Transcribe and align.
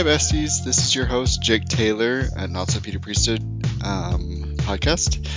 Hi, 0.00 0.06
besties. 0.06 0.64
This 0.64 0.78
is 0.78 0.94
your 0.94 1.04
host, 1.04 1.42
Jake 1.42 1.66
Taylor 1.66 2.24
at 2.34 2.48
Not 2.48 2.70
So 2.70 2.80
Peter 2.80 2.98
Priesthood 2.98 3.42
um, 3.84 4.54
podcast. 4.56 5.28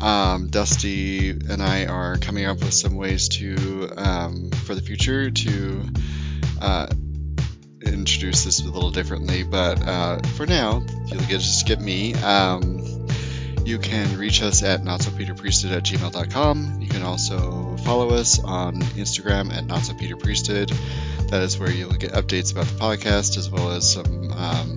Um, 0.00 0.46
Dusty 0.46 1.30
and 1.30 1.60
I 1.60 1.86
are 1.86 2.18
coming 2.18 2.44
up 2.44 2.60
with 2.60 2.72
some 2.72 2.94
ways 2.94 3.28
to, 3.30 3.90
um, 3.96 4.50
for 4.64 4.76
the 4.76 4.80
future, 4.80 5.32
to 5.32 5.82
uh, 6.60 6.86
introduce 7.84 8.44
this 8.44 8.64
a 8.64 8.70
little 8.70 8.92
differently. 8.92 9.42
But 9.42 9.84
uh, 9.88 10.20
for 10.36 10.46
now, 10.46 10.84
you'll 11.06 11.22
get 11.22 11.40
just 11.40 11.66
get 11.66 11.80
me. 11.80 12.14
Um, 12.14 13.08
you 13.64 13.80
can 13.80 14.16
reach 14.16 14.40
us 14.40 14.62
at 14.62 14.82
notsopeterpriesthood 14.82 15.76
at 15.76 15.82
gmail.com. 15.82 16.80
You 16.80 16.88
can 16.88 17.02
also 17.02 17.76
follow 17.78 18.10
us 18.10 18.38
on 18.38 18.76
Instagram 18.76 19.52
at 19.52 19.64
notsopeterpriesthood. 19.64 20.72
That 21.32 21.40
is 21.40 21.58
where 21.58 21.70
you'll 21.70 21.94
get 21.94 22.12
updates 22.12 22.52
about 22.52 22.66
the 22.66 22.74
podcast 22.74 23.38
as 23.38 23.48
well 23.48 23.70
as 23.70 23.90
some 23.90 24.30
um, 24.32 24.74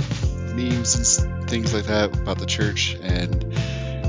memes 0.55 1.18
and 1.20 1.50
things 1.50 1.73
like 1.73 1.88
that 1.88 2.18
about 2.18 2.40
the 2.40 2.45
church 2.45 2.95
and 3.02 3.54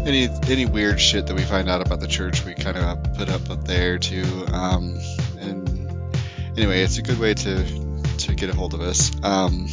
any 0.06 0.28
any 0.46 0.64
weird 0.64 1.00
shit 1.00 1.26
that 1.26 1.34
we 1.34 1.42
find 1.42 1.68
out 1.68 1.84
about 1.84 1.98
the 1.98 2.06
church. 2.06 2.44
We 2.44 2.54
kind 2.54 2.76
of 2.76 3.14
put 3.14 3.28
up 3.30 3.50
up 3.50 3.64
there 3.64 3.98
too. 3.98 4.46
Um, 4.52 4.96
and 5.40 5.68
anyway, 6.56 6.84
it's 6.84 6.98
a 6.98 7.02
good 7.02 7.18
way 7.18 7.34
to 7.34 7.64
to 8.18 8.34
get 8.36 8.48
a 8.48 8.54
hold 8.54 8.74
of 8.74 8.80
us. 8.80 9.10
Um, 9.24 9.66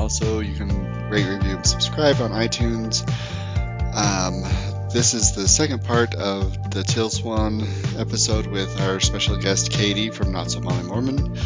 also, 0.00 0.40
you 0.40 0.56
can 0.56 1.10
rate, 1.10 1.28
review, 1.28 1.58
and 1.58 1.64
subscribe 1.64 2.20
on 2.20 2.32
iTunes. 2.32 3.08
Um, 3.94 4.42
this 4.90 5.12
is 5.12 5.32
the 5.32 5.46
second 5.46 5.84
part 5.84 6.14
of 6.14 6.70
the 6.70 6.82
Teal 6.82 7.10
Swan 7.10 7.62
episode 7.98 8.46
with 8.46 8.80
our 8.80 9.00
special 9.00 9.36
guest 9.36 9.70
Katie 9.70 10.10
from 10.10 10.32
Not 10.32 10.50
So 10.50 10.60
Mommy 10.60 10.82
Mormon. 10.84 11.36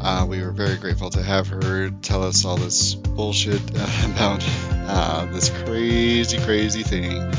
Uh, 0.00 0.26
we 0.28 0.40
were 0.40 0.52
very 0.52 0.76
grateful 0.76 1.10
to 1.10 1.22
have 1.22 1.48
her 1.48 1.90
tell 2.02 2.22
us 2.22 2.44
all 2.44 2.56
this 2.56 2.94
bullshit 2.94 3.60
about 3.70 4.44
uh, 4.70 5.26
this 5.26 5.50
crazy, 5.64 6.38
crazy 6.38 6.82
thing 6.84 7.30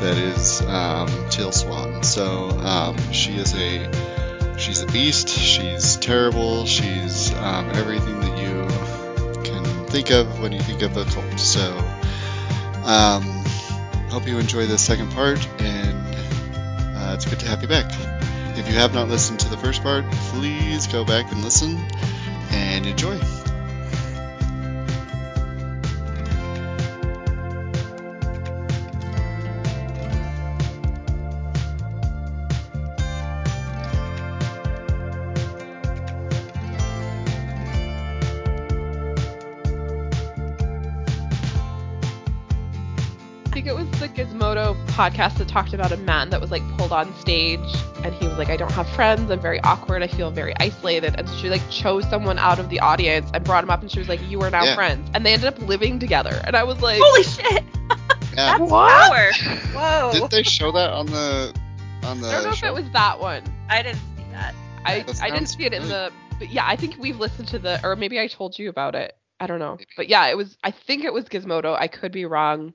that 0.00 0.16
is 0.16 0.60
um, 0.62 1.08
Swan. 1.52 2.04
So 2.04 2.50
um, 2.50 2.96
she 3.12 3.32
is 3.32 3.54
a 3.54 4.58
she's 4.58 4.82
a 4.82 4.86
beast. 4.86 5.28
She's 5.28 5.96
terrible. 5.96 6.66
She's 6.66 7.34
um, 7.34 7.68
everything 7.70 8.20
that 8.20 8.38
you 8.38 9.42
can 9.42 9.86
think 9.86 10.10
of 10.10 10.40
when 10.40 10.52
you 10.52 10.60
think 10.60 10.82
of 10.82 10.96
a 10.96 11.04
cult. 11.04 11.40
So. 11.40 11.76
Um, 12.84 13.37
hope 14.10 14.26
you 14.26 14.38
enjoy 14.38 14.66
the 14.66 14.78
second 14.78 15.12
part, 15.12 15.46
and 15.60 16.16
uh, 16.96 17.14
it's 17.14 17.24
good 17.24 17.40
to 17.40 17.48
have 17.48 17.62
you 17.62 17.68
back. 17.68 17.86
If 18.58 18.68
you 18.68 18.74
have 18.74 18.94
not 18.94 19.08
listened 19.08 19.40
to 19.40 19.48
the 19.48 19.56
first 19.56 19.82
part, 19.82 20.04
please 20.30 20.86
go 20.86 21.04
back 21.04 21.30
and 21.30 21.42
listen 21.42 21.78
and 22.50 22.86
enjoy. 22.86 23.37
Podcast 44.98 45.38
that 45.38 45.46
talked 45.46 45.72
about 45.72 45.92
a 45.92 45.96
man 45.98 46.28
that 46.30 46.40
was 46.40 46.50
like 46.50 46.62
pulled 46.76 46.90
on 46.92 47.14
stage 47.20 47.60
and 48.02 48.12
he 48.14 48.26
was 48.26 48.36
like, 48.36 48.48
I 48.50 48.56
don't 48.56 48.72
have 48.72 48.88
friends, 48.90 49.30
I'm 49.30 49.38
very 49.40 49.60
awkward, 49.62 50.02
I 50.02 50.08
feel 50.08 50.30
very 50.32 50.52
isolated. 50.58 51.14
And 51.16 51.28
she 51.30 51.48
like 51.48 51.62
chose 51.70 52.08
someone 52.10 52.36
out 52.38 52.58
of 52.58 52.68
the 52.68 52.80
audience 52.80 53.30
and 53.32 53.44
brought 53.44 53.62
him 53.62 53.70
up 53.70 53.80
and 53.80 53.90
she 53.90 54.00
was 54.00 54.08
like, 54.08 54.20
You 54.28 54.40
are 54.42 54.50
now 54.50 54.64
Yeah. 54.64 54.74
friends. 54.74 55.08
And 55.14 55.24
they 55.24 55.32
ended 55.34 55.46
up 55.48 55.58
living 55.60 56.00
together. 56.00 56.40
And 56.44 56.56
I 56.56 56.64
was 56.64 56.80
like, 56.82 57.00
Holy 57.02 57.22
shit! 57.22 57.64
Yeah. 58.34 58.58
That's 58.58 58.70
What? 58.70 59.10
power. 59.10 59.30
Whoa. 59.72 60.12
Didn't 60.12 60.30
they 60.30 60.42
show 60.44 60.70
that 60.72 60.90
on 60.90 61.06
the 61.06 61.52
on 62.04 62.20
the 62.20 62.28
I 62.28 62.32
don't 62.34 62.44
know 62.44 62.50
if 62.50 62.62
it 62.62 62.72
was 62.74 62.88
that 62.92 63.18
one. 63.18 63.42
I 63.68 63.82
didn't 63.82 63.96
see 63.98 64.24
that. 64.32 64.54
I, 64.84 65.00
That 65.00 65.22
I 65.22 65.30
didn't 65.30 65.46
see 65.46 65.64
it 65.64 65.72
in 65.72 65.82
really- 65.82 65.92
the 65.92 66.12
but 66.38 66.50
yeah, 66.50 66.64
I 66.66 66.76
think 66.76 66.96
we've 67.00 67.18
listened 67.18 67.48
to 67.48 67.58
the 67.58 67.80
or 67.84 67.96
maybe 67.96 68.20
I 68.20 68.26
told 68.28 68.56
you 68.58 68.68
about 68.68 68.94
it. 68.94 69.16
I 69.40 69.46
don't 69.48 69.58
know. 69.58 69.72
Maybe. 69.76 69.86
But 69.96 70.08
yeah, 70.08 70.26
it 70.28 70.36
was 70.36 70.56
I 70.62 70.70
think 70.70 71.04
it 71.04 71.12
was 71.12 71.24
Gizmodo. 71.24 71.76
I 71.76 71.88
could 71.88 72.12
be 72.12 72.26
wrong. 72.26 72.74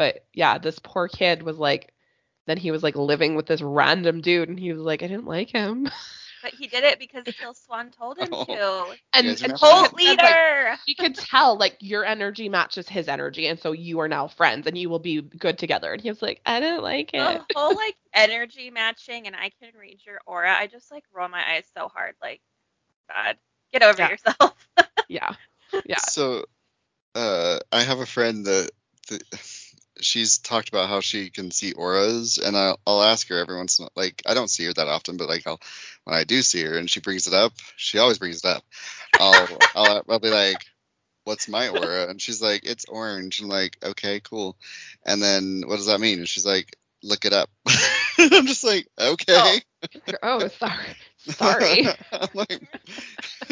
But 0.00 0.24
yeah, 0.32 0.56
this 0.56 0.78
poor 0.78 1.08
kid 1.08 1.42
was 1.42 1.58
like 1.58 1.92
then 2.46 2.56
he 2.56 2.70
was 2.70 2.82
like 2.82 2.96
living 2.96 3.34
with 3.34 3.44
this 3.44 3.60
random 3.60 4.22
dude 4.22 4.48
and 4.48 4.58
he 4.58 4.72
was 4.72 4.80
like, 4.80 5.02
I 5.02 5.08
didn't 5.08 5.26
like 5.26 5.50
him. 5.50 5.90
But 6.42 6.54
he 6.54 6.68
did 6.68 6.84
it 6.84 6.98
because 6.98 7.26
Teal 7.38 7.52
Swan 7.52 7.90
told 7.90 8.18
him 8.18 8.30
Oh. 8.32 8.46
to. 8.46 8.96
And, 9.12 9.26
guys 9.26 9.42
are 9.42 9.48
and 9.48 9.52
not 9.52 9.60
she 9.60 9.66
Cult 9.66 10.00
said, 10.02 10.22
like, 10.22 10.38
leader. 10.38 10.78
she 10.86 10.94
could 10.94 11.14
tell 11.14 11.58
like 11.58 11.76
your 11.80 12.04
energy 12.06 12.48
matches 12.48 12.88
his 12.88 13.08
energy 13.08 13.46
and 13.46 13.60
so 13.60 13.72
you 13.72 14.00
are 14.00 14.08
now 14.08 14.26
friends 14.28 14.66
and 14.66 14.78
you 14.78 14.88
will 14.88 15.00
be 15.00 15.20
good 15.20 15.58
together. 15.58 15.92
And 15.92 16.00
he 16.00 16.08
was 16.08 16.22
like, 16.22 16.40
I 16.46 16.60
didn't 16.60 16.82
like 16.82 17.10
it. 17.12 17.42
the 17.52 17.54
whole 17.54 17.76
like 17.76 17.96
energy 18.14 18.70
matching 18.70 19.26
and 19.26 19.36
I 19.36 19.50
can 19.62 19.72
read 19.78 20.00
your 20.06 20.20
aura. 20.26 20.54
I 20.58 20.66
just 20.66 20.90
like 20.90 21.04
roll 21.12 21.28
my 21.28 21.56
eyes 21.56 21.66
so 21.76 21.88
hard. 21.88 22.14
Like, 22.22 22.40
God, 23.08 23.36
get 23.72 23.82
over 23.82 24.00
Yeah. 24.00 24.08
yourself. 24.08 24.54
Yeah. 25.08 25.34
Yeah. 25.84 25.98
So, 25.98 26.44
uh, 27.14 27.58
I 27.72 27.82
have 27.82 27.98
a 28.00 28.06
friend 28.06 28.46
that, 28.46 28.70
that 29.08 29.22
she's 30.02 30.38
talked 30.38 30.68
about 30.68 30.88
how 30.88 31.00
she 31.00 31.30
can 31.30 31.50
see 31.50 31.72
auras, 31.72 32.38
and 32.38 32.56
I'll, 32.56 32.78
I'll 32.86 33.02
ask 33.02 33.28
her 33.28 33.38
every 33.38 33.56
once 33.56 33.78
in 33.78 33.86
a 33.86 33.88
like 33.96 34.22
I 34.26 34.34
don't 34.34 34.50
see 34.50 34.64
her 34.64 34.72
that 34.72 34.88
often, 34.88 35.16
but 35.16 35.28
like 35.28 35.46
I'll 35.46 35.60
when 36.04 36.16
I 36.16 36.24
do 36.24 36.42
see 36.42 36.62
her 36.62 36.76
and 36.76 36.90
she 36.90 37.00
brings 37.00 37.26
it 37.26 37.34
up, 37.34 37.52
she 37.76 37.98
always 37.98 38.18
brings 38.18 38.38
it 38.38 38.44
up. 38.44 38.62
I'll 39.18 39.68
I'll, 39.74 40.02
I'll 40.08 40.18
be 40.18 40.30
like, 40.30 40.66
"What's 41.24 41.48
my 41.48 41.68
aura?" 41.68 42.08
And 42.08 42.20
she's 42.20 42.42
like, 42.42 42.64
"It's 42.64 42.86
orange." 42.86 43.40
I'm 43.40 43.48
like, 43.48 43.76
"Okay, 43.82 44.20
cool." 44.20 44.56
And 45.04 45.22
then 45.22 45.62
what 45.66 45.76
does 45.76 45.86
that 45.86 46.00
mean? 46.00 46.18
And 46.18 46.28
she's 46.28 46.46
like, 46.46 46.76
"Look 47.02 47.24
it 47.24 47.32
up." 47.32 47.50
I'm 48.18 48.46
just 48.46 48.64
like, 48.64 48.86
oh. 48.98 49.12
"Okay." 49.12 49.62
Oh, 50.22 50.46
sorry. 50.48 50.96
Sorry. 51.28 51.86
Like, 52.34 52.62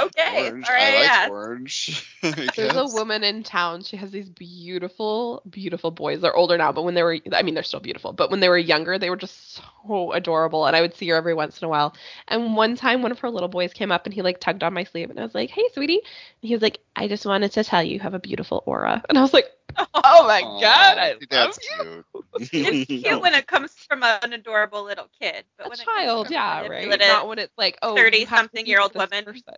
okay. 0.00 0.48
orange. 0.48 0.66
All 0.68 0.74
right. 0.74 0.82
I 0.82 0.94
like 0.94 1.04
yeah. 1.04 1.28
orange. 1.30 2.08
I 2.22 2.48
There's 2.56 2.76
a 2.76 2.86
woman 2.86 3.22
in 3.22 3.42
town. 3.42 3.82
She 3.82 3.96
has 3.96 4.10
these 4.10 4.28
beautiful, 4.28 5.42
beautiful 5.48 5.90
boys. 5.90 6.20
They're 6.20 6.34
older 6.34 6.56
now, 6.56 6.72
but 6.72 6.82
when 6.82 6.94
they 6.94 7.02
were, 7.02 7.18
I 7.32 7.42
mean, 7.42 7.54
they're 7.54 7.62
still 7.62 7.80
beautiful. 7.80 8.12
But 8.12 8.30
when 8.30 8.40
they 8.40 8.48
were 8.48 8.58
younger, 8.58 8.98
they 8.98 9.10
were 9.10 9.16
just 9.16 9.60
so 9.86 10.12
adorable. 10.12 10.66
And 10.66 10.74
I 10.74 10.80
would 10.80 10.94
see 10.94 11.08
her 11.08 11.16
every 11.16 11.34
once 11.34 11.60
in 11.60 11.66
a 11.66 11.68
while. 11.68 11.94
And 12.28 12.56
one 12.56 12.74
time, 12.74 13.02
one 13.02 13.12
of 13.12 13.18
her 13.20 13.30
little 13.30 13.48
boys 13.48 13.72
came 13.72 13.92
up 13.92 14.06
and 14.06 14.14
he 14.14 14.22
like 14.22 14.40
tugged 14.40 14.62
on 14.62 14.72
my 14.74 14.84
sleeve, 14.84 15.10
and 15.10 15.18
I 15.18 15.22
was 15.22 15.34
like, 15.34 15.50
"Hey, 15.50 15.64
sweetie." 15.72 16.00
And 16.42 16.48
he 16.48 16.54
was 16.54 16.62
like, 16.62 16.80
"I 16.96 17.06
just 17.06 17.26
wanted 17.26 17.52
to 17.52 17.64
tell 17.64 17.82
you, 17.82 17.94
you 17.94 18.00
have 18.00 18.14
a 18.14 18.18
beautiful 18.18 18.62
aura." 18.66 19.02
And 19.08 19.18
I 19.18 19.22
was 19.22 19.32
like, 19.32 19.46
"Oh 19.94 20.26
my 20.26 20.40
god, 20.40 20.98
I 20.98 21.16
Aw, 21.30 21.34
love 21.44 21.58
you." 21.62 22.04
cute. 22.12 22.50
It's 22.52 22.86
cute 22.86 23.20
when 23.20 23.34
it 23.34 23.46
comes 23.46 23.72
from 23.88 24.02
an 24.02 24.32
adorable 24.32 24.84
little 24.84 25.08
kid, 25.20 25.44
but 25.56 25.66
A 25.66 25.70
when 25.70 25.80
it 25.80 25.84
child, 25.84 26.26
comes 26.26 26.32
yeah, 26.32 26.66
right. 26.66 26.98
Not 26.98 27.28
when 27.28 27.38
it's 27.38 27.56
like, 27.58 27.78
oh, 27.82 27.96
you 27.96 28.02
have 28.04 28.12
to 28.12 28.18
be 28.18 28.24
30-something-year-old 28.26 28.94
with 28.94 29.10
woman. 29.10 29.24
person. 29.24 29.54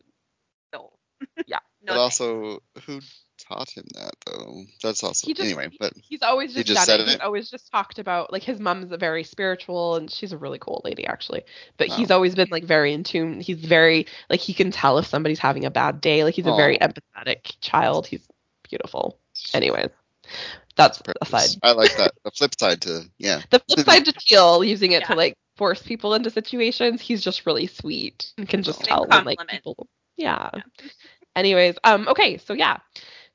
No. 0.73 0.93
Yeah. 1.47 1.59
No. 1.85 1.95
but 1.95 1.99
also, 1.99 2.59
who 2.87 3.01
taught 3.39 3.71
him 3.71 3.85
that 3.95 4.13
though? 4.27 4.63
That's 4.83 5.03
also 5.03 5.27
He 5.27 5.35
just, 5.35 5.47
anyway. 5.47 5.69
But 5.79 5.93
he's 6.03 6.23
always 6.23 6.51
just, 6.55 6.59
he 6.59 6.65
just, 6.65 6.77
just 6.77 6.89
done 6.89 6.99
said 6.99 7.09
it. 7.09 7.13
He's 7.13 7.21
always 7.21 7.51
just 7.51 7.71
talked 7.71 7.99
about 7.99 8.33
like 8.33 8.43
his 8.43 8.59
mom's 8.61 8.93
a 8.93 8.97
very 8.97 9.25
spiritual 9.25 9.97
and 9.97 10.11
she's 10.11 10.33
a 10.33 10.39
really 10.39 10.59
cool 10.59 10.81
lady 10.85 11.07
actually. 11.07 11.43
But 11.77 11.89
Wow. 11.89 11.97
he's 11.97 12.11
always 12.11 12.35
been 12.35 12.49
like 12.51 12.65
very 12.65 12.93
in 12.93 13.05
tune. 13.05 13.41
He's 13.41 13.59
very 13.59 14.07
like 14.31 14.41
he 14.41 14.55
can 14.55 14.71
tell 14.71 14.99
if 14.99 15.07
somebody's 15.07 15.39
having 15.41 15.65
a 15.65 15.71
bad 15.71 16.01
day. 16.01 16.25
Like 16.25 16.35
he's 16.35 16.47
a 16.47 16.55
very 16.57 16.79
empathetic 16.79 17.57
child. 17.61 18.07
He's 18.07 18.27
beautiful. 18.69 19.19
Anyways, 19.55 19.91
that's 20.77 21.01
precious. 21.03 21.17
aside. 21.23 21.61
I 21.63 21.73
like 21.73 21.97
that. 21.97 22.13
The 22.25 22.31
flip 22.31 22.59
side 22.59 22.81
to 22.83 23.03
yeah. 23.19 23.41
The 23.51 23.61
flip 23.69 23.81
side 23.87 24.05
to 24.07 24.13
Teal 24.13 24.65
using 24.65 24.93
it 24.93 25.05
to 25.07 25.15
like 25.15 25.35
force 25.57 25.83
people 25.83 26.15
into 26.15 26.31
situations, 26.31 27.01
he's 27.01 27.23
just 27.23 27.47
really 27.47 27.67
sweet 27.67 28.33
and 28.39 28.49
can 28.49 28.63
just 28.63 28.81
Big 28.81 28.89
tell 28.89 29.01
when 29.07 29.25
like 29.25 29.39
compliment. 29.39 29.51
people. 29.51 29.89
Yeah. 30.17 30.51
Anyways, 31.37 31.77
um, 31.85 32.09
okay, 32.09 32.39
so 32.39 32.53
yeah, 32.55 32.79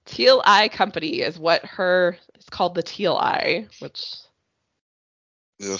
Teal 0.06 0.42
Eye 0.45 0.69
Company 0.69 1.22
is 1.22 1.38
what 1.39 1.66
her 1.66 2.18
it's 2.36 2.50
called 2.50 2.75
the 2.75 2.84
Teal 2.84 3.16
Eye, 3.16 3.68
which 3.80 4.16
Ugh. 5.63 5.80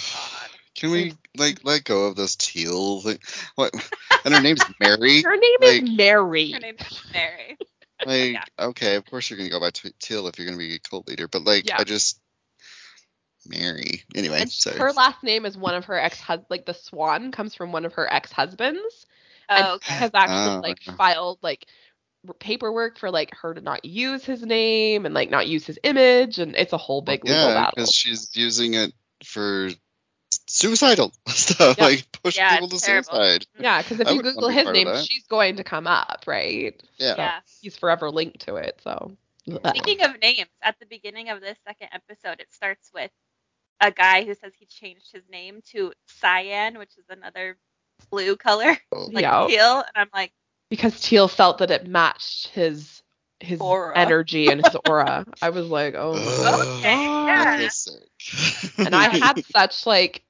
Can 0.74 0.90
we 0.92 1.14
like 1.36 1.58
let 1.64 1.82
go 1.84 2.06
of 2.06 2.14
this 2.16 2.36
teal 2.36 3.00
thing? 3.00 3.18
What? 3.56 3.72
And 4.24 4.32
her 4.34 4.40
name's 4.40 4.60
Mary. 4.78 5.22
her 5.24 5.36
name 5.36 5.56
Like- 5.60 5.82
is 5.82 5.90
Mary. 5.90 6.50
Her 6.52 6.60
name's 6.60 7.02
Mary. 7.12 7.58
Like, 8.04 8.32
Yeah. 8.32 8.44
okay, 8.58 8.94
of 8.96 9.04
course 9.06 9.28
you're 9.28 9.36
gonna 9.38 9.50
go 9.50 9.60
by 9.60 9.70
t- 9.70 9.92
teal 9.98 10.28
if 10.28 10.38
you're 10.38 10.46
gonna 10.46 10.58
be 10.58 10.74
a 10.74 10.78
cult 10.78 11.08
leader, 11.08 11.28
but 11.28 11.44
like, 11.44 11.66
Yeah. 11.66 11.76
I 11.78 11.84
just 11.84 12.20
Mary. 13.46 14.04
Anyway, 14.14 14.40
and 14.40 14.50
sorry. 14.50 14.78
her 14.78 14.92
last 14.92 15.22
name 15.22 15.46
is 15.46 15.56
one 15.56 15.74
of 15.74 15.86
her 15.86 15.98
ex 15.98 16.20
hus 16.20 16.40
like 16.48 16.66
the 16.66 16.74
Swan 16.74 17.32
comes 17.32 17.54
from 17.54 17.72
one 17.72 17.84
of 17.84 17.94
her 17.94 18.12
ex 18.12 18.30
husbands, 18.32 19.06
and 19.48 19.64
Oh, 19.64 19.72
he 19.72 19.76
okay. 19.76 19.94
has 19.94 20.10
actually 20.14 20.56
Ah. 20.56 20.60
like 20.62 20.82
filed 20.82 21.38
like 21.42 21.66
paperwork 22.40 22.98
for 22.98 23.10
like 23.10 23.34
her 23.36 23.54
to 23.54 23.60
not 23.60 23.84
use 23.84 24.24
his 24.24 24.42
name 24.42 25.06
and 25.06 25.14
like 25.14 25.30
not 25.30 25.46
use 25.48 25.66
his 25.66 25.78
image, 25.82 26.38
and 26.38 26.56
it's 26.56 26.72
a 26.72 26.78
whole 26.78 27.00
big 27.00 27.24
legal 27.24 27.36
yeah, 27.36 27.54
battle. 27.54 27.72
because 27.76 27.92
she's 27.94 28.30
using 28.34 28.74
it 28.74 28.92
for 29.24 29.70
suicidal 30.48 31.12
stuff, 31.28 31.78
Yeah. 31.78 31.84
like 31.84 32.12
push 32.22 32.36
Yeah, 32.36 32.54
people 32.54 32.68
to 32.68 32.80
terrible. 32.80 33.04
suicide. 33.10 33.46
Yeah, 33.58 33.82
because 33.82 34.00
if 34.00 34.08
I 34.08 34.12
you 34.12 34.22
Google 34.22 34.48
his 34.48 34.66
name, 34.68 34.96
she's 35.04 35.24
going 35.26 35.56
to 35.56 35.64
come 35.64 35.86
up, 35.86 36.24
right? 36.26 36.80
Yeah. 36.98 37.14
Yeah. 37.16 37.40
he's 37.60 37.76
forever 37.76 38.10
linked 38.10 38.40
to 38.46 38.56
it. 38.56 38.80
So. 38.82 39.16
Speaking 39.68 40.02
of 40.04 40.20
names, 40.20 40.48
at 40.62 40.78
the 40.78 40.86
beginning 40.86 41.30
of 41.30 41.40
this 41.40 41.56
second 41.66 41.88
episode, 41.92 42.40
it 42.40 42.52
starts 42.52 42.90
with 42.92 43.10
a 43.80 43.90
guy 43.90 44.24
who 44.24 44.34
says 44.34 44.52
he 44.58 44.66
changed 44.66 45.12
his 45.12 45.22
name 45.30 45.60
to 45.72 45.92
Cyan, 46.20 46.78
which 46.78 46.98
is 46.98 47.04
another 47.08 47.56
blue 48.10 48.36
color, 48.36 48.76
Oh, 48.92 49.08
like 49.12 49.22
Yeah. 49.22 49.46
teal. 49.48 49.76
And 49.78 49.86
I'm 49.96 50.10
like, 50.12 50.32
because 50.70 51.00
Teal 51.00 51.28
felt 51.28 51.58
that 51.58 51.70
it 51.70 51.86
matched 51.86 52.48
his 52.48 52.97
his 53.40 53.60
Aura. 53.60 53.96
energy 53.96 54.48
and 54.48 54.64
his 54.64 54.76
aura. 54.88 55.24
I 55.40 55.50
was 55.50 55.68
like, 55.68 55.94
oh 55.96 56.14
my 56.14 56.62
Okay, 56.78 57.04
yeah. 57.04 57.68
I. 57.68 58.84
And 58.84 58.94
I 58.94 59.16
had 59.16 59.44
such 59.52 59.86
like 59.86 60.24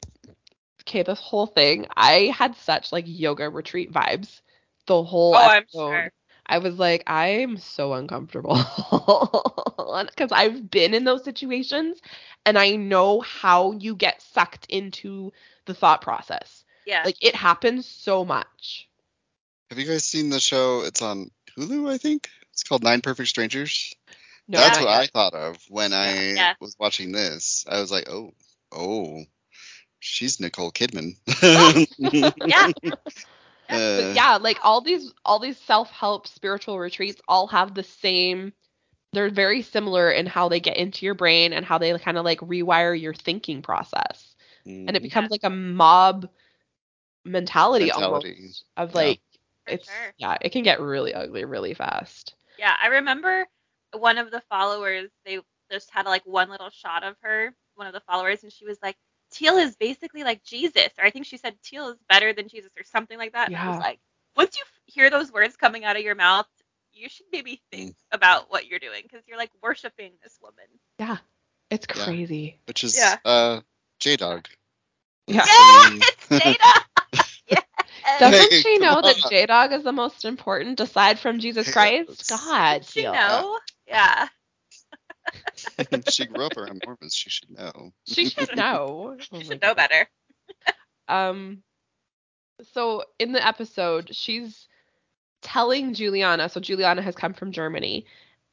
okay, 0.83 1.03
this 1.03 1.21
whole 1.21 1.47
thing, 1.47 1.87
I 1.97 2.33
had 2.37 2.57
such 2.57 2.93
like 2.93 3.05
yoga 3.07 3.49
retreat 3.51 3.93
vibes. 3.93 4.41
The 4.87 5.03
whole 5.03 5.35
oh, 5.35 5.39
I'm 5.39 5.59
episode. 5.59 5.91
sure. 5.91 6.13
I 6.47 6.59
was 6.59 6.79
like, 6.79 7.05
I'm 7.07 7.59
so 7.59 7.93
uncomfortable. 7.93 8.59
Because 9.89 10.33
I've 10.33 10.71
been 10.71 10.93
in 10.93 11.05
those 11.05 11.25
situations 11.25 11.99
and 12.45 12.59
I 12.59 12.77
know 12.77 13.21
how 13.21 13.73
you 13.73 13.95
get 13.97 14.21
sucked 14.21 14.67
into 14.69 15.33
the 15.65 15.73
thought 15.73 16.03
process. 16.03 16.63
Yeah. 16.87 17.03
Like 17.07 17.17
it 17.25 17.35
happens 17.35 17.87
so 17.87 18.23
much. 18.25 18.87
Have 19.71 19.79
you 19.79 19.87
guys 19.87 20.05
seen 20.05 20.29
the 20.29 20.41
show? 20.41 20.83
It's 20.85 21.01
on 21.01 21.31
Hulu, 21.57 21.91
I 21.91 21.97
think. 21.97 22.29
It's 22.59 22.65
called 22.69 22.83
Nine 22.83 23.01
Perfect 23.03 23.29
Strangers. 23.29 23.95
No, 24.49 24.59
That's 24.59 24.79
not 24.79 24.81
what 24.81 24.89
I 24.89 25.07
thought 25.07 25.35
of 25.35 25.59
when 25.69 25.93
I 25.93 26.37
Yeah. 26.37 26.55
was 26.61 26.77
watching 26.79 27.13
this. 27.13 27.65
I 27.69 27.81
was 27.81 27.91
like, 27.93 28.09
oh, 28.11 28.33
oh, 28.73 29.25
she's 30.01 30.41
Nicole 30.41 30.73
Kidman. 30.73 31.17
yeah. 32.37 32.69
Uh, 33.71 34.15
yeah, 34.15 34.37
like 34.41 34.59
all 34.63 34.81
these 34.81 35.13
all 35.25 35.39
these 35.41 35.59
self-help 35.59 36.27
spiritual 36.27 36.79
retreats 36.79 37.21
all 37.29 37.47
have 37.49 37.75
the 37.75 37.83
same 37.83 38.53
they're 39.13 39.31
very 39.31 39.63
similar 39.63 40.11
in 40.11 40.27
how 40.27 40.49
they 40.49 40.61
get 40.61 40.77
into 40.77 41.07
your 41.07 41.15
brain 41.15 41.53
and 41.53 41.65
how 41.65 41.79
they 41.79 41.97
kind 41.99 42.19
of 42.19 42.25
like 42.25 42.41
rewire 42.41 43.01
your 43.01 43.15
thinking 43.15 43.63
process. 43.63 44.35
And 44.87 44.97
it 44.97 45.03
mhm. 45.03 45.03
becomes 45.03 45.31
like 45.31 45.45
a 45.45 45.51
mob 45.51 46.29
mentality, 47.25 47.91
Mentality. 47.91 48.37
almost 48.37 48.65
of 48.77 48.95
like 48.95 49.21
For 49.65 49.73
it's 49.73 49.87
sure. 49.87 50.15
yeah, 50.19 50.37
it 50.43 50.53
can 50.53 50.63
get 50.65 50.81
really 50.81 51.15
ugly 51.15 51.45
really 51.45 51.75
fast. 51.75 52.35
Yeah, 52.59 52.75
I 52.81 52.89
remember 52.89 53.47
one 53.97 54.19
of 54.19 54.31
the 54.31 54.43
followers, 54.51 55.11
they 55.25 55.41
just 55.71 55.91
had 55.91 56.07
like 56.07 56.27
one 56.27 56.51
little 56.51 56.71
shot 56.71 57.05
of 57.05 57.17
her, 57.23 57.55
one 57.77 57.87
of 57.87 57.93
the 57.95 58.01
followers, 58.01 58.43
and 58.43 58.53
she 58.53 58.65
was 58.67 58.79
like, 58.83 58.97
Teal 59.33 59.59
is 59.59 59.77
basically 59.77 60.25
like 60.25 60.43
Jesus. 60.45 60.89
Or 60.99 61.05
I 61.05 61.11
think 61.11 61.27
she 61.27 61.37
said 61.39 61.57
Teal 61.63 61.89
is 61.91 61.99
better 62.09 62.33
than 62.33 62.49
Jesus 62.49 62.71
or 62.79 62.85
something 62.85 63.19
like 63.19 63.33
that. 63.33 63.49
And 63.49 63.57
I 63.57 63.67
was 63.69 63.75
Yeah. 63.75 63.81
like, 63.81 64.01
once 64.37 64.59
you 64.59 64.65
hear 64.87 65.11
those 65.11 65.33
words 65.33 65.57
coming 65.57 65.85
out 65.85 65.97
of 65.97 66.03
your 66.03 66.15
mouth, 66.15 66.47
you 66.93 67.09
should 67.09 67.27
maybe 67.33 67.63
think 67.71 67.97
about 68.13 68.51
what 68.51 68.67
you're 68.67 68.79
doing 68.81 69.03
because 69.03 69.23
you're 69.27 69.39
like 69.39 69.51
worshiping 69.63 70.13
this 70.23 70.39
woman. 70.43 70.67
Yeah. 70.99 71.19
It's 71.71 71.87
Yeah. 71.95 72.05
crazy. 72.05 72.59
Which 72.67 72.85
is 72.85 72.97
Yeah. 72.99 73.19
uh, 73.25 73.61
J 74.01 74.17
Dog. 74.17 74.49
Yeah. 75.27 75.47
Yeah, 75.47 75.89
it's 76.01 76.27
Jada. 76.29 76.57
yes. 76.59 76.81
Doesn't 78.19 78.51
Hey, 78.51 78.61
she 78.61 78.79
come 78.79 78.83
know 78.95 79.01
that. 79.03 79.17
J 79.31 79.47
Dog 79.47 79.73
is 79.73 79.83
the 79.85 79.93
most 79.93 80.25
important 80.25 80.81
aside 80.81 81.19
from 81.19 81.39
Jesus 81.39 81.67
Yes. 81.67 81.75
Christ? 81.75 82.29
God, 82.29 82.85
she 82.85 83.03
Teal. 83.03 83.13
know? 83.13 83.59
Yeah. 83.87 84.29
she 86.09 86.27
grew 86.27 86.45
up 86.45 86.57
around 86.57 86.83
Mormons. 86.85 87.15
She 87.15 87.31
should 87.31 87.51
know. 87.51 87.93
She 88.07 88.27
should 88.29 88.57
know. 88.57 89.17
Oh 89.17 89.17
She 89.21 89.29
my 89.37 89.43
should 89.43 89.63
know 89.63 89.75
better. 89.75 90.09
Um, 91.09 91.63
so 92.75 93.03
in 93.19 93.33
the 93.33 93.47
episode, 93.47 94.15
she's 94.15 94.69
telling 95.41 95.95
Juliana. 95.95 96.51
So 96.51 96.61
Juliana 96.61 97.01
has 97.01 97.15
come 97.15 97.33
from 97.33 97.51
Germany, 97.53 98.05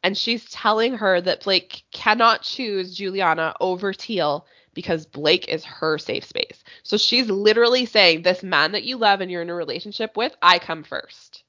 and 0.04 0.18
she's 0.18 0.50
telling 0.50 0.94
her 0.94 1.20
that 1.20 1.44
Blake 1.44 1.84
cannot 1.92 2.44
choose 2.44 2.96
Juliana 2.96 3.54
over 3.60 3.92
Teal 3.92 4.46
because 4.76 5.08
Blake 5.08 5.48
is 5.50 5.66
her 5.66 5.98
safe 5.98 6.26
space. 6.26 6.64
So 6.84 6.98
she's 6.98 7.30
literally 7.30 7.88
saying, 7.88 8.22
"This 8.22 8.44
man 8.44 8.74
that 8.74 8.84
you 8.84 8.98
love 8.98 9.22
and 9.22 9.32
you're 9.32 9.42
in 9.42 9.50
a 9.50 9.56
relationship 9.56 10.16
with, 10.16 10.36
I 10.44 10.60
come 10.60 10.84
first. 10.84 11.44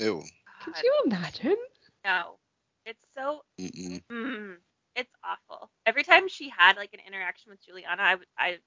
Ew. 0.00 0.22
Could 0.64 0.82
you 0.82 0.94
imagine? 1.06 1.56
no. 2.04 2.38
It's 2.86 3.04
so 3.16 3.42
Mm-mm. 3.60 4.02
Mm, 4.12 4.56
it's 4.96 5.12
awful. 5.24 5.70
Every 5.86 6.04
time 6.04 6.28
she 6.28 6.48
had 6.48 6.76
like 6.76 6.94
an 6.94 7.00
interaction 7.06 7.50
with 7.50 7.64
Juliana, 7.64 8.02
I, 8.02 8.16
I, 8.38 8.58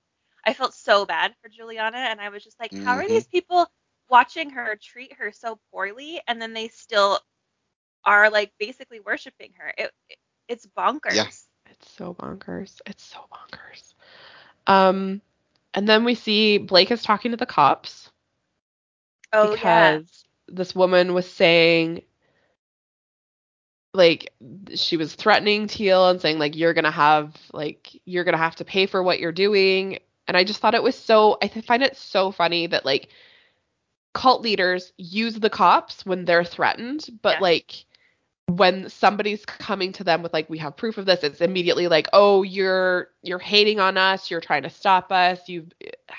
I 0.46 0.54
felt 0.54 0.74
so 0.74 1.06
bad 1.06 1.34
for 1.42 1.50
Juliana, 1.50 1.98
and 1.98 2.22
I 2.22 2.30
was 2.30 2.44
just 2.44 2.60
like, 2.60 2.74
how 2.74 2.96
are 2.98 3.08
these 3.08 3.28
people 3.28 3.68
watching 4.10 4.52
her 4.52 4.78
treat 4.82 5.14
her 5.14 5.32
so 5.32 5.60
poorly, 5.72 6.22
and 6.28 6.42
then 6.42 6.54
they 6.54 6.68
still 6.70 7.20
are 8.06 8.30
like 8.30 8.52
basically 8.60 9.00
worshiping 9.00 9.54
her? 9.58 9.74
It, 9.78 9.92
it 10.10 10.18
it's 10.48 10.68
bonkers. 10.78 11.16
Yeah. 11.16 11.28
It's 11.82 11.92
so 11.92 12.14
bonkers. 12.14 12.82
It's 12.86 13.04
so 13.04 13.20
bonkers." 13.32 13.94
Um, 14.68 15.22
and 15.74 15.88
then 15.88 16.04
we 16.04 16.16
see 16.16 16.58
Blake 16.58 16.92
is 16.92 17.04
talking 17.04 17.32
to 17.32 17.38
the 17.38 17.46
cops. 17.46 18.10
Oh 19.34 19.52
yeah. 19.52 19.98
because 19.98 20.26
this 20.48 20.76
woman 20.76 21.14
was 21.14 21.30
saying 21.30 22.04
like 23.94 24.34
she 24.76 24.98
was 24.98 25.16
threatening 25.16 25.68
Teal 25.68 26.10
and 26.10 26.22
saying 26.22 26.40
like 26.40 26.56
you're 26.56 26.74
gonna 26.74 26.92
have 26.92 27.36
like 27.54 27.90
you're 28.06 28.24
gonna 28.24 28.38
have 28.38 28.56
to 28.58 28.66
pay 28.66 28.86
for 28.86 29.02
what 29.04 29.20
you're 29.20 29.32
doing 29.32 30.00
and 30.28 30.38
I 30.38 30.44
just 30.44 30.60
thought 30.60 30.76
it 30.76 30.84
was 30.84 30.96
so 30.98 31.38
I 31.42 31.48
find 31.48 31.84
it 31.84 31.98
so 31.98 32.32
funny 32.32 32.68
that 32.68 32.86
like 32.86 33.10
cult 34.14 34.42
leaders 34.42 34.92
use 34.98 35.36
the 35.36 35.50
cops 35.50 36.06
when 36.06 36.26
they're 36.26 36.44
threatened 36.44 37.06
but 37.22 37.36
Yes. 37.36 37.42
like 37.42 37.86
when 38.58 38.90
somebody's 38.90 39.46
coming 39.46 39.92
to 39.94 40.04
them 40.04 40.22
with 40.24 40.34
like 40.34 40.50
we 40.50 40.58
have 40.58 40.76
proof 40.78 40.98
of 40.98 41.06
this 41.06 41.24
it's 41.24 41.42
immediately 41.42 41.88
like 41.88 42.08
oh 42.14 42.44
you're 42.44 43.10
you're 43.24 43.40
hating 43.40 43.80
on 43.80 43.98
us 43.98 44.30
you're 44.32 44.42
trying 44.42 44.64
to 44.64 44.70
stop 44.70 45.12
us 45.12 45.48
you 45.48 45.68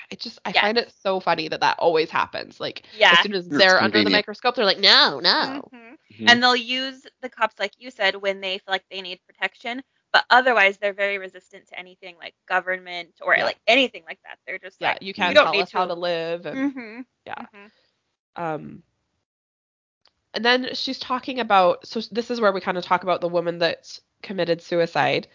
it 0.09 0.19
just 0.19 0.39
I 0.45 0.53
Yes. 0.53 0.63
find 0.63 0.77
it 0.77 0.91
so 1.01 1.19
funny 1.19 1.47
that 1.49 1.61
that 1.61 1.79
always 1.79 2.09
happens 2.09 2.59
like 2.59 2.83
Yeah. 2.91 3.11
as 3.11 3.19
soon 3.21 3.33
as 3.33 3.47
It's 3.49 3.57
they're 3.57 3.81
under 3.81 4.03
the 4.03 4.09
microscope, 4.09 4.55
they're 4.55 4.65
like, 4.65 4.79
no, 4.79 5.19
no. 5.19 5.71
Mhm. 5.73 5.97
Mhm. 6.19 6.27
And 6.27 6.43
they'll 6.43 6.55
use 6.55 7.05
the 7.21 7.29
cops, 7.29 7.59
like 7.59 7.73
you 7.77 7.91
said, 7.91 8.15
when 8.15 8.41
they 8.41 8.57
feel 8.59 8.71
like 8.71 8.85
they 8.89 9.01
need 9.01 9.19
protection. 9.27 9.83
But 10.11 10.25
otherwise, 10.29 10.77
they're 10.77 10.93
very 10.93 11.17
resistant 11.17 11.67
to 11.69 11.79
anything 11.79 12.17
like 12.17 12.35
government 12.47 13.19
or 13.21 13.35
Yeah. 13.35 13.43
like 13.43 13.59
anything 13.67 14.03
like 14.07 14.19
that. 14.23 14.39
They're 14.45 14.59
just 14.59 14.79
Yeah, 14.79 14.95
like, 14.95 14.99
you 15.01 15.13
can't 15.13 15.35
don't 15.35 15.51
tell 15.51 15.57
need 15.57 15.59
us 15.59 15.71
how 15.71 15.85
to 15.85 15.93
live. 15.93 16.45
And, 16.45 16.69
hmm 16.71 17.01
Yeah. 17.25 17.45
hmm 17.53 17.67
um, 18.35 18.83
and 20.33 20.43
then 20.43 20.69
she's 20.73 20.99
talking 20.99 21.39
about, 21.39 21.85
so 21.87 22.01
this 22.11 22.31
is 22.31 22.41
where 22.41 22.51
we 22.51 22.61
kind 22.61 22.77
of 22.77 22.83
talk 22.83 23.03
about 23.03 23.21
the 23.21 23.27
woman 23.29 23.59
that's 23.59 24.01
committed 24.21 24.61
suicide. 24.61 25.27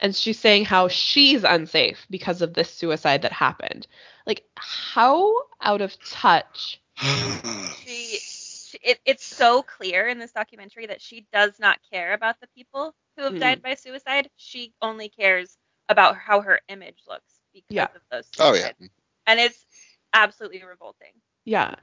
And 0.00 0.14
she's 0.14 0.38
saying 0.38 0.64
how 0.64 0.88
she's 0.88 1.44
unsafe 1.44 2.06
because 2.10 2.42
of 2.42 2.54
this 2.54 2.70
suicide 2.72 3.22
that 3.22 3.32
happened. 3.32 3.86
Like, 4.26 4.44
how 4.56 5.32
out 5.60 5.80
of 5.80 5.96
touch? 6.04 6.80
she, 6.98 8.18
she 8.18 8.78
it, 8.82 9.00
it's 9.04 9.24
so 9.24 9.62
clear 9.62 10.08
in 10.08 10.18
this 10.18 10.32
documentary 10.32 10.86
that 10.86 11.00
she 11.00 11.26
does 11.32 11.58
not 11.58 11.78
care 11.92 12.14
about 12.14 12.40
the 12.40 12.48
people 12.56 12.94
who 13.16 13.24
have 13.24 13.34
Mm. 13.34 13.40
died 13.40 13.62
by 13.62 13.74
suicide. 13.74 14.30
She 14.36 14.72
only 14.82 15.08
cares 15.08 15.56
about 15.88 16.16
how 16.16 16.40
her 16.40 16.60
image 16.68 17.02
looks 17.08 17.32
because 17.52 17.66
Yeah. 17.68 17.88
of 17.94 18.02
those 18.10 18.30
oh 18.38 18.54
yeah. 18.54 18.72
And 19.26 19.38
it's 19.38 19.64
absolutely 20.12 20.62
revolting. 20.64 21.12
Yeah. 21.44 21.74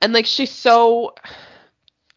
And 0.00 0.12
like 0.12 0.26
she's 0.26 0.50
so 0.50 1.14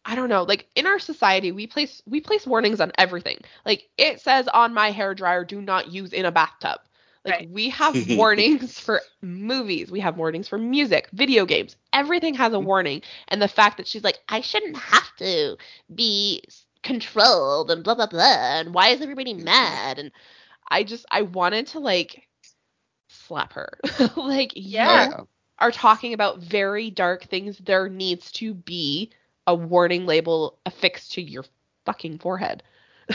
I 0.04 0.14
don't 0.14 0.28
know, 0.28 0.42
like 0.44 0.68
in 0.74 0.86
our 0.86 0.98
society 0.98 1.52
we 1.52 1.66
place 1.66 2.02
we 2.06 2.20
place 2.20 2.46
warnings 2.46 2.80
on 2.80 2.92
everything. 2.98 3.38
Like 3.66 3.88
it 3.98 4.20
says 4.20 4.48
on 4.48 4.74
my 4.74 4.90
hair 4.90 5.14
dryer 5.14 5.44
do 5.44 5.60
not 5.60 5.92
use 5.92 6.12
in 6.12 6.24
a 6.24 6.32
bathtub. 6.32 6.80
Like 7.24 7.34
Right. 7.34 7.50
we 7.50 7.68
have 7.70 7.96
warnings 8.10 8.78
for 8.78 9.02
movies, 9.20 9.90
we 9.90 10.00
have 10.00 10.16
warnings 10.16 10.48
for 10.48 10.58
music, 10.58 11.08
video 11.12 11.44
games. 11.44 11.76
Everything 11.92 12.34
has 12.34 12.52
a 12.52 12.56
mm. 12.56 12.64
warning. 12.64 13.02
And 13.28 13.42
the 13.42 13.48
fact 13.48 13.76
that 13.76 13.86
she's 13.86 14.04
like 14.04 14.18
I 14.28 14.40
shouldn't 14.40 14.76
have 14.76 15.14
to 15.18 15.56
be 15.94 16.42
controlled 16.82 17.70
and 17.70 17.84
blah 17.84 17.94
blah 17.94 18.06
blah 18.06 18.58
and 18.60 18.74
why 18.74 18.88
is 18.88 19.02
everybody 19.02 19.34
mm-hmm. 19.34 19.44
mad 19.44 19.98
and 19.98 20.10
I 20.68 20.82
just 20.84 21.04
I 21.10 21.22
wanted 21.22 21.68
to 21.68 21.80
like 21.80 22.26
slap 23.08 23.52
her. 23.54 23.78
like 24.16 24.52
Yeah. 24.54 25.08
you 25.18 25.28
are 25.58 25.70
talking 25.72 26.14
about 26.14 26.40
very 26.40 26.90
dark 26.90 27.24
things, 27.24 27.58
there 27.58 27.88
needs 27.88 28.32
to 28.32 28.54
be 28.54 29.10
a 29.50 29.54
warning 29.54 30.06
label 30.06 30.58
affixed 30.64 31.12
to 31.14 31.22
your 31.22 31.44
fucking 31.84 32.18
forehead. 32.18 32.62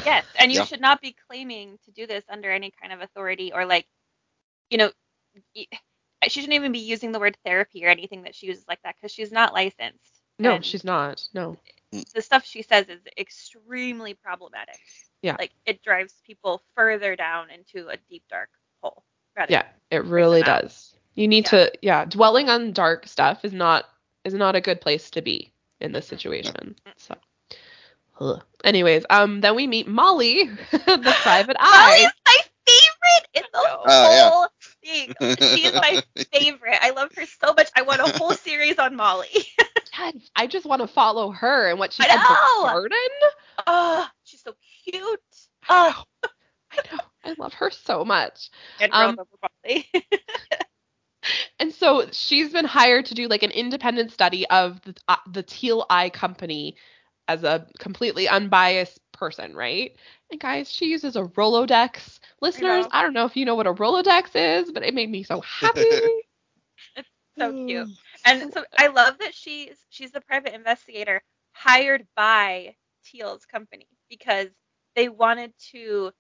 Yes, 0.05 0.25
and 0.37 0.51
you 0.51 0.59
Yeah. 0.59 0.65
should 0.65 0.81
not 0.81 1.01
be 1.01 1.15
claiming 1.27 1.79
to 1.85 1.91
do 1.91 2.05
this 2.05 2.25
under 2.29 2.51
any 2.51 2.71
kind 2.71 2.91
of 2.91 2.99
authority 3.01 3.53
or 3.53 3.65
like, 3.65 3.87
you 4.69 4.77
know, 4.77 4.91
she 5.55 5.69
shouldn't 6.27 6.53
even 6.53 6.71
be 6.73 6.79
using 6.79 7.11
the 7.13 7.19
word 7.19 7.37
therapy 7.45 7.85
or 7.85 7.89
anything 7.89 8.23
that 8.23 8.35
she 8.35 8.47
uses 8.47 8.65
like 8.67 8.81
that 8.83 8.95
because 8.95 9.11
she's 9.11 9.31
not 9.31 9.53
licensed. 9.53 10.21
No, 10.37 10.55
And 10.55 10.65
she's 10.65 10.83
not. 10.83 11.25
No. 11.33 11.55
The 12.13 12.21
stuff 12.21 12.45
she 12.45 12.61
says 12.61 12.89
is 12.89 12.99
extremely 13.17 14.13
problematic. 14.13 14.79
Yeah. 15.21 15.37
Like 15.39 15.51
it 15.65 15.81
drives 15.81 16.13
people 16.25 16.61
further 16.75 17.15
down 17.15 17.49
into 17.49 17.87
a 17.87 17.95
deep 18.09 18.23
dark 18.29 18.49
hole. 18.83 19.05
Yeah, 19.49 19.65
it 19.91 20.03
really 20.03 20.41
them 20.41 20.49
out. 20.49 20.61
does. 20.63 20.95
You 21.13 21.27
need 21.29 21.45
Yeah. 21.45 21.49
to 21.51 21.71
yeah, 21.81 22.05
dwelling 22.05 22.49
on 22.49 22.73
dark 22.73 23.07
stuff 23.07 23.45
is 23.45 23.53
not 23.53 23.85
is 24.25 24.33
not 24.33 24.55
a 24.55 24.61
good 24.61 24.81
place 24.81 25.09
to 25.11 25.21
be 25.21 25.51
in 25.85 25.91
this 25.93 26.07
situation. 26.07 26.75
So 26.97 27.15
ugh. 28.19 28.43
anyways, 28.63 29.05
um 29.09 29.41
then 29.41 29.55
we 29.55 29.67
meet 29.67 29.87
Molly, 29.87 30.45
the 30.71 31.15
private 31.21 31.57
eye. 31.59 31.87
Molly's 31.97 32.07
eye. 32.07 32.11
my 32.27 32.37
favorite 32.67 33.29
in 33.35 33.43
the 33.53 33.59
know. 33.59 33.81
Oh, 33.85 34.11
yeah. 34.11 34.29
whole 34.29 34.47
thing. 34.83 35.13
She 35.55 35.65
is 35.67 35.73
my 35.73 36.03
favorite. 36.33 36.77
I 36.81 36.91
love 36.91 37.11
her 37.15 37.25
so 37.25 37.53
much. 37.53 37.69
I 37.75 37.83
want 37.83 38.01
a 38.01 38.17
whole 38.17 38.33
series 38.33 38.77
on 38.79 38.95
Molly. 38.95 39.27
God, 39.97 40.15
I 40.35 40.47
just 40.47 40.65
want 40.65 40.81
to 40.81 40.87
follow 40.87 41.31
her 41.31 41.69
and 41.69 41.79
what 41.79 41.93
she 41.93 42.03
I 42.03 42.07
did 42.07 42.19
for 42.21 42.33
know. 42.33 42.63
garden. 42.63 42.97
oh, 43.67 44.07
she's 44.23 44.41
so 44.41 44.53
cute. 44.83 45.19
Oh, 45.69 46.03
I 46.71 46.75
know. 46.91 46.99
I 47.23 47.35
love 47.39 47.53
her 47.53 47.71
so 47.71 48.03
much. 48.05 48.49
and 48.79 48.91
Um, 48.93 49.15
girls 49.15 49.27
over 49.27 49.49
Molly. 49.65 49.89
And 51.59 51.73
so 51.73 52.05
she's 52.11 52.51
been 52.51 52.65
hired 52.65 53.05
to 53.07 53.15
do 53.15 53.27
like 53.27 53.43
an 53.43 53.51
independent 53.51 54.11
study 54.11 54.47
of 54.49 54.81
the, 54.81 54.95
uh, 55.07 55.17
the 55.31 55.43
Teal 55.43 55.85
Eye 55.89 56.09
Company 56.09 56.75
as 57.27 57.43
a 57.43 57.67
completely 57.79 58.27
unbiased 58.27 58.99
person, 59.11 59.55
right? 59.55 59.95
And 60.31 60.39
guys, 60.39 60.69
she 60.71 60.85
uses 60.87 61.15
a 61.15 61.23
Rolodex. 61.23 62.19
Listeners, 62.41 62.85
know. 62.85 62.89
I, 62.91 63.01
don't 63.01 63.13
know 63.13 63.25
if 63.25 63.35
you 63.35 63.45
know 63.45 63.55
what 63.55 63.67
a 63.67 63.73
Rolodex 63.73 64.31
is, 64.35 64.71
but 64.71 64.83
it 64.83 64.93
made 64.93 65.09
me 65.09 65.23
so 65.23 65.41
happy. 65.41 65.83
It's 66.95 67.09
so 67.37 67.53
cute. 67.65 67.89
And 68.25 68.51
so 68.51 68.65
I 68.77 68.87
love 68.87 69.19
that 69.19 69.33
she's 69.33 69.85
she's 69.89 70.11
the 70.11 70.21
private 70.21 70.53
investigator 70.53 71.21
hired 71.53 72.07
by 72.15 72.75
Teal's 73.03 73.45
company 73.45 73.87
because 74.09 74.49
they 74.95 75.09
wanted 75.09 75.53
to 75.71 76.11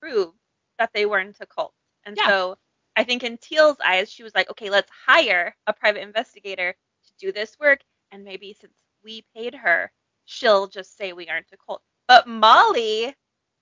prove 0.00 0.34
that 0.78 0.90
they 0.94 1.06
weren't 1.06 1.38
a 1.40 1.46
cult. 1.46 1.74
And 2.04 2.16
Yeah. 2.16 2.26
so 2.26 2.56
I 2.96 3.04
think 3.04 3.22
in 3.24 3.38
Teal's 3.38 3.78
eyes, 3.84 4.10
she 4.10 4.22
was 4.22 4.34
like, 4.34 4.50
okay, 4.50 4.70
let's 4.70 4.90
hire 5.06 5.54
a 5.66 5.72
private 5.72 6.02
investigator 6.02 6.72
to 7.06 7.12
do 7.18 7.32
this 7.32 7.56
work, 7.58 7.80
and 8.10 8.24
maybe 8.24 8.52
since 8.60 8.72
we 9.04 9.24
paid 9.34 9.54
her, 9.54 9.90
she'll 10.24 10.66
just 10.68 10.96
say 10.96 11.12
we 11.12 11.28
aren't 11.28 11.52
a 11.52 11.56
cult. 11.56 11.82
But 12.08 12.26
Molly 12.28 13.14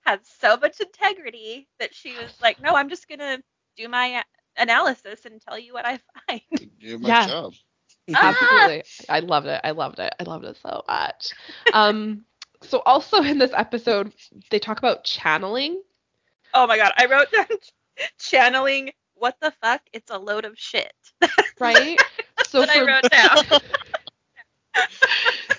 had 0.05 0.25
so 0.25 0.57
much 0.57 0.79
integrity 0.79 1.67
that 1.79 1.93
she 1.93 2.17
was 2.17 2.33
like, 2.41 2.59
no, 2.61 2.75
I'm 2.75 2.89
just 2.89 3.07
gonna 3.07 3.39
do 3.77 3.87
my 3.87 4.15
uh, 4.15 4.23
analysis 4.57 5.25
and 5.25 5.41
tell 5.41 5.57
you 5.57 5.73
what 5.73 5.85
I 5.85 5.99
find. 6.27 6.41
Do 6.79 6.97
my 6.99 7.09
Yeah. 7.09 7.27
job. 7.27 7.53
Absolutely. 8.13 8.83
I 9.09 9.19
loved 9.19 9.47
it. 9.47 9.61
I 9.63 9.71
loved 9.71 9.99
it. 9.99 10.13
I 10.19 10.23
loved 10.23 10.45
it 10.45 10.57
so 10.57 10.83
much. 10.87 11.33
Um 11.73 12.25
so 12.63 12.81
also 12.85 13.21
in 13.23 13.37
this 13.37 13.51
episode 13.53 14.13
they 14.49 14.59
talk 14.59 14.77
about 14.79 15.03
channeling. 15.03 15.81
Oh 16.53 16.67
my 16.67 16.77
god, 16.77 16.91
I 16.97 17.05
wrote 17.05 17.31
down 17.31 17.45
channeling. 18.19 18.91
What 19.21 19.37
the 19.39 19.53
fuck? 19.61 19.81
It's 19.93 20.09
a 20.09 20.17
load 20.17 20.45
of 20.45 20.57
shit. 20.57 20.93
right? 21.59 22.01
So 22.43 22.63
That's 22.63 22.75
what 22.75 22.77
I 22.77 22.79
for 22.79 22.85
wrote 22.85 23.09
down. 23.11 23.61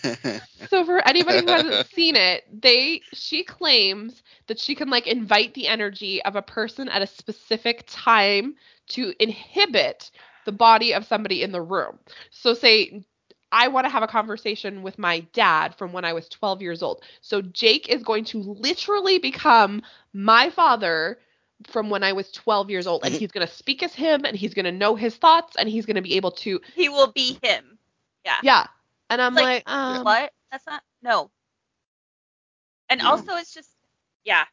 so 0.69 0.85
for 0.85 1.07
anybody 1.07 1.42
who 1.42 1.50
hasn't 1.52 1.87
seen 1.87 2.16
it, 2.16 2.45
they 2.61 3.02
she 3.12 3.45
claims 3.45 4.23
that 4.49 4.59
she 4.59 4.75
can 4.75 4.90
like 4.90 5.07
invite 5.07 5.54
the 5.54 5.69
energy 5.69 6.21
of 6.25 6.35
a 6.35 6.42
person 6.42 6.88
at 6.88 7.02
a 7.02 7.07
specific 7.07 7.85
time 7.87 8.57
to 8.88 9.14
inhibit 9.21 10.11
the 10.45 10.52
body 10.52 10.92
of 10.92 11.07
somebody 11.07 11.42
in 11.42 11.52
the 11.52 11.62
room. 11.62 11.99
So 12.31 12.52
say 12.54 13.04
I 13.52 13.69
want 13.69 13.85
to 13.87 13.90
have 13.90 14.02
a 14.02 14.09
conversation 14.09 14.83
with 14.83 14.99
my 14.99 15.21
dad 15.33 15.75
from 15.76 15.92
when 15.92 16.04
I 16.04 16.12
was 16.14 16.28
12 16.28 16.62
years 16.62 16.83
old. 16.83 17.02
So 17.21 17.42
Jake 17.42 17.88
is 17.88 18.02
going 18.02 18.25
to 18.26 18.38
literally 18.38 19.19
become 19.19 19.83
my 20.12 20.50
father 20.50 21.19
from 21.69 21.90
when 21.90 22.02
I 22.02 22.12
was 22.12 22.31
12 22.33 22.71
years 22.71 22.87
old 22.87 23.04
and 23.04 23.12
he's 23.14 23.31
going 23.33 23.47
to 23.47 23.52
speak 23.52 23.83
as 23.83 23.95
him 23.95 24.25
and 24.25 24.37
he's 24.37 24.54
going 24.54 24.64
to 24.64 24.73
know 24.73 24.95
his 24.95 25.16
thoughts 25.16 25.57
and 25.57 25.69
he's 25.69 25.87
going 25.87 25.97
to 25.97 26.02
be 26.02 26.14
able 26.14 26.33
to 26.33 26.61
he 26.75 26.88
will 26.88 27.12
be 27.12 27.38
him. 27.42 27.78
Yeah. 28.25 28.38
yeah. 28.42 28.66
And 29.11 29.21
I'm 29.21 29.35
Like, 29.35 29.66
like, 29.66 29.69
um, 29.69 30.04
what? 30.04 30.33
That's 30.50 30.66
not 30.66 30.83
no. 31.02 31.31
And 32.88 33.00
Yeah. 33.00 33.09
also 33.09 33.37
it's 33.37 33.52
just 33.54 33.71
yeah. 34.25 34.45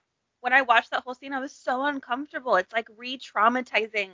When 0.42 0.54
I 0.54 0.62
watched 0.62 0.92
that 0.92 1.04
whole 1.04 1.16
scene, 1.16 1.34
I 1.34 1.40
was 1.40 1.52
so 1.52 1.84
uncomfortable. 1.86 2.56
It's 2.56 2.72
like 2.72 2.88
re-traumatizing 2.98 4.10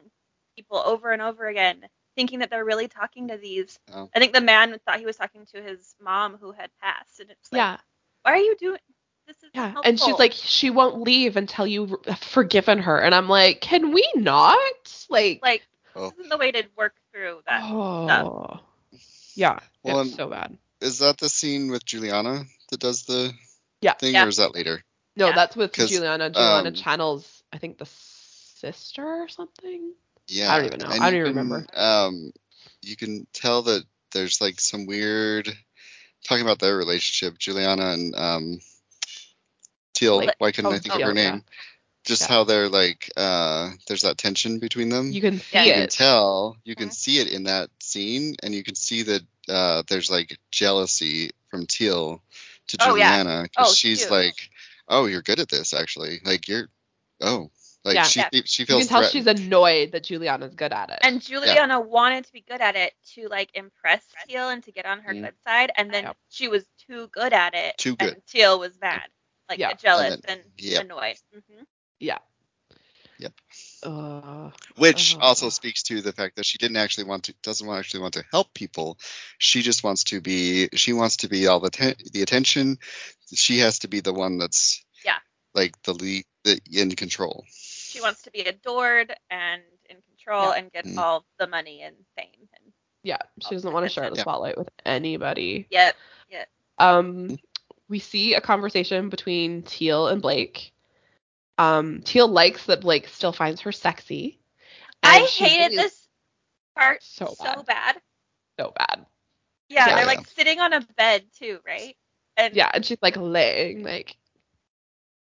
people 0.55 0.77
over 0.83 1.11
and 1.11 1.21
over 1.21 1.45
again, 1.47 1.87
thinking 2.15 2.39
that 2.39 2.49
they're 2.49 2.65
really 2.65 2.87
talking 2.87 3.27
to 3.27 3.37
these. 3.37 3.77
Oh. 3.93 4.09
I 4.15 4.19
think 4.19 4.33
the 4.33 4.41
man 4.41 4.75
thought 4.85 4.99
he 4.99 5.05
was 5.05 5.17
talking 5.17 5.45
to 5.53 5.61
his 5.61 5.95
mom 6.01 6.37
who 6.37 6.51
had 6.51 6.71
passed, 6.81 7.19
and 7.19 7.29
it's 7.29 7.51
like, 7.51 7.59
yeah. 7.59 7.77
why 8.23 8.31
are 8.31 8.37
you 8.37 8.55
doing 8.57 8.79
this? 9.27 9.37
Is 9.37 9.49
Yeah, 9.53 9.73
and 9.83 9.99
she's 9.99 10.17
like, 10.19 10.33
she 10.33 10.69
won't 10.69 11.01
leave 11.01 11.37
until 11.37 11.65
you've 11.67 11.93
forgiven 12.19 12.79
her, 12.79 12.99
and 12.99 13.13
I'm 13.15 13.27
like, 13.29 13.61
can 13.61 13.91
we 13.93 14.07
not? 14.15 15.05
Like, 15.09 15.39
like 15.43 15.65
Oh. 15.95 16.09
this 16.09 16.13
isn't 16.19 16.29
the 16.29 16.37
way 16.37 16.51
to 16.51 16.63
work 16.77 16.95
through 17.13 17.41
that. 17.47 17.61
oh, 17.63 18.59
yeah, 19.35 19.59
Well, 19.83 20.01
it's 20.01 20.09
and- 20.09 20.17
so 20.17 20.27
bad. 20.29 20.57
Is 20.81 20.99
that 20.99 21.17
the 21.17 21.29
scene 21.29 21.71
with 21.71 21.85
Juliana 21.85 22.43
that 22.69 22.79
does 22.79 23.03
the 23.05 23.33
Yeah. 23.81 23.93
thing, 23.93 24.13
Yeah. 24.13 24.25
or 24.25 24.27
is 24.27 24.37
that 24.37 24.53
later? 24.53 24.83
No, 25.15 25.27
yeah. 25.29 25.35
that's 25.35 25.55
with 25.55 25.73
Juliana. 25.73 26.29
Juliana 26.29 26.69
um, 26.69 26.73
channels, 26.75 27.43
I 27.53 27.57
think 27.57 27.77
the 27.77 27.85
sister 27.85 29.05
or 29.05 29.27
something. 29.29 29.93
Yeah. 30.27 30.51
I 30.53 30.57
don't 30.57 30.65
even 30.67 30.79
know. 30.79 30.89
and 30.93 31.03
I 31.03 31.11
don't 31.11 31.19
even 31.21 31.33
can, 31.33 31.37
remember. 31.49 31.67
Um, 31.73 32.31
you 32.81 32.95
can 32.97 33.25
tell 33.31 33.61
that 33.63 33.83
there's 34.11 34.41
like 34.41 34.59
some 34.59 34.85
weird 34.85 35.49
talking 36.25 36.43
about 36.43 36.59
their 36.59 36.75
relationship, 36.75 37.37
Juliana 37.37 37.91
and 37.91 38.15
um, 38.15 38.59
Teal. 39.95 40.19
Blake. 40.19 40.35
Why 40.37 40.51
couldn't 40.51 40.71
Oh, 40.71 40.75
I 40.75 40.79
think 40.79 40.93
of 40.95 40.99
Teal, 41.01 41.07
her 41.09 41.15
yeah. 41.15 41.31
name? 41.31 41.43
Just 42.03 42.21
Yeah. 42.21 42.27
how 42.27 42.43
they're 42.43 42.69
like, 42.69 43.11
uh, 43.17 43.71
there's 43.87 44.03
that 44.03 44.17
tension 44.19 44.59
between 44.59 44.89
them. 44.89 45.11
You 45.11 45.21
can 45.21 45.39
see 45.39 45.45
Yeah. 45.57 45.63
you 45.63 45.73
can 45.73 45.87
tell 45.89 46.57
you 46.63 46.75
can 46.75 46.89
Mhm. 46.89 46.93
see 46.93 47.19
it 47.19 47.27
in 47.29 47.43
that 47.45 47.69
scene 47.79 48.35
and 48.43 48.53
you 48.53 48.63
can 48.63 48.75
see 48.75 49.01
that 49.03 49.23
uh, 49.49 49.83
there's 49.87 50.09
like 50.11 50.37
jealousy 50.51 51.31
from 51.49 51.65
teal 51.67 52.21
to 52.67 52.77
Oh, 52.79 52.85
juliana 52.89 53.43
because 53.43 53.69
Oh, 53.69 53.73
she's 53.73 54.01
huge. 54.01 54.11
like 54.11 54.49
oh 54.87 55.05
you're 55.05 55.21
good 55.21 55.39
at 55.39 55.49
this 55.49 55.73
actually 55.73 56.19
like 56.25 56.47
you're 56.47 56.67
oh 57.21 57.49
like 57.83 57.93
Yeah. 57.95 58.03
she 58.03 58.19
Yeah. 58.19 58.29
she 58.45 58.63
You 58.63 58.65
feels 58.65 58.79
can 58.81 58.87
tell 58.87 59.01
threatened. 59.01 59.11
she's 59.11 59.45
annoyed 59.45 59.91
that 59.91 60.03
Juliana's 60.03 60.55
good 60.55 60.73
at 60.73 60.89
it. 60.89 60.99
And 61.03 61.21
Juliana 61.21 61.79
wanted 61.79 62.25
to 62.25 62.33
be 62.33 62.41
good 62.41 62.59
at 62.61 62.75
it 62.75 62.93
to 63.13 63.27
like 63.27 63.51
impress 63.53 64.03
Teal 64.27 64.49
and 64.49 64.63
to 64.63 64.71
get 64.71 64.87
on 64.87 65.01
her 65.01 65.13
Mhm. 65.13 65.21
good 65.25 65.35
side, 65.45 65.71
and 65.77 65.91
then 65.93 66.05
Yep. 66.05 66.17
she 66.29 66.47
was 66.47 66.65
too 66.87 67.07
good 67.09 67.31
at 67.33 67.53
it. 67.53 67.77
Too 67.77 67.95
good. 67.95 68.13
And 68.15 68.25
Teal 68.25 68.57
was 68.59 68.73
mad, 68.81 69.03
like 69.49 69.59
Yeah. 69.59 69.73
jealous 69.73 70.15
And 70.15 70.25
and, 70.27 70.41
yep. 70.57 70.83
annoyed. 70.83 71.17
hmm 71.33 71.63
yeah. 71.99 72.19
Yep. 73.17 73.33
Uh, 73.83 74.51
which 74.77 75.15
Oh. 75.15 75.19
also 75.21 75.49
speaks 75.49 75.83
to 75.83 76.01
the 76.01 76.11
fact 76.11 76.35
that 76.35 76.45
she 76.45 76.57
didn't 76.57 76.77
actually 76.77 77.05
want 77.05 77.25
to 77.25 77.33
doesn't 77.43 77.65
want 77.65 77.79
actually 77.79 78.01
want 78.01 78.15
to 78.15 78.25
help 78.31 78.53
people 78.53 78.97
she 79.37 79.61
just 79.61 79.83
wants 79.83 80.03
to 80.05 80.19
be 80.21 80.67
she 80.73 80.91
wants 80.93 81.17
to 81.17 81.29
be 81.29 81.47
all 81.47 81.59
the 81.61 81.69
ten, 81.69 81.95
the 82.11 82.21
attention 82.21 82.77
she 83.33 83.59
has 83.59 83.79
to 83.79 83.87
be 83.87 84.01
the 84.01 84.13
one 84.13 84.37
that's 84.37 84.83
Yeah. 85.05 85.17
like 85.53 85.81
the 85.83 85.93
lead 85.93 86.25
the, 86.43 86.59
in 86.71 86.91
control 86.91 87.45
She 87.47 88.01
wants 88.01 88.23
to 88.23 88.31
be 88.31 88.41
adored 88.41 89.15
and 89.29 89.61
in 89.89 90.01
control 90.01 90.49
Yeah. 90.49 90.57
and 90.57 90.71
get 90.71 90.85
Mhm. 90.85 90.97
all 90.97 91.25
the 91.39 91.47
money 91.47 91.81
and 91.81 91.95
fame. 92.17 92.49
And 92.53 92.73
yeah, 93.03 93.19
she 93.41 93.55
doesn't 93.55 93.71
want 93.71 93.85
to 93.85 93.89
share 93.89 94.09
the 94.09 94.17
Yeah. 94.17 94.23
spotlight 94.23 94.57
with 94.57 94.69
anybody. 94.85 95.67
yep, 95.71 95.95
Um, 96.77 97.37
we 97.87 97.99
see 97.99 98.33
a 98.33 98.41
conversation 98.41 99.09
between 99.09 99.61
Teal 99.63 100.07
and 100.07 100.21
Blake. 100.21 100.73
Um, 101.57 102.01
Teal 102.01 102.27
likes 102.27 102.65
that 102.65 102.81
Blake 102.81 103.07
still 103.07 103.31
finds 103.31 103.61
her 103.61 103.71
sexy. 103.71 104.39
I 105.03 105.19
hated 105.19 105.71
really- 105.71 105.75
this 105.77 106.07
part 106.75 107.03
So 107.03 107.27
so, 107.37 107.43
bad. 107.43 107.65
bad. 107.65 108.01
so 108.59 108.73
bad. 108.75 109.05
Yeah, 109.69 109.87
Yeah. 109.87 109.95
they're 109.95 110.05
like 110.05 110.27
sitting 110.27 110.59
on 110.59 110.73
a 110.73 110.81
bed 110.81 111.25
too, 111.39 111.59
right? 111.65 111.95
And 112.37 112.53
Yeah, 112.55 112.69
and 112.73 112.85
she's 112.85 112.97
like 113.01 113.15
laying, 113.17 113.83
like 113.83 114.17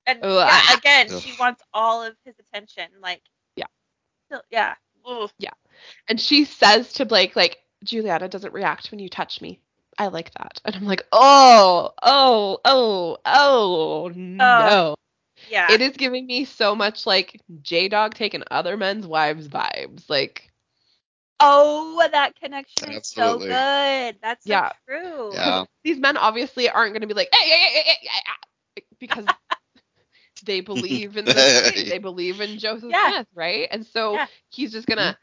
and 0.07 0.21
Ugh. 0.23 0.49
yeah, 0.49 0.77
again, 0.77 1.07
Ugh. 1.13 1.23
she 1.23 1.35
wants 1.39 1.63
all 1.73 2.03
of 2.03 2.17
his 2.25 2.35
attention. 2.39 2.91
Like 3.01 3.23
Yeah. 3.57 3.67
so- 4.31 4.43
yeah. 4.51 4.75
Ugh. 5.07 5.31
and 6.09 6.21
she 6.21 6.45
says 6.45 6.93
to 6.95 7.07
Blake, 7.07 7.35
like, 7.37 7.59
Juliana 7.85 8.29
doesn't 8.29 8.53
react 8.53 8.91
when 8.91 8.99
you 9.01 9.09
touch 9.09 9.41
me. 9.41 9.61
I 9.99 10.09
like 10.09 10.33
that. 10.35 10.61
And 10.65 10.77
I'm 10.77 10.85
like, 10.85 11.07
oh, 11.13 11.93
oh, 12.03 12.59
oh, 12.65 13.19
oh 13.25 14.11
uh, 14.39 14.71
no. 14.71 14.97
Yeah. 15.47 15.69
It 15.69 15.81
is 15.83 15.97
giving 15.97 16.27
me 16.27 16.45
so 16.45 16.75
much 16.75 17.07
like 17.07 17.41
J 17.63 17.89
Dog 17.89 18.15
taking 18.15 18.43
other 18.51 18.77
men's 18.77 19.07
wives 19.07 19.49
vibes. 19.49 20.09
Like, 20.09 20.51
Oh, 21.41 22.09
that 22.13 22.37
connection 22.37 22.91
is 22.91 23.05
so 23.07 23.41
good. 23.41 24.19
That's 24.23 24.47
so 24.47 24.59
Yeah. 24.59 24.73
true. 24.87 25.41
Yeah. 25.41 25.65
these 25.85 25.99
men 25.99 26.17
obviously 26.17 26.69
aren't 26.69 26.93
going 26.93 27.03
to 27.03 27.07
be 27.07 27.15
like, 27.15 27.29
hey, 27.33 27.49
hey, 27.49 27.57
hey, 27.59 27.73
hey, 27.73 27.83
hey, 27.87 28.09
hey, 28.09 28.21
ah, 28.29 28.83
because 28.99 29.31
they 30.43 30.61
believe 30.61 31.17
in 31.17 31.27
the 31.33 31.47
they 31.87 31.99
believe 31.99 32.41
in 32.41 32.59
Joseph 32.59 32.97
Yeah. 32.97 32.99
Smith, 32.99 33.27
right? 33.35 33.69
And 33.71 33.87
so 33.87 34.21
Yeah. 34.21 34.27
he's 34.51 34.73
just 34.73 34.87
gonna, 34.87 35.17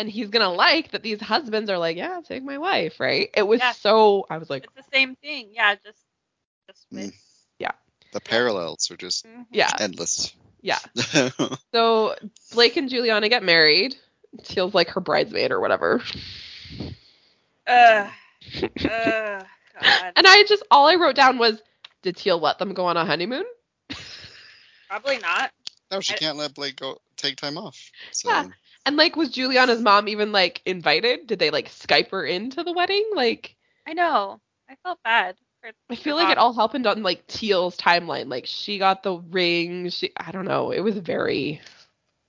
and 0.00 0.08
he's 0.08 0.28
gonna 0.30 0.52
like 0.52 0.90
that 0.92 1.02
these 1.02 1.20
husbands 1.20 1.70
are 1.70 1.78
like, 1.78 1.96
yeah, 1.96 2.20
take 2.26 2.42
my 2.42 2.58
wife, 2.58 2.98
right? 2.98 3.28
It 3.34 3.42
was 3.46 3.60
Yeah. 3.60 3.72
so. 3.72 4.26
I 4.30 4.38
was 4.38 4.48
like, 4.50 4.64
It's 4.64 4.86
the 4.86 4.96
same 4.96 5.14
thing. 5.16 5.50
Yeah, 5.52 5.74
just 5.76 5.98
just 6.66 6.86
with 6.90 7.12
the 8.12 8.20
parallels 8.20 8.90
are 8.90 8.96
just 8.96 9.24
Mhm. 9.26 9.46
yeah, 9.50 9.70
endless 9.78 10.34
Yeah. 10.62 10.78
So 11.72 12.16
Blake 12.52 12.76
and 12.76 12.88
Juliana 12.88 13.28
get 13.28 13.42
married. 13.44 13.94
Teal's 14.42 14.74
like 14.74 14.88
her 14.90 15.00
bridesmaid 15.00 15.52
or 15.52 15.60
whatever. 15.60 16.02
Ugh. 17.66 18.10
Ugh. 18.62 19.46
God. 19.74 20.12
And 20.16 20.26
I 20.26 20.44
just 20.48 20.64
all 20.70 20.86
I 20.88 20.96
wrote 20.96 21.14
down 21.14 21.38
was, 21.38 21.62
did 22.02 22.16
Teal 22.16 22.38
let 22.40 22.58
them 22.58 22.74
go 22.74 22.86
on 22.86 22.96
a 22.96 23.04
honeymoon? 23.04 23.44
Probably 24.88 25.18
not. 25.18 25.52
no, 25.92 26.00
she 26.00 26.14
I- 26.14 26.18
can't 26.18 26.36
let 26.36 26.54
Blake 26.54 26.76
go 26.76 27.00
take 27.16 27.36
time 27.36 27.56
off. 27.56 27.92
So 28.10 28.28
Yeah. 28.30 28.48
And 28.86 28.96
like, 28.96 29.16
was 29.16 29.30
Juliana's 29.30 29.80
mom 29.80 30.08
even 30.08 30.32
like 30.32 30.62
invited? 30.64 31.26
Did 31.26 31.38
they 31.38 31.50
like 31.50 31.68
Skype 31.68 32.10
her 32.10 32.24
into 32.24 32.62
the 32.64 32.72
wedding? 32.72 33.08
Like, 33.14 33.56
I 33.86 33.92
know. 33.94 34.40
I 34.68 34.76
felt 34.76 35.02
bad. 35.02 35.36
For 35.60 35.72
I 35.90 35.96
feel 35.96 36.16
like 36.16 36.30
it 36.30 36.38
all 36.38 36.52
happened 36.54 36.86
on 36.86 37.02
like 37.02 37.26
Teal's 37.26 37.76
timeline. 37.76 38.28
Like, 38.30 38.46
she 38.46 38.78
got 38.78 39.02
the 39.02 39.16
ring. 39.18 39.88
She, 39.90 40.12
I 40.16 40.30
don't 40.32 40.46
know. 40.46 40.70
It 40.70 40.80
was 40.80 40.96
very, 40.98 41.60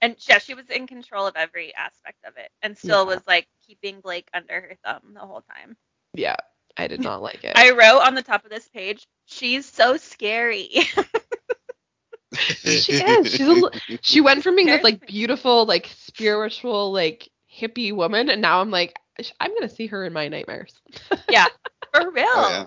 And 0.01 0.15
yeah, 0.27 0.39
she 0.39 0.53
was 0.53 0.69
in 0.69 0.87
control 0.87 1.27
of 1.27 1.35
every 1.35 1.73
aspect 1.75 2.23
of 2.25 2.37
it, 2.37 2.51
and 2.61 2.77
still 2.77 3.05
Yeah. 3.05 3.07
was 3.07 3.25
like 3.27 3.47
keeping 3.65 4.01
Blake 4.01 4.29
under 4.33 4.59
her 4.61 4.75
thumb 4.83 5.13
the 5.13 5.21
whole 5.21 5.41
time. 5.41 5.77
yeah. 6.13 6.35
I 6.77 6.87
did 6.87 7.01
not 7.03 7.21
like 7.21 7.43
it. 7.43 7.59
I 7.61 7.71
wrote 7.71 8.01
on 8.01 8.15
the 8.15 8.21
top 8.23 8.43
of 8.45 8.51
this 8.51 8.67
page, 8.69 9.07
"She's 9.25 9.65
so 9.65 9.97
scary." 9.97 10.69
She 12.33 12.93
is. 12.93 13.31
She's 13.35 13.47
a 13.47 13.71
she 14.01 14.21
went 14.21 14.43
from 14.43 14.55
being 14.55 14.67
this 14.67 14.83
like 14.83 15.05
beautiful, 15.05 15.65
like 15.65 15.87
spiritual, 15.87 16.91
like 16.91 17.29
hippie 17.53 17.93
woman, 17.93 18.29
and 18.29 18.41
now 18.41 18.61
I'm 18.61 18.71
like, 18.71 18.97
I'm 19.39 19.53
gonna 19.53 19.69
see 19.69 19.87
her 19.87 20.05
in 20.05 20.13
my 20.13 20.27
nightmares. 20.29 20.73
yeah, 21.29 21.47
for 21.93 22.09
real. 22.11 22.25
Oh, 22.27 22.49
yeah. 22.49 22.65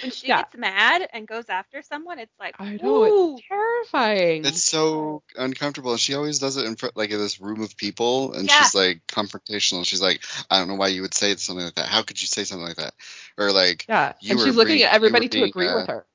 When 0.00 0.10
she 0.10 0.28
Yeah. 0.28 0.38
gets 0.38 0.56
mad 0.56 1.06
and 1.12 1.28
goes 1.28 1.50
after 1.50 1.82
someone, 1.82 2.18
it's 2.18 2.32
like, 2.40 2.54
I 2.58 2.78
know 2.82 3.04
ooh. 3.04 3.34
it's 3.36 3.44
terrifying. 3.46 4.46
It's 4.46 4.62
so 4.62 5.22
uncomfortable. 5.36 5.90
And 5.90 6.00
she 6.00 6.14
always 6.14 6.38
does 6.38 6.56
it 6.56 6.64
in 6.64 6.76
front, 6.76 6.96
like 6.96 7.10
in 7.10 7.18
this 7.18 7.40
room 7.42 7.60
of 7.60 7.76
people, 7.76 8.32
and 8.32 8.48
Yeah. 8.48 8.62
she's 8.62 8.74
like 8.74 9.06
confrontational. 9.06 9.86
She's 9.86 10.00
like, 10.00 10.22
I 10.50 10.58
don't 10.58 10.68
know 10.68 10.76
why 10.76 10.88
you 10.88 11.02
would 11.02 11.12
say 11.12 11.36
something 11.36 11.64
like 11.64 11.74
that. 11.74 11.88
How 11.88 12.02
could 12.02 12.20
you 12.22 12.26
say 12.26 12.44
something 12.44 12.66
like 12.66 12.76
that? 12.76 12.94
Or 13.36 13.52
like, 13.52 13.84
yeah, 13.86 14.14
you 14.20 14.30
and 14.32 14.40
she's 14.40 14.56
looking 14.56 14.76
being- 14.76 14.86
at 14.86 14.94
everybody 14.94 15.28
to 15.28 15.34
being, 15.34 15.48
agree 15.50 15.66
uh, 15.66 15.76
with 15.76 15.86
her. 15.88 16.06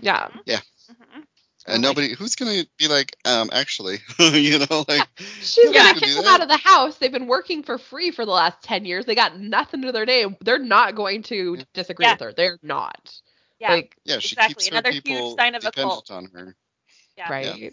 Yeah, 0.00 0.28
Mhm. 0.44 1.24
And 1.66 1.82
like- 1.82 1.82
nobody, 1.82 2.14
who's 2.14 2.34
gonna 2.36 2.64
be 2.78 2.88
like, 2.88 3.16
um, 3.24 3.50
actually, 3.52 3.98
you 4.18 4.58
know, 4.58 4.84
like, 4.88 5.06
she's 5.16 5.56
nobody 5.64 5.78
gonna 5.78 5.94
kick 6.00 6.14
them 6.14 6.24
that. 6.24 6.34
out 6.34 6.42
of 6.42 6.48
the 6.48 6.56
house. 6.56 6.98
They've 6.98 7.12
been 7.12 7.26
working 7.26 7.62
for 7.62 7.78
free 7.78 8.10
for 8.10 8.24
the 8.24 8.30
last 8.32 8.62
ten 8.62 8.84
years. 8.84 9.04
They 9.04 9.14
got 9.14 9.38
nothing 9.38 9.82
to 9.82 9.92
their 9.92 10.06
name. 10.06 10.36
They're 10.40 10.58
not 10.58 10.94
going 10.94 11.22
to 11.24 11.54
Yeah. 11.58 11.64
disagree 11.74 12.04
Yeah. 12.06 12.12
with 12.14 12.20
her. 12.20 12.32
They're 12.32 12.58
not. 12.62 13.12
Yeah, 13.58 13.70
Like, 13.72 13.96
Yeah, 14.04 14.18
she 14.18 14.34
Exactly. 14.34 14.54
keeps 14.54 14.68
Another 14.68 14.88
her 14.88 14.92
huge 14.94 15.04
people 15.04 15.36
sign 15.36 15.54
of 15.54 15.62
a 15.62 15.66
dependent 15.70 15.90
cult. 15.92 16.10
on 16.10 16.24
her. 16.34 16.56
yeah. 17.16 17.30
right. 17.30 17.72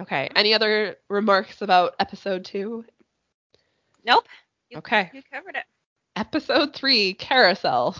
Okay. 0.00 0.28
Any 0.36 0.52
other 0.54 0.96
remarks 1.08 1.62
about 1.62 1.94
episode 1.98 2.44
two? 2.44 2.84
Nope. 4.04 4.26
You, 4.70 4.78
Okay. 4.78 5.10
You 5.14 5.22
covered 5.32 5.54
it. 5.56 5.64
Episode 6.14 6.74
three, 6.74 7.14
carousel. 7.14 7.96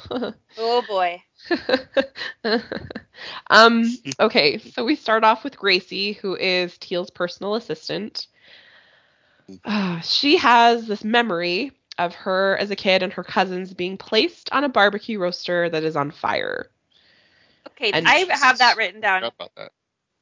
Oh 0.58 0.82
boy. 0.88 1.22
um, 3.50 3.84
okay, 4.20 4.58
so 4.58 4.84
we 4.84 4.96
start 4.96 5.24
off 5.24 5.44
with 5.44 5.56
Gracie, 5.56 6.12
who 6.12 6.36
is 6.36 6.76
Teal's 6.78 7.10
personal 7.10 7.54
assistant. 7.54 8.26
Uh, 9.64 10.00
she 10.00 10.36
has 10.36 10.86
this 10.86 11.04
memory 11.04 11.72
of 11.98 12.14
her 12.14 12.56
as 12.58 12.70
a 12.70 12.76
kid 12.76 13.02
and 13.02 13.12
her 13.12 13.24
cousins 13.24 13.72
being 13.74 13.96
placed 13.96 14.50
on 14.52 14.64
a 14.64 14.68
barbecue 14.68 15.18
roaster 15.18 15.68
that 15.70 15.82
is 15.82 15.96
on 15.96 16.10
fire. 16.10 16.70
Okay, 17.68 17.90
And- 17.92 18.06
I 18.06 18.14
have 18.34 18.58
that 18.58 18.76
written 18.76 19.00
down 19.00 19.24
about 19.24 19.50
that. 19.56 19.72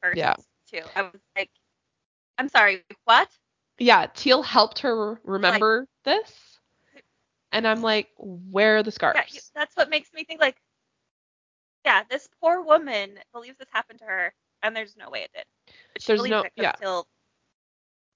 first 0.01 0.17
Yeah. 0.17 0.35
too. 0.71 0.83
I 0.95 1.03
was 1.03 1.21
like, 1.37 1.51
I'm 2.39 2.49
sorry, 2.49 2.85
what? 3.05 3.29
Yeah, 3.79 4.07
Teal 4.15 4.43
helped 4.43 4.81
her 4.81 5.21
remember 5.25 5.87
this. 6.05 6.50
And 7.53 7.67
I'm 7.67 7.83
like, 7.83 8.09
where 8.19 8.79
are 8.79 8.83
the 8.83 8.93
scarves? 8.93 9.19
Yeah, 9.33 9.41
that's 9.55 9.77
what 9.77 9.91
makes 9.91 10.13
me 10.13 10.25
think 10.25 10.41
like, 10.41 10.57
yeah, 11.85 12.03
this 12.11 12.29
poor 12.41 12.63
woman 12.63 13.19
believes 13.33 13.59
this 13.59 13.69
happened 13.73 14.01
to 14.01 14.05
her, 14.05 14.35
and 14.63 14.75
there's 14.77 14.97
no 14.97 15.11
way 15.11 15.23
it 15.23 15.31
did. 15.35 15.45
But 15.93 16.03
she 16.03 16.07
There's 16.09 16.19
believes 16.21 16.31
no- 16.31 16.43
it 16.43 16.53
yeah. 16.57 16.73
Teal 16.73 17.07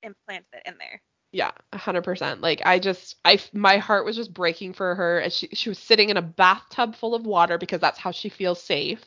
implanted 0.02 0.46
it 0.52 0.62
in 0.66 0.78
there. 0.78 1.02
Yeah, 1.32 1.50
a 1.72 1.78
hundred 1.78 2.04
percent. 2.04 2.42
Like 2.42 2.62
I 2.64 2.78
just, 2.78 3.16
I, 3.24 3.40
my 3.52 3.78
heart 3.78 4.04
was 4.04 4.14
just 4.14 4.32
breaking 4.32 4.74
for 4.74 4.94
her, 4.94 5.18
and 5.18 5.32
she, 5.32 5.48
she 5.48 5.68
was 5.68 5.78
sitting 5.78 6.10
in 6.10 6.16
a 6.16 6.22
bathtub 6.22 6.94
full 6.94 7.14
of 7.14 7.26
water 7.26 7.58
because 7.58 7.80
that's 7.80 7.98
how 7.98 8.12
she 8.12 8.28
feels 8.28 8.62
safe. 8.62 9.02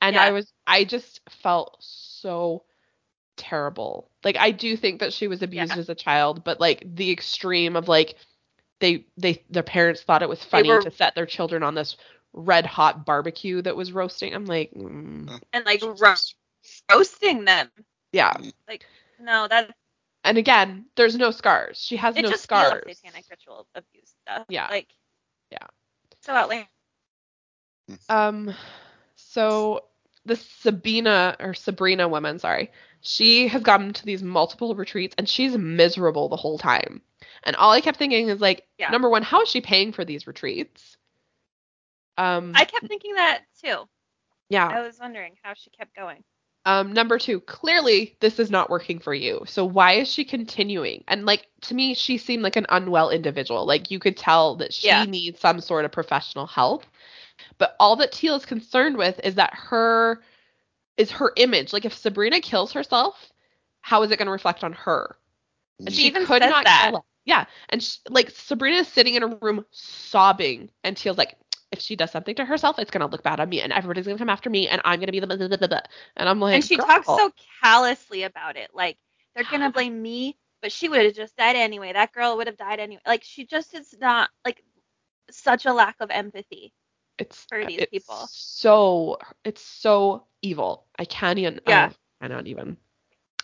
And 0.00 0.16
I 0.16 0.32
was, 0.32 0.52
I 0.66 0.84
just 0.84 1.20
felt 1.42 1.76
so 1.80 2.64
terrible. 3.36 4.10
Like 4.24 4.36
I 4.36 4.50
do 4.50 4.76
think 4.76 5.00
that 5.00 5.12
she 5.12 5.28
was 5.28 5.42
abused 5.42 5.72
Yeah. 5.72 5.78
as 5.78 5.88
a 5.88 5.94
child, 5.94 6.42
but 6.44 6.60
like 6.60 6.82
the 6.84 7.12
extreme 7.12 7.76
of 7.76 7.88
like, 7.88 8.16
they, 8.84 9.06
they, 9.16 9.42
their 9.48 9.62
parents 9.62 10.02
thought 10.02 10.22
it 10.22 10.28
was 10.28 10.44
funny 10.44 10.68
were- 10.68 10.82
to 10.82 10.90
set 10.90 11.14
their 11.14 11.24
children 11.26 11.62
on 11.62 11.74
this 11.74 11.96
red 12.34 12.66
hot 12.66 13.06
barbecue 13.06 13.62
that 13.62 13.76
was 13.76 13.92
roasting. 13.92 14.34
I'm 14.34 14.44
like, 14.44 14.72
mm, 14.74 15.40
And 15.54 15.64
like 15.64 15.82
ro- 15.82 16.14
roasting 16.92 17.44
them. 17.46 17.70
yeah. 18.12 18.36
Like 18.68 18.84
no, 19.18 19.48
that 19.48 19.74
And 20.24 20.36
again, 20.36 20.84
there's 20.96 21.16
no 21.16 21.30
scars. 21.30 21.78
She 21.82 21.96
has 21.96 22.16
it 22.16 22.22
no 22.22 22.28
just 22.30 22.42
scars. 22.42 22.82
feels 22.84 22.98
satanic 22.98 23.24
ritual 23.30 23.66
abuse 23.74 24.12
stuff. 24.22 24.44
Yeah. 24.50 24.68
Like 24.68 24.88
Yeah. 25.50 25.66
So 26.20 26.34
outlandish. 26.34 26.68
Um, 28.08 28.54
so 29.16 29.84
the 30.26 30.36
Sabina 30.36 31.36
or 31.40 31.54
Sabrina 31.54 32.08
woman, 32.08 32.38
sorry, 32.38 32.70
she 33.04 33.46
has 33.48 33.62
gotten 33.62 33.92
to 33.92 34.04
these 34.04 34.22
multiple 34.22 34.74
retreats 34.74 35.14
and 35.18 35.28
she's 35.28 35.56
miserable 35.56 36.28
the 36.28 36.36
whole 36.36 36.58
time. 36.58 37.02
And 37.44 37.54
all 37.54 37.70
I 37.70 37.80
kept 37.82 37.98
thinking 37.98 38.28
is 38.30 38.40
like, 38.40 38.66
Yeah. 38.78 38.88
number 38.90 39.08
one, 39.10 39.22
how 39.22 39.42
is 39.42 39.48
she 39.48 39.60
paying 39.60 39.92
for 39.92 40.04
these 40.04 40.26
retreats? 40.26 40.96
Um, 42.16 42.52
I 42.54 42.64
kept 42.64 42.86
thinking 42.88 43.14
that 43.14 43.42
too. 43.62 43.88
yeah. 44.48 44.68
I 44.68 44.80
was 44.80 44.98
wondering 44.98 45.34
how 45.42 45.52
she 45.54 45.70
kept 45.70 45.94
going. 45.94 46.24
Um, 46.66 46.94
number 46.94 47.18
two, 47.18 47.40
clearly 47.40 48.16
this 48.20 48.38
is 48.38 48.50
not 48.50 48.70
working 48.70 48.98
for 48.98 49.12
you. 49.12 49.42
So 49.46 49.66
why 49.66 49.94
is 49.94 50.08
she 50.10 50.24
continuing? 50.24 51.04
And 51.06 51.26
like 51.26 51.46
to 51.62 51.74
me, 51.74 51.92
she 51.92 52.16
seemed 52.16 52.42
like 52.42 52.56
an 52.56 52.64
unwell 52.70 53.10
individual. 53.10 53.66
Like 53.66 53.90
you 53.90 53.98
could 53.98 54.16
tell 54.16 54.54
that 54.56 54.72
she 54.72 54.86
Yeah. 54.86 55.04
needs 55.04 55.40
some 55.40 55.60
sort 55.60 55.84
of 55.84 55.92
professional 55.92 56.46
help. 56.46 56.84
But 57.58 57.76
all 57.78 57.96
that 57.96 58.12
Teal 58.12 58.36
is 58.36 58.46
concerned 58.46 58.96
with 58.96 59.20
is 59.24 59.34
that 59.34 59.52
her 59.54 60.22
is 60.96 61.10
her 61.12 61.32
image. 61.36 61.72
Like 61.72 61.84
if 61.84 61.94
Sabrina 61.94 62.40
kills 62.40 62.72
herself, 62.72 63.32
how 63.80 64.02
is 64.02 64.10
it 64.10 64.18
going 64.18 64.26
to 64.26 64.32
reflect 64.32 64.64
on 64.64 64.72
her? 64.72 65.16
And 65.80 65.92
She 65.92 66.02
she, 66.02 66.06
even 66.08 66.26
could 66.26 66.42
says 66.42 66.50
not 66.50 66.64
that. 66.64 66.92
Yeah, 67.26 67.46
and 67.70 67.82
sh 67.82 67.98
like 68.08 68.30
Sabrina 68.30 68.78
is 68.78 68.88
sitting 68.88 69.14
in 69.14 69.22
a 69.22 69.28
room 69.28 69.64
sobbing, 69.70 70.70
and 70.82 70.96
Teal's 70.96 71.16
like, 71.18 71.36
if 71.72 71.80
she 71.80 71.96
does 71.96 72.10
something 72.10 72.34
to 72.36 72.44
herself, 72.44 72.78
it's 72.78 72.90
gonna 72.90 73.06
look 73.06 73.22
bad 73.22 73.40
on 73.40 73.48
me, 73.48 73.60
and 73.62 73.72
everybody's 73.72 74.06
gonna 74.06 74.18
come 74.18 74.28
after 74.28 74.50
me, 74.50 74.68
and 74.68 74.80
I'm 74.84 75.00
gonna 75.00 75.12
be 75.12 75.20
the 75.20 75.26
blah, 75.26 75.36
blah, 75.36 75.56
blah." 75.56 75.80
and 76.16 76.28
I'm 76.28 76.38
like, 76.38 76.54
and 76.56 76.64
she 76.64 76.76
"Girl." 76.76 76.86
talks 76.86 77.06
so 77.06 77.32
callously 77.62 78.22
about 78.24 78.56
it. 78.56 78.70
Like 78.74 78.98
they're 79.34 79.44
gonna 79.44 79.70
blame 79.72 80.00
me, 80.00 80.36
but 80.60 80.70
she 80.70 80.88
would 80.88 81.04
have 81.04 81.14
just 81.14 81.36
died 81.36 81.56
anyway. 81.56 81.92
That 81.92 82.12
girl 82.12 82.36
would 82.36 82.46
have 82.46 82.58
died 82.58 82.78
anyway. 82.78 83.02
Like 83.06 83.24
she 83.24 83.46
just 83.46 83.74
is 83.74 83.94
not 83.98 84.30
like 84.44 84.62
such 85.30 85.66
a 85.66 85.72
lack 85.72 85.96
of 86.00 86.10
empathy. 86.10 86.74
It's 87.18 87.44
for 87.48 87.64
these 87.64 87.80
it's 87.80 87.90
people. 87.90 88.26
So 88.30 89.18
it's 89.44 89.62
so 89.62 90.24
evil. 90.42 90.86
I 90.98 91.04
can't 91.04 91.38
even. 91.38 91.60
Yeah. 91.66 91.90
I 92.20 92.24
cannot 92.24 92.46
even. 92.46 92.76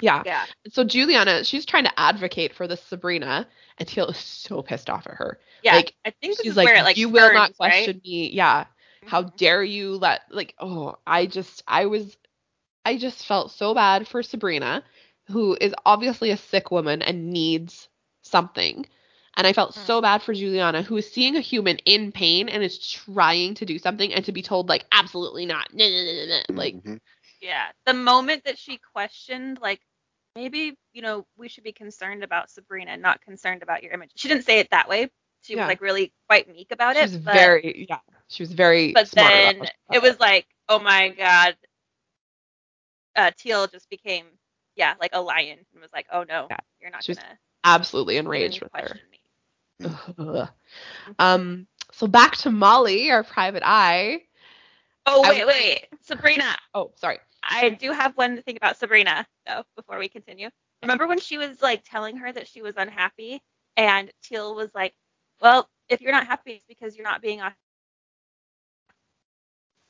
Yeah. 0.00 0.22
Yeah. 0.24 0.44
So 0.70 0.84
Juliana, 0.84 1.44
she's 1.44 1.66
trying 1.66 1.84
to 1.84 2.00
advocate 2.00 2.54
for 2.54 2.66
this 2.66 2.82
Sabrina, 2.82 3.46
and 3.78 3.88
Teal 3.88 4.08
is 4.08 4.16
so 4.16 4.62
pissed 4.62 4.88
off 4.90 5.06
at 5.06 5.14
her. 5.14 5.38
Yeah. 5.62 5.76
Like, 5.76 5.94
I 6.04 6.10
think 6.10 6.38
She's 6.42 6.56
like, 6.56 6.68
it 6.68 6.82
like 6.82 6.96
you 6.96 7.08
will 7.08 7.32
not 7.32 7.48
turns, 7.48 7.60
right? 7.60 7.70
question 7.84 8.00
me. 8.04 8.30
Yeah. 8.30 8.66
How 9.06 9.22
Mhm. 9.22 9.36
dare 9.36 9.62
you 9.62 9.96
let 9.96 10.22
like 10.30 10.54
oh 10.58 10.98
I 11.06 11.26
just 11.26 11.62
I 11.66 11.86
was 11.86 12.16
I 12.84 12.98
just 12.98 13.24
felt 13.24 13.50
so 13.50 13.74
bad 13.74 14.06
for 14.08 14.22
Sabrina 14.22 14.84
who 15.28 15.56
is 15.60 15.74
obviously 15.86 16.30
a 16.30 16.36
sick 16.36 16.70
woman 16.70 17.02
and 17.02 17.30
needs 17.30 17.88
something. 18.22 18.86
And 19.40 19.46
I 19.46 19.54
felt 19.54 19.74
Mm. 19.74 19.86
so 19.86 20.02
bad 20.02 20.22
for 20.22 20.34
Juliana 20.34 20.82
who 20.82 20.98
is 20.98 21.10
seeing 21.10 21.34
a 21.34 21.40
human 21.40 21.78
in 21.86 22.12
pain 22.12 22.50
and 22.50 22.62
is 22.62 22.78
trying 22.78 23.54
to 23.54 23.64
do 23.64 23.78
something 23.78 24.12
and 24.12 24.22
to 24.26 24.32
be 24.32 24.42
told 24.42 24.68
like 24.68 24.84
absolutely 24.92 25.46
not. 25.46 25.72
Nah, 25.72 25.86
nah, 25.88 26.02
nah, 26.04 26.12
nah, 26.26 26.42
nah. 26.50 26.58
Like 26.58 26.74
Mhm. 26.84 27.00
Yeah. 27.40 27.72
The 27.86 27.94
moment 27.94 28.44
that 28.44 28.58
she 28.58 28.78
questioned, 28.78 29.58
like, 29.60 29.80
maybe, 30.34 30.76
you 30.92 31.02
know, 31.02 31.26
we 31.38 31.48
should 31.48 31.64
be 31.64 31.72
concerned 31.72 32.22
about 32.22 32.50
Sabrina, 32.50 32.96
not 32.98 33.22
concerned 33.22 33.62
about 33.62 33.82
your 33.82 33.92
image. 33.92 34.12
She 34.16 34.28
didn't 34.28 34.44
say 34.44 34.58
it 34.58 34.70
that 34.70 34.88
way. 34.88 35.10
She 35.42 35.56
Yeah. 35.56 35.62
was 35.62 35.68
like 35.68 35.80
really 35.80 36.12
quite 36.28 36.48
meek 36.52 36.70
about 36.72 36.96
she 36.96 37.04
it. 37.04 37.10
She 37.10 37.16
was 37.16 37.24
but, 37.24 37.32
very 37.32 37.86
yeah, 37.88 38.00
she 38.28 38.42
was 38.42 38.52
very 38.52 38.94
but 38.94 39.06
smart 39.06 39.34
then 39.34 39.56
what 39.86 39.96
it 39.96 40.02
was 40.02 40.20
like, 40.20 40.46
oh 40.68 40.78
my 40.78 41.08
god. 41.08 41.56
Uh 43.16 43.30
Teal 43.36 43.66
just 43.66 43.88
became 43.90 44.26
yeah, 44.76 44.94
like 45.00 45.10
a 45.14 45.20
lion 45.20 45.66
and 45.72 45.82
was 45.82 45.92
like, 45.92 46.06
Oh 46.12 46.24
no, 46.24 46.48
Yeah. 46.50 46.56
you're 46.80 46.90
not 46.90 47.02
She 47.02 47.12
was 47.12 47.18
gonna 47.18 47.38
absolutely 47.64 48.16
enraged 48.16 48.62
with 48.62 48.72
her. 48.74 49.00
Question 49.80 50.14
me. 50.18 50.38
Ugh. 50.38 50.48
Um 51.18 51.66
so 51.92 52.06
back 52.06 52.36
to 52.38 52.50
Molly, 52.50 53.10
our 53.10 53.24
private 53.24 53.62
eye. 53.64 54.22
Oh 55.06 55.26
wait, 55.26 55.46
was- 55.46 55.46
wait. 55.46 55.86
Sabrina. 56.02 56.56
Oh, 56.74 56.92
sorry. 56.96 57.18
I 57.42 57.70
do 57.70 57.92
have 57.92 58.16
one 58.16 58.42
thing 58.42 58.56
about 58.56 58.76
Sabrina 58.76 59.26
though 59.46 59.64
before 59.76 59.98
we 59.98 60.08
continue. 60.08 60.50
Remember 60.82 61.06
when 61.06 61.20
she 61.20 61.38
was 61.38 61.62
like 61.62 61.82
telling 61.84 62.16
her 62.18 62.32
that 62.32 62.48
she 62.48 62.62
was 62.62 62.74
unhappy 62.76 63.42
and 63.76 64.10
Teal 64.22 64.54
was 64.54 64.74
like, 64.74 64.94
"Well, 65.40 65.68
if 65.88 66.00
you're 66.00 66.12
not 66.12 66.26
happy, 66.26 66.52
it's 66.52 66.64
because 66.66 66.96
you're 66.96 67.04
not 67.06 67.22
being." 67.22 67.40
authentic." 67.40 67.58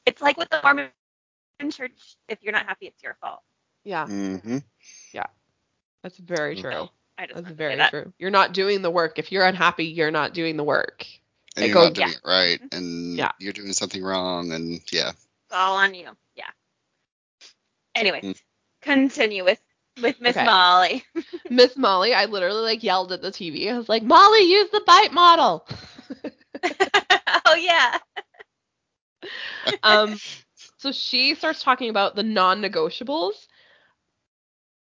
It's 0.07 0.23
like 0.23 0.37
with 0.37 0.51
the 0.51 0.61
Mormon 0.63 0.91
church. 1.71 2.17
If 2.29 2.43
you're 2.43 2.53
not 2.53 2.67
happy, 2.67 2.87
it's 2.87 3.03
your 3.03 3.17
fault. 3.21 3.43
Yeah, 3.85 4.07
hmm 4.07 4.59
that's 6.03 6.19
very 6.19 6.57
true. 6.57 6.89
I 7.21 7.27
just 7.27 7.35
That's 7.35 7.43
wanted 7.45 7.45
to 7.45 7.51
say 7.51 7.57
very 7.57 7.77
that. 7.77 7.91
true. 7.91 8.13
You're 8.19 8.31
not 8.31 8.53
doing 8.55 8.81
the 8.83 8.91
work. 8.91 9.19
If 9.19 9.31
you're 9.31 9.45
unhappy, 9.45 9.85
you're 9.85 10.11
not 10.11 10.33
doing 10.33 10.57
the 10.57 10.65
work. 10.65 11.07
And 11.57 11.65
It 11.65 11.69
you're 11.69 11.75
goes- 11.75 11.85
not 11.89 11.95
doing 11.95 12.09
it 12.11 12.21
right, 12.25 12.61
and 12.73 13.17
Yeah. 13.19 13.33
you're 13.39 13.53
doing 13.53 13.73
something 13.75 14.03
wrong, 14.03 14.53
and 14.53 14.81
yeah. 14.91 15.11
It's 15.11 15.53
all 15.53 15.77
on 15.77 15.93
you. 15.95 16.09
Yeah. 16.35 16.51
Anyway, 17.95 18.21
Mm. 18.23 18.41
continue 18.81 19.45
with 19.45 19.61
with 20.01 20.19
Miss 20.21 20.35
Okay. 20.37 20.47
Molly. 20.47 21.05
Miss 21.51 21.77
Molly, 21.77 22.15
I 22.15 22.25
literally 22.25 22.63
like 22.63 22.83
yelled 22.83 23.13
at 23.13 23.21
the 23.21 23.31
TV. 23.31 23.71
I 23.71 23.77
was 23.77 23.89
like, 23.89 24.03
Molly, 24.03 24.41
use 24.51 24.71
the 24.71 24.81
bite 24.87 25.13
model. 25.13 25.69
oh 27.45 27.55
yeah. 27.55 27.99
um, 29.83 30.19
so 30.79 30.91
she 30.93 31.35
starts 31.35 31.63
talking 31.63 31.91
about 31.91 32.15
the 32.17 32.23
non-negotiables. 32.23 33.47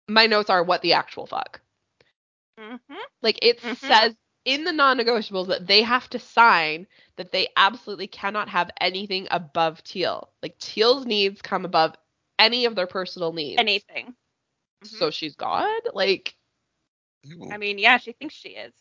My 0.09 0.25
notes 0.25 0.49
are 0.49 0.63
what 0.63 0.81
the 0.81 0.93
actual 0.93 1.27
fuck. 1.27 1.61
Hmm 2.57 2.75
Like 3.21 3.39
it 3.41 3.59
Mhm. 3.61 3.75
says 3.77 4.15
in 4.45 4.63
the 4.63 4.71
non-negotiables 4.71 5.47
that 5.47 5.67
they 5.67 5.81
have 5.83 6.09
to 6.11 6.19
sign 6.19 6.87
that 7.17 7.31
they 7.31 7.47
absolutely 7.55 8.07
cannot 8.07 8.49
have 8.49 8.69
anything 8.79 9.27
above 9.31 9.83
teal. 9.83 10.31
Like 10.41 10.57
teal's 10.59 11.05
needs 11.05 11.41
come 11.41 11.65
above 11.65 11.95
any 12.39 12.65
of 12.65 12.75
their 12.75 12.87
personal 12.87 13.33
needs. 13.33 13.59
Anything. 13.59 14.15
Mhm. 14.83 14.87
So 14.99 15.11
she's 15.11 15.35
God? 15.35 15.81
Like 15.93 16.35
I 17.51 17.57
mean, 17.57 17.77
yeah, 17.79 17.97
she 17.97 18.11
thinks 18.13 18.35
she 18.35 18.49
is. 18.49 18.73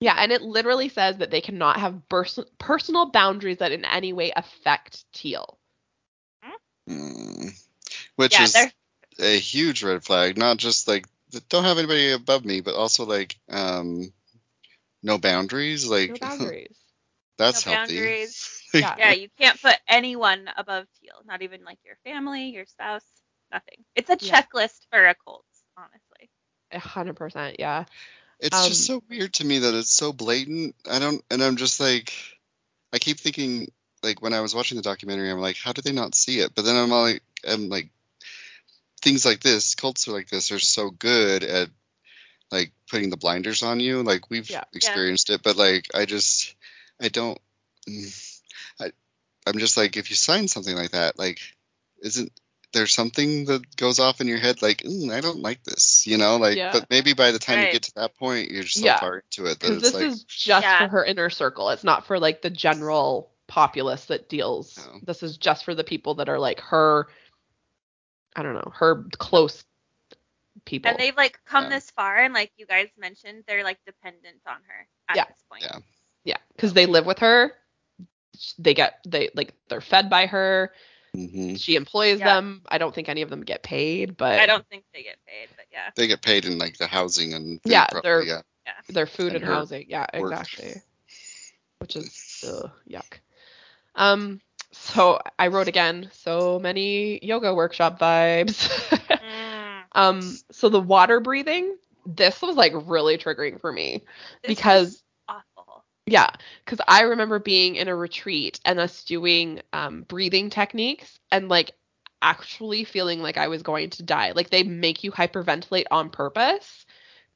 yeah, 0.00 0.14
and 0.18 0.32
it 0.32 0.42
literally 0.42 0.88
says 0.88 1.18
that 1.18 1.30
they 1.30 1.40
cannot 1.40 1.78
have 1.78 2.08
bers- 2.08 2.38
personal 2.58 3.06
boundaries 3.10 3.58
that 3.58 3.72
in 3.72 3.84
any 3.84 4.12
way 4.12 4.32
affect 4.34 5.04
teal. 5.12 5.58
Mm. 6.88 7.50
Which 8.16 8.38
yeah, 8.38 8.44
is 8.44 8.54
they're 8.54 8.72
a 9.18 9.38
huge 9.38 9.82
red 9.82 10.04
flag. 10.04 10.36
Not 10.38 10.56
just 10.58 10.88
like 10.88 11.06
th- 11.30 11.48
don't 11.48 11.64
have 11.64 11.78
anybody 11.78 12.12
above 12.12 12.44
me, 12.44 12.60
but 12.60 12.74
also 12.74 13.04
like 13.04 13.36
um, 13.50 14.12
no 15.02 15.18
boundaries. 15.18 15.86
Like 15.88 16.10
No 16.10 16.16
boundaries. 16.28 16.76
that's 17.38 17.64
No 17.64 17.70
healthy. 17.72 17.96
boundaries. 17.96 18.44
Yeah. 18.74 18.94
yeah, 18.98 19.12
you 19.12 19.28
can't 19.40 19.60
put 19.60 19.76
anyone 19.88 20.48
above 20.56 20.86
teal, 21.00 21.14
not 21.24 21.40
even 21.42 21.64
like 21.64 21.78
your 21.84 21.96
family, 22.04 22.50
your 22.50 22.66
spouse, 22.66 23.04
nothing. 23.50 23.84
It's 23.96 24.10
a 24.10 24.16
Yeah. 24.20 24.42
checklist 24.42 24.86
for 24.90 25.06
a 25.06 25.14
cult, 25.24 25.44
honestly. 25.76 26.30
A 26.70 26.78
hundred 26.78 27.16
percent, 27.16 27.56
yeah. 27.58 27.86
It's 28.40 28.66
just 28.66 28.80
Um, 28.80 28.86
so 28.86 29.02
weird 29.08 29.32
to 29.34 29.44
me 29.44 29.60
that 29.60 29.74
it's 29.74 29.90
so 29.90 30.12
blatant. 30.12 30.74
I 30.88 30.98
don't, 30.98 31.24
and 31.30 31.42
I'm 31.42 31.56
just 31.56 31.80
like, 31.80 32.12
I 32.92 32.98
keep 32.98 33.18
thinking, 33.18 33.72
like 34.02 34.22
when 34.22 34.34
I 34.34 34.40
was 34.40 34.54
watching 34.54 34.76
the 34.76 34.82
documentary, 34.82 35.30
I'm 35.30 35.40
like, 35.40 35.56
how 35.56 35.72
did 35.72 35.84
they 35.84 35.92
not 35.92 36.14
see 36.14 36.40
it? 36.40 36.54
But 36.54 36.64
then 36.64 36.76
I'm 36.76 36.90
like, 36.90 37.22
I'm 37.48 37.68
like, 37.68 37.88
things 39.02 39.24
like 39.24 39.40
this, 39.40 39.74
cults 39.74 40.08
are 40.08 40.12
like 40.12 40.28
this, 40.28 40.52
are 40.52 40.58
so 40.58 40.90
good 40.90 41.44
at 41.44 41.68
like 42.50 42.72
putting 42.90 43.10
the 43.10 43.16
blinders 43.16 43.62
on 43.62 43.80
you. 43.80 44.02
Like 44.02 44.30
we've 44.30 44.48
Yeah. 44.50 44.64
experienced 44.72 45.30
it, 45.30 45.42
but 45.42 45.56
like 45.56 45.86
I 45.94 46.04
just, 46.04 46.54
I 47.00 47.08
don't, 47.08 47.38
I, 48.80 48.92
I'm 49.46 49.58
just 49.58 49.76
like, 49.76 49.96
if 49.96 50.10
you 50.10 50.16
sign 50.16 50.48
something 50.48 50.74
like 50.76 50.90
that, 50.90 51.18
like, 51.18 51.40
isn't 52.02 52.32
there 52.72 52.86
something 52.86 53.46
that 53.46 53.76
goes 53.76 53.98
off 53.98 54.20
in 54.20 54.28
your 54.28 54.38
head 54.38 54.60
like 54.60 54.78
mm, 54.78 55.10
I 55.10 55.20
don't 55.20 55.40
like 55.40 55.64
this, 55.64 56.06
you 56.06 56.18
know, 56.18 56.36
like 56.36 56.56
Yeah. 56.56 56.72
but 56.72 56.90
maybe 56.90 57.14
by 57.14 57.30
the 57.32 57.38
time 57.38 57.60
you 57.60 57.72
get 57.72 57.84
to 57.84 57.94
that 57.96 58.16
point 58.16 58.50
you're 58.50 58.66
so 58.66 58.84
Yeah. 58.84 59.00
far 59.00 59.18
into 59.18 59.50
it 59.50 59.60
that 59.60 59.72
it's 59.72 59.82
this 59.82 59.94
like 59.94 60.04
is 60.04 60.24
just 60.24 60.64
Yeah. 60.64 60.78
for 60.78 60.88
her 60.88 61.04
inner 61.04 61.30
circle. 61.30 61.70
It's 61.70 61.84
not 61.84 62.06
for 62.06 62.18
like 62.18 62.42
the 62.42 62.50
general 62.50 63.30
populace 63.46 64.04
that 64.06 64.28
deals. 64.28 64.76
No. 64.76 65.00
This 65.02 65.22
is 65.22 65.38
just 65.38 65.64
for 65.64 65.74
the 65.74 65.84
people 65.84 66.16
that 66.16 66.28
are 66.28 66.38
like 66.38 66.60
her. 66.60 67.08
I 68.38 68.42
don't 68.44 68.54
know, 68.54 68.70
her 68.76 69.04
close 69.18 69.64
people. 70.64 70.90
And 70.90 70.98
they've 70.98 71.16
like 71.16 71.40
come 71.44 71.64
Yeah. 71.64 71.70
this 71.70 71.90
far, 71.90 72.18
and 72.18 72.32
like 72.32 72.52
you 72.56 72.66
guys 72.66 72.86
mentioned, 72.96 73.42
they're 73.48 73.64
like 73.64 73.78
dependent 73.84 74.40
on 74.46 74.58
her 74.68 74.86
at 75.08 75.16
Yeah. 75.16 75.24
this 75.24 75.42
point. 75.50 75.62
Yeah. 75.64 75.78
yeah, 76.24 76.36
because 76.54 76.72
they 76.72 76.86
live 76.86 77.04
with 77.04 77.18
her. 77.18 77.52
They 78.58 78.74
get 78.74 79.00
they 79.06 79.30
like 79.34 79.54
they're 79.68 79.80
fed 79.80 80.08
by 80.08 80.26
her. 80.26 80.72
Mm-hmm. 81.16 81.56
She 81.56 81.74
employs 81.74 82.20
Yeah. 82.20 82.34
them. 82.34 82.62
I 82.68 82.78
don't 82.78 82.94
think 82.94 83.08
any 83.08 83.22
of 83.22 83.30
them 83.30 83.42
get 83.42 83.64
paid, 83.64 84.16
but 84.16 84.38
I 84.38 84.46
don't 84.46 84.66
think 84.68 84.84
they 84.94 85.02
get 85.02 85.16
paid, 85.26 85.48
but 85.56 85.64
yeah. 85.72 85.90
they 85.96 86.06
get 86.06 86.22
paid 86.22 86.44
in 86.44 86.58
like 86.58 86.76
the 86.76 86.86
housing 86.86 87.34
and 87.34 87.60
food 87.62 87.72
Yeah, 87.72 87.86
probably, 87.86 88.08
they're- 88.08 88.22
yeah. 88.22 88.42
their 88.88 89.06
food 89.06 89.34
and 89.34 89.42
and, 89.42 89.52
housing. 89.52 89.86
Yeah, 89.88 90.06
work. 90.16 90.30
exactly. 90.30 90.74
Which 91.78 91.96
is 91.96 92.44
ugh, 92.46 92.70
yuck. 92.88 93.18
Um, 93.96 94.40
so 94.72 95.18
I 95.38 95.48
wrote 95.48 95.68
again. 95.68 96.08
So 96.12 96.58
many 96.58 97.24
yoga 97.24 97.54
workshop 97.54 97.98
vibes. 97.98 98.68
Mm, 99.20 99.84
um, 99.92 100.40
so 100.50 100.68
the 100.68 100.80
water 100.80 101.20
breathing. 101.20 101.76
This 102.06 102.40
was 102.40 102.56
like 102.56 102.72
really 102.74 103.18
triggering 103.18 103.60
for 103.60 103.72
me 103.72 104.02
this 104.42 104.54
because 104.54 105.02
awful. 105.28 105.84
yeah, 106.06 106.30
because 106.64 106.80
I 106.86 107.02
remember 107.02 107.38
being 107.38 107.76
in 107.76 107.88
a 107.88 107.94
retreat 107.94 108.60
and 108.64 108.78
us 108.80 109.04
doing 109.04 109.60
um, 109.72 110.02
breathing 110.02 110.50
techniques 110.50 111.18
and 111.30 111.48
like 111.48 111.72
actually 112.22 112.84
feeling 112.84 113.20
like 113.22 113.36
I 113.36 113.48
was 113.48 113.62
going 113.62 113.90
to 113.90 114.02
die. 114.02 114.32
Like 114.32 114.50
they 114.50 114.62
make 114.62 115.04
you 115.04 115.12
hyperventilate 115.12 115.86
on 115.90 116.10
purpose 116.10 116.86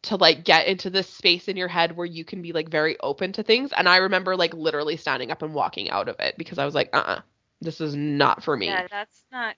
to 0.03 0.17
like 0.17 0.45
get 0.45 0.67
into 0.67 0.91
this 0.91 1.09
space 1.09 1.49
in 1.49 1.57
your 1.57 1.69
head 1.69 1.97
where 1.97 2.07
you 2.07 2.25
can 2.25 2.43
be 2.43 2.53
like 2.53 2.69
very 2.69 2.99
open 3.01 3.33
to 3.33 3.43
things. 3.43 3.73
And 3.77 3.89
I 3.89 3.99
remember 3.99 4.37
like 4.37 4.55
literally 4.55 4.97
standing 4.97 5.31
up 5.31 5.43
and 5.43 5.55
walking 5.55 5.91
out 5.91 6.09
of 6.09 6.19
it 6.21 6.37
because 6.39 6.59
I 6.59 6.65
was 6.65 6.75
like, 6.75 6.91
uh 6.93 7.03
uh 7.07 7.21
this 7.61 7.81
is 7.81 7.95
not 7.95 8.43
for 8.43 8.57
me. 8.57 8.67
Yeah, 8.67 8.89
that's 8.91 9.25
not 9.31 9.55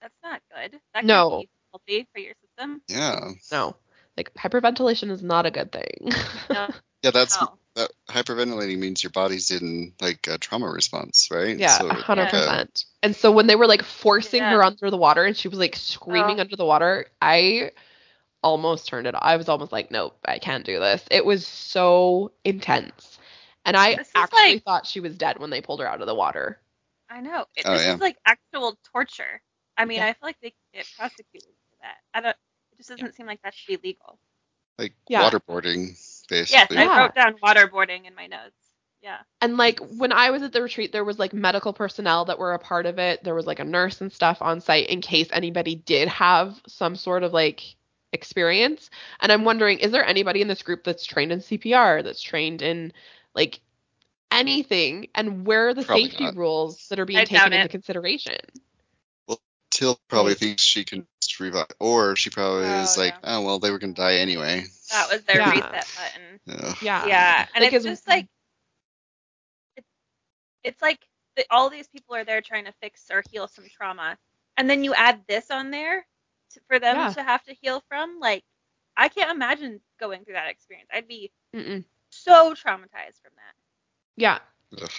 that's 0.00 0.14
not 0.22 0.40
good. 0.54 0.78
That 0.94 1.04
No. 1.04 1.30
can't 1.30 1.40
be 1.42 1.48
healthy 1.72 2.08
for 2.12 2.20
your 2.20 2.34
system. 2.46 2.82
Yeah. 2.88 3.30
No. 3.50 3.76
Like 4.16 4.32
hyperventilation 4.34 5.10
is 5.10 5.22
not 5.22 5.46
a 5.46 5.50
good 5.50 5.72
thing. 5.72 6.12
No. 6.50 6.68
Yeah, 7.02 7.10
that's 7.10 7.40
no. 7.40 7.58
that 7.74 7.90
hyperventilating 8.08 8.78
means 8.78 9.02
your 9.02 9.10
body's 9.10 9.50
in 9.50 9.92
like 10.00 10.28
a 10.28 10.38
trauma 10.38 10.68
response, 10.68 11.30
right? 11.32 11.58
Yeah, 11.58 11.78
So, 11.78 11.88
a 11.88 11.94
hundred 11.94 12.28
uh, 12.28 12.30
percent. 12.30 12.84
And 13.02 13.16
so 13.16 13.32
when 13.32 13.48
they 13.48 13.56
were 13.56 13.66
like 13.66 13.82
forcing 13.82 14.40
Yeah. 14.40 14.50
her 14.52 14.62
under 14.62 14.88
the 14.88 14.96
water 14.96 15.24
and 15.24 15.36
she 15.36 15.48
was 15.48 15.58
like 15.58 15.74
screaming 15.74 16.38
Oh. 16.38 16.42
under 16.42 16.54
the 16.54 16.64
water, 16.64 17.06
I 17.20 17.72
almost 18.42 18.86
turned 18.88 19.06
it 19.06 19.14
off. 19.14 19.22
I 19.24 19.36
was 19.36 19.48
almost 19.48 19.72
like, 19.72 19.90
nope, 19.90 20.16
I 20.24 20.38
can't 20.38 20.64
do 20.64 20.78
this. 20.78 21.04
It 21.10 21.24
was 21.24 21.46
so 21.46 22.32
intense. 22.44 23.18
And 23.64 23.76
I 23.76 23.98
actually 24.14 24.54
like- 24.54 24.64
thought 24.64 24.86
she 24.86 25.00
was 25.00 25.16
dead 25.16 25.38
when 25.38 25.50
they 25.50 25.60
pulled 25.60 25.80
her 25.80 25.86
out 25.88 26.00
of 26.00 26.06
the 26.06 26.14
water. 26.14 26.58
I 27.08 27.20
know. 27.20 27.44
It, 27.56 27.64
Oh, 27.66 27.72
this 27.74 27.84
yeah. 27.84 27.94
is 27.94 28.00
like 28.00 28.16
actual 28.24 28.78
torture. 28.92 29.42
I 29.76 29.84
mean, 29.84 29.98
Yeah. 29.98 30.06
I 30.06 30.12
feel 30.14 30.18
like 30.28 30.40
they 30.40 30.50
could 30.50 30.72
get 30.74 30.86
prosecuted 30.98 31.48
for 31.48 31.76
that. 31.82 31.96
I 32.14 32.20
don't. 32.20 32.36
It 32.72 32.76
just 32.78 32.88
doesn't 32.88 33.14
seem 33.14 33.26
like 33.26 33.42
that 33.42 33.54
should 33.54 33.80
be 33.82 33.88
legal. 33.90 34.18
like 34.78 34.94
Yeah. 35.08 35.28
waterboarding, 35.28 35.88
basically. 36.28 36.76
Yeah. 36.76 36.90
I 36.92 36.98
wrote 37.02 37.14
down 37.14 37.34
waterboarding 37.34 38.06
in 38.06 38.14
my 38.14 38.26
notes. 38.26 38.56
Yeah. 39.02 39.18
And 39.40 39.56
like 39.58 39.78
when 39.80 40.12
I 40.12 40.30
was 40.30 40.42
at 40.42 40.52
the 40.52 40.62
retreat, 40.62 40.92
there 40.92 41.04
was 41.04 41.18
like 41.18 41.32
medical 41.34 41.72
personnel 41.72 42.24
that 42.24 42.38
were 42.38 42.54
a 42.54 42.58
part 42.58 42.86
of 42.86 42.98
it. 42.98 43.22
There 43.22 43.34
was 43.34 43.46
like 43.46 43.58
a 43.60 43.64
nurse 43.64 44.00
and 44.00 44.10
stuff 44.12 44.38
on 44.40 44.60
site 44.60 44.88
in 44.88 45.00
case 45.02 45.28
anybody 45.32 45.74
did 45.74 46.08
have 46.08 46.60
some 46.66 46.96
sort 46.96 47.22
of 47.22 47.32
like 47.32 47.76
experience. 48.12 48.90
And 49.20 49.32
I'm 49.32 49.44
wondering, 49.44 49.78
is 49.78 49.92
there 49.92 50.04
anybody 50.04 50.42
in 50.42 50.48
this 50.48 50.62
group 50.62 50.84
that's 50.84 51.04
trained 51.04 51.32
in 51.32 51.40
CPR, 51.40 52.02
that's 52.02 52.22
trained 52.22 52.62
in 52.62 52.92
like 53.34 53.60
anything? 54.30 55.08
And 55.14 55.46
where 55.46 55.68
are 55.68 55.74
the 55.74 55.84
Probably 55.84 56.08
safety 56.08 56.24
not. 56.24 56.36
rules 56.36 56.88
that 56.88 56.98
are 56.98 57.04
being 57.04 57.18
I 57.20 57.24
taken 57.24 57.52
into 57.52 57.66
it. 57.66 57.70
consideration? 57.70 58.38
Teal 59.70 59.98
probably 60.08 60.34
thinks 60.34 60.62
she 60.62 60.84
can 60.84 61.06
revive, 61.40 61.66
or 61.80 62.14
she 62.14 62.28
probably 62.28 62.66
Oh, 62.66 62.82
is 62.82 62.98
like, 62.98 63.14
yeah. 63.22 63.38
oh 63.38 63.40
well, 63.40 63.58
they 63.58 63.70
were 63.70 63.78
gonna 63.78 63.94
die 63.94 64.16
anyway. 64.16 64.64
That 64.90 65.10
was 65.10 65.22
their 65.22 65.38
Yeah. 65.38 65.50
reset 65.50 65.86
button. 65.96 66.40
Ugh. 66.66 66.76
Yeah. 66.82 67.06
Yeah, 67.06 67.46
and 67.54 67.64
Like, 67.64 67.72
it's 67.72 67.84
just 67.84 68.06
like 68.06 68.28
it's, 69.76 69.88
it's 70.62 70.82
like 70.82 71.00
the, 71.36 71.46
all 71.50 71.70
these 71.70 71.88
people 71.88 72.14
are 72.14 72.24
there 72.24 72.42
trying 72.42 72.66
to 72.66 72.72
fix 72.82 73.10
or 73.10 73.22
heal 73.30 73.48
some 73.48 73.64
trauma, 73.74 74.18
and 74.58 74.68
then 74.68 74.84
you 74.84 74.92
add 74.92 75.22
this 75.26 75.50
on 75.50 75.70
there 75.70 76.06
to, 76.54 76.60
for 76.68 76.78
them 76.78 77.06
Yeah. 77.06 77.14
to 77.14 77.22
have 77.22 77.42
to 77.44 77.54
heal 77.54 77.82
from. 77.88 78.18
Like, 78.20 78.44
I 78.96 79.08
can't 79.08 79.30
imagine 79.30 79.80
going 79.98 80.24
through 80.24 80.34
that 80.34 80.50
experience. 80.50 80.90
I'd 80.92 81.08
be 81.08 81.32
Mm-mm. 81.54 81.84
so 82.10 82.54
traumatized 82.54 83.20
from 83.22 83.32
that. 83.36 83.54
Yeah. 84.16 84.38
Ugh. 84.80 84.90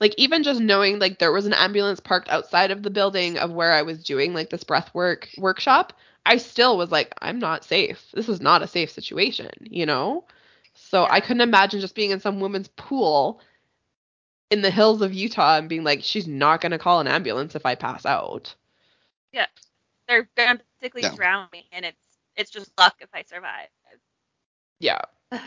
Like 0.00 0.14
even 0.18 0.42
just 0.42 0.60
knowing 0.60 0.98
like 0.98 1.18
there 1.18 1.32
was 1.32 1.46
an 1.46 1.52
ambulance 1.54 2.00
parked 2.00 2.28
outside 2.28 2.70
of 2.70 2.82
the 2.82 2.90
building 2.90 3.38
of 3.38 3.52
where 3.52 3.72
I 3.72 3.82
was 3.82 4.02
doing 4.04 4.34
like 4.34 4.50
this 4.50 4.64
breath 4.64 4.92
work 4.94 5.28
workshop, 5.36 5.92
I 6.26 6.36
still 6.38 6.76
was 6.76 6.90
like, 6.90 7.12
I'm 7.20 7.38
not 7.38 7.64
safe. 7.64 8.10
This 8.12 8.28
is 8.28 8.40
not 8.40 8.62
a 8.62 8.66
safe 8.68 8.90
situation, 8.90 9.50
you 9.62 9.86
know? 9.86 10.24
So 10.74 11.06
I 11.08 11.20
couldn't 11.20 11.40
imagine 11.42 11.80
just 11.80 11.94
being 11.94 12.10
in 12.10 12.20
some 12.20 12.40
woman's 12.40 12.68
pool 12.68 13.40
in 14.50 14.60
the 14.62 14.70
hills 14.70 15.00
of 15.02 15.12
Utah 15.14 15.56
and 15.58 15.68
being 15.68 15.84
like, 15.84 16.02
she's 16.02 16.26
not 16.26 16.60
gonna 16.60 16.78
call 16.78 17.00
an 17.00 17.08
ambulance 17.08 17.54
if 17.54 17.64
I 17.66 17.74
pass 17.74 18.04
out. 18.06 18.54
They're 20.08 20.28
going 20.36 20.60
basically 20.80 21.02
No. 21.02 21.14
drown 21.14 21.48
me, 21.52 21.68
and 21.72 21.84
it's 21.84 22.00
it's 22.36 22.50
just 22.50 22.70
luck 22.78 22.96
if 23.00 23.08
I 23.14 23.22
survive. 23.22 23.68
Yeah. 24.80 25.00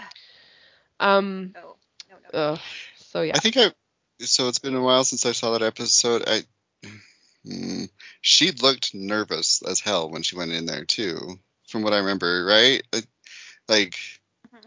Um. 1.00 1.52
No, 1.56 1.78
no, 2.12 2.18
no. 2.32 2.40
Ugh. 2.40 2.60
So 2.98 3.24
yeah. 3.24 3.34
I 3.36 3.40
think 3.40 3.58
I. 3.58 3.74
So 4.20 4.50
it's 4.50 4.60
been 4.60 4.76
a 4.76 4.82
while 4.84 5.04
since 5.04 5.26
I 5.26 5.32
saw 5.32 5.52
that 5.58 5.64
episode. 5.64 6.24
I. 6.28 6.44
Hmm, 7.44 7.86
she 8.22 8.52
looked 8.52 8.94
nervous 8.94 9.64
as 9.64 9.80
hell 9.80 10.12
when 10.12 10.22
she 10.22 10.36
went 10.36 10.52
in 10.52 10.68
there 10.68 10.86
too, 10.86 11.40
from 11.68 11.82
what 11.82 11.94
I 11.94 11.98
remember, 11.98 12.46
right? 12.46 12.84
Like, 12.94 13.08
like 13.68 13.98
Mhm. 14.54 14.66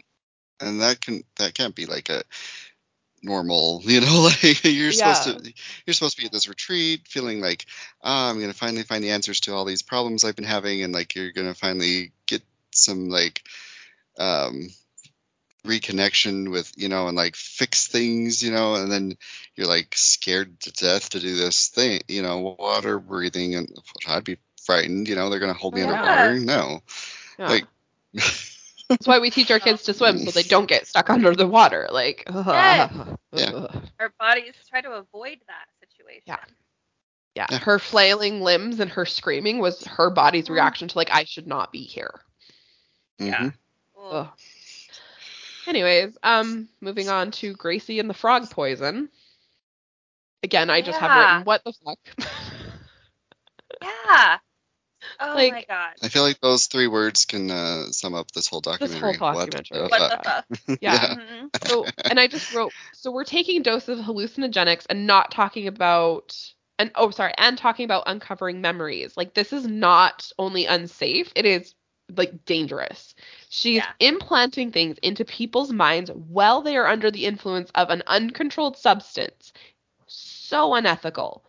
and 0.59 0.81
that 0.81 0.99
can 0.99 1.23
that 1.37 1.53
can't 1.53 1.73
be 1.73 1.85
like 1.85 2.09
a 2.09 2.23
normal, 3.25 3.81
you 3.83 4.01
know, 4.01 4.21
like 4.21 4.63
you're 4.63 4.91
supposed 4.91 5.23
to 5.23 5.53
you're 5.85 5.93
supposed 5.93 6.15
to 6.15 6.21
be 6.21 6.27
at 6.27 6.31
this 6.31 6.47
retreat 6.47 7.07
feeling 7.07 7.41
like, 7.41 7.65
ah, 8.03 8.29
I'm 8.29 8.39
gonna 8.39 8.53
finally 8.53 8.83
find 8.83 9.03
the 9.03 9.11
answers 9.11 9.41
to 9.41 9.53
all 9.53 9.65
these 9.65 9.81
problems 9.81 10.23
I've 10.23 10.35
been 10.35 10.45
having, 10.45 10.83
and 10.83 10.93
like 10.93 11.15
you're 11.15 11.31
gonna 11.31 11.55
finally 11.55 12.11
get 12.27 12.41
some 12.71 13.09
like 13.09 13.43
um 14.17 14.69
reconnection 15.65 16.51
with 16.51 16.71
you 16.77 16.87
know 16.87 17.07
and 17.07 17.17
like 17.17 17.35
fix 17.35 17.87
things 17.87 18.43
you 18.43 18.51
know 18.51 18.75
and 18.75 18.91
then 18.91 19.17
you're 19.55 19.67
like 19.67 19.95
scared 19.95 20.59
to 20.59 20.71
death 20.71 21.09
to 21.09 21.19
do 21.19 21.35
this 21.35 21.69
thing 21.69 21.99
you 22.07 22.21
know 22.21 22.55
water 22.59 22.99
breathing 22.99 23.55
and 23.55 23.67
i'd 24.07 24.23
be 24.23 24.37
frightened 24.63 25.09
you 25.09 25.15
know 25.15 25.29
they're 25.29 25.39
gonna 25.39 25.53
hold 25.53 25.73
me 25.73 25.81
Yeah. 25.81 25.91
underwater 25.91 26.39
no 26.39 26.81
yeah. 27.39 27.47
like 27.47 27.65
That's 28.89 29.07
why 29.07 29.19
we 29.19 29.29
teach 29.31 29.49
our 29.51 29.59
kids 29.59 29.83
to 29.83 29.93
swim 29.93 30.19
so 30.19 30.31
they 30.31 30.43
don't 30.43 30.67
get 30.67 30.85
stuck 30.87 31.09
under 31.09 31.35
the 31.35 31.47
water. 31.47 31.87
Like. 31.91 32.23
ugh, 32.27 32.45
Yes. 32.47 32.91
Yeah. 33.33 33.51
ugh. 33.51 33.83
Our 33.99 34.13
bodies 34.19 34.53
try 34.69 34.81
to 34.81 34.91
avoid 34.91 35.39
that 35.47 35.67
situation. 35.89 36.23
Yeah. 36.27 36.37
Yeah. 37.35 37.47
Yeah. 37.49 37.59
Her 37.59 37.79
flailing 37.79 38.41
limbs 38.41 38.79
and 38.79 38.89
her 38.91 39.05
screaming 39.05 39.59
was 39.59 39.83
her 39.85 40.09
body's 40.09 40.47
Mhm. 40.47 40.51
reaction 40.53 40.87
to 40.87 40.97
like 40.97 41.09
I 41.11 41.23
should 41.25 41.47
not 41.47 41.71
be 41.71 41.83
here. 41.83 42.21
Yeah. 43.17 43.37
mhm. 43.39 43.53
Ugh. 43.97 44.13
Ugh. 44.27 44.27
Anyways, 45.67 46.15
um, 46.21 46.69
moving 46.79 47.09
on 47.09 47.31
to 47.31 47.53
Gracie 47.53 47.99
and 47.99 48.07
the 48.09 48.13
frog 48.13 48.49
poison. 48.51 49.09
Again, 50.43 50.69
I 50.69 50.81
just 50.81 50.99
have 50.99 51.09
written 51.17 51.43
what 51.45 51.63
the 51.63 51.73
fuck. 51.73 51.97
Yeah. 53.81 54.37
Oh 55.19 55.33
Like- 55.35 55.51
my 55.53 55.65
god. 55.67 55.93
i 56.03 56.07
feel 56.09 56.23
like 56.23 56.39
those 56.41 56.67
three 56.67 56.87
words 56.87 57.25
can 57.25 57.49
uh, 57.51 57.85
sum 57.91 58.13
up 58.13 58.31
this 58.31 58.47
whole 58.47 58.61
whole 58.61 58.61
documentary 58.61 59.17
documentary. 59.17 59.81
what, 59.81 59.91
What 59.91 60.09
the 60.11 60.17
the 60.17 60.23
fuck? 60.23 60.45
fuck? 60.45 60.45
yeah. 60.81 60.93
Yeah. 60.93 61.15
Mhm. 61.15 61.67
So, 61.67 61.85
and 62.03 62.19
I 62.19 62.27
just 62.27 62.53
wrote, 62.53 62.71
so 62.93 63.11
we're 63.11 63.23
taking 63.23 63.61
doses 63.63 63.99
of 63.99 64.05
hallucinogenics 64.05 64.85
and 64.89 65.07
not 65.07 65.31
talking 65.31 65.67
about, 65.67 66.37
and 66.79 66.91
oh, 66.95 67.09
sorry, 67.11 67.33
and 67.37 67.57
talking 67.57 67.85
about 67.85 68.03
uncovering 68.07 68.61
memories. 68.61 69.15
Like, 69.17 69.33
this 69.33 69.51
is 69.53 69.65
not 69.65 70.31
only 70.37 70.65
unsafe, 70.65 71.31
it 71.35 71.45
is 71.45 71.73
like 72.15 72.45
dangerous. 72.45 73.15
She's 73.49 73.77
Yeah. 73.77 73.91
implanting 73.99 74.71
things 74.71 74.97
into 75.01 75.25
people's 75.25 75.71
minds 75.73 76.11
while 76.11 76.61
they 76.61 76.77
are 76.77 76.87
under 76.87 77.09
the 77.09 77.25
influence 77.25 77.71
of 77.73 77.89
an 77.89 78.03
uncontrolled 78.05 78.77
substance. 78.77 79.53
So 80.07 80.75
unethical. 80.75 81.43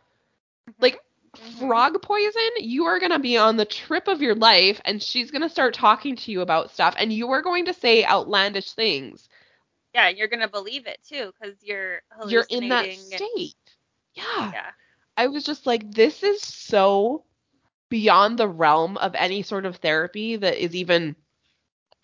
Like, 0.81 0.99
Mhm. 1.37 1.59
frog 1.59 2.03
poison, 2.03 2.43
you 2.59 2.85
are 2.87 2.99
going 2.99 3.13
to 3.13 3.19
be 3.19 3.37
on 3.37 3.57
the 3.57 3.65
trip 3.65 4.09
of 4.09 4.21
your 4.23 4.35
life 4.35 4.81
and 4.85 5.03
she's 5.03 5.31
going 5.31 5.43
to 5.43 5.49
start 5.49 5.75
talking 5.75 6.17
to 6.17 6.33
you 6.33 6.41
about 6.41 6.71
stuff 6.73 6.95
and 6.99 7.13
you 7.13 7.31
are 7.31 7.43
going 7.43 7.67
to 7.67 7.75
say 7.75 8.05
outlandish 8.05 8.73
things. 8.73 9.29
Yeah, 9.95 10.09
you're 10.09 10.29
gonna 10.29 10.47
believe 10.49 10.87
it 10.87 10.99
too, 11.09 11.33
because 11.41 11.57
you're 11.63 12.03
You're 12.29 12.45
in 12.51 12.69
that 12.69 12.85
hallucinating 12.85 13.13
and- 13.13 13.31
state. 13.35 13.55
Yeah. 14.13 14.53
Yeah. 14.53 14.71
I 15.17 15.29
was 15.29 15.43
just 15.43 15.65
like, 15.67 15.91
this 15.91 16.23
is 16.23 16.43
so 16.43 17.25
beyond 17.89 18.39
the 18.39 18.47
realm 18.49 18.99
of 18.99 19.15
any 19.15 19.41
sort 19.43 19.65
of 19.65 19.77
therapy 19.77 20.37
that 20.37 20.63
is 20.63 20.75
even. 20.75 21.17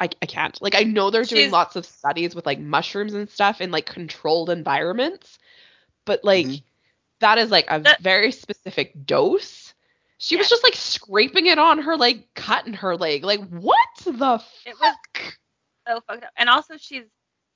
I, 0.01 0.09
I 0.23 0.27
can't. 0.27 0.61
Like, 0.63 0.75
I 0.75 0.85
know 0.85 1.11
they're 1.11 1.25
doing 1.25 1.43
She's- 1.43 1.53
lots 1.53 1.77
of 1.77 1.85
studies 1.85 2.35
with 2.35 2.47
like 2.47 2.59
mushrooms 2.59 3.13
and 3.13 3.29
stuff 3.29 3.61
in 3.61 3.71
like 3.71 3.85
controlled 3.85 4.49
environments, 4.49 5.39
but 6.07 6.25
like, 6.25 6.47
Mhm. 6.47 6.63
That 7.23 7.39
is 7.39 7.51
like 7.51 7.67
a 7.71 7.81
That- 7.81 8.01
very 8.03 8.31
specific 8.33 9.07
dose. 9.07 9.75
She 10.19 10.37
was 10.37 10.49
just 10.49 10.63
like 10.63 10.75
scraping 10.77 11.47
it 11.47 11.59
on 11.59 11.81
her 11.81 11.97
like 11.97 12.29
cut 12.35 12.67
in 12.67 12.75
her 12.75 12.97
leg. 12.97 13.25
Like, 13.25 13.41
what 13.49 13.77
the 14.05 14.41
It 14.67 14.75
was 14.81 14.95
so 15.89 16.01
fucked 16.07 16.25
up. 16.25 16.31
And 16.37 16.49
also 16.49 16.77
she's 16.77 17.05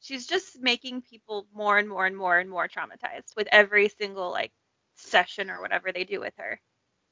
she's 0.00 0.26
just 0.26 0.60
making 0.60 1.02
people 1.02 1.46
more 1.54 1.78
and 1.78 1.88
more 1.88 2.06
and 2.06 2.16
more 2.16 2.36
and 2.38 2.50
more 2.50 2.66
traumatized 2.68 3.36
with 3.36 3.46
every 3.52 3.88
single 3.88 4.30
like 4.32 4.52
session 4.96 5.50
or 5.50 5.60
whatever 5.60 5.92
they 5.92 6.04
do 6.04 6.18
with 6.20 6.34
her. 6.38 6.60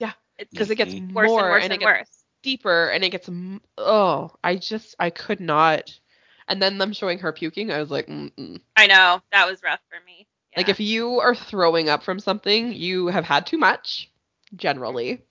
Yeah, 0.00 0.12
Because 0.38 0.70
it 0.70 0.76
gets 0.76 0.94
worse 0.94 1.28
more 1.28 1.40
and 1.40 1.50
worse 1.50 1.64
and 1.64 1.72
and, 1.72 1.72
it 1.82 1.84
gets 1.86 1.98
worse. 2.00 2.24
deeper 2.42 2.88
and 2.88 3.04
it 3.04 3.10
gets 3.10 3.30
oh 3.78 4.30
i 4.42 4.56
just 4.56 4.94
i 4.98 5.08
could 5.10 5.40
not 5.40 5.98
and 6.48 6.60
then 6.60 6.76
them 6.78 6.92
showing 6.92 7.20
her 7.20 7.32
puking 7.32 7.70
i 7.72 7.78
was 7.80 7.90
like 7.90 8.06
Mm-mm. 8.08 8.60
I 8.76 8.86
know 8.88 9.22
that 9.32 9.46
was 9.48 9.62
rough 9.62 9.80
for 9.88 9.96
me. 10.04 10.26
Like 10.56 10.68
if 10.68 10.80
you 10.80 11.20
are 11.20 11.34
throwing 11.34 11.88
up 11.88 12.02
from 12.02 12.18
something 12.20 12.72
you 12.72 13.06
have 13.08 13.24
had 13.24 13.46
too 13.46 13.58
much 13.58 14.10
generally 14.56 15.22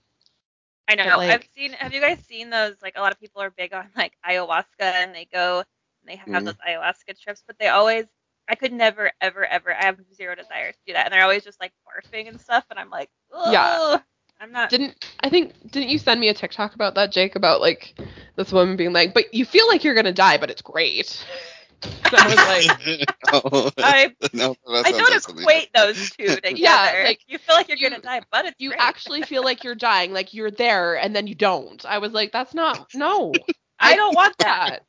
I 0.88 0.96
know. 0.96 1.16
like- 1.16 1.30
I've 1.30 1.48
seen. 1.56 1.72
Have 1.72 1.94
you 1.94 2.00
guys 2.02 2.18
seen 2.28 2.50
those? 2.50 2.74
Like 2.82 2.92
a 2.96 3.00
lot 3.00 3.10
of 3.12 3.18
people 3.18 3.40
are 3.40 3.50
big 3.50 3.72
on 3.72 3.88
like 3.96 4.12
ayahuasca, 4.28 4.64
and 4.80 5.14
they 5.14 5.26
go 5.32 5.60
and 5.60 5.66
they 6.06 6.16
have 6.16 6.28
Mhm. 6.28 6.44
those 6.44 6.54
ayahuasca 6.68 7.18
trips, 7.18 7.42
but 7.46 7.58
they 7.58 7.68
always. 7.68 8.04
I 8.46 8.54
could 8.54 8.74
never, 8.74 9.10
ever, 9.22 9.46
ever. 9.46 9.72
I 9.74 9.86
have 9.86 9.98
zero 10.14 10.34
desire 10.34 10.72
to 10.72 10.78
do 10.86 10.92
that, 10.92 11.06
and 11.06 11.14
they're 11.14 11.22
always 11.22 11.42
just 11.42 11.58
like 11.58 11.72
barfing 11.88 12.28
and 12.28 12.38
stuff, 12.38 12.66
and 12.68 12.78
I'm 12.78 12.90
like, 12.90 13.08
Yeah. 13.50 13.96
I'm 14.40 14.52
not. 14.52 14.68
didn't 14.68 15.06
i 15.20 15.30
think 15.30 15.54
didn't 15.70 15.88
you 15.88 15.96
send 15.98 16.20
me 16.20 16.28
a 16.28 16.34
tiktok 16.34 16.74
about 16.74 16.96
that 16.96 17.12
jake 17.12 17.34
about 17.36 17.60
like 17.62 17.94
this 18.36 18.52
woman 18.52 18.76
being 18.76 18.92
like 18.92 19.14
but 19.14 19.32
you 19.32 19.44
feel 19.46 19.66
like 19.68 19.84
you're 19.84 19.94
gonna 19.94 20.12
die 20.12 20.36
but 20.36 20.50
it's 20.50 20.60
great 20.60 21.24
and 22.10 22.16
i 22.18 22.28
was 22.28 22.42
like 22.44 22.74
Oh, 23.32 23.70
I 23.80 24.14
no, 24.32 24.54
I 24.82 24.92
don't 24.92 25.14
equate 25.14 25.70
those 25.74 26.06
two 26.08 26.40
together. 26.40 26.56
Yeah, 26.56 26.96
like, 27.02 27.20
you 27.26 27.38
feel 27.38 27.54
like 27.56 27.68
you're 27.68 27.78
you- 27.78 27.90
gonna 27.90 28.00
die, 28.00 28.22
but 28.30 28.46
it's 28.46 28.56
you 28.58 28.72
great. 28.72 28.78
actually 28.78 29.22
feel 29.22 29.42
like 29.44 29.64
you're 29.64 29.74
dying 29.74 30.12
like 30.12 30.32
you're 30.34 30.50
there 30.50 30.96
and 30.96 31.14
then 31.14 31.26
you 31.26 31.34
don't 31.34 31.84
i 31.84 31.98
was 31.98 32.12
like 32.12 32.32
that's 32.32 32.54
not 32.54 32.86
no 32.94 33.46
I 33.80 33.96
don't 33.96 34.14
want 34.14 34.36
that. 34.38 34.72
that 34.72 34.84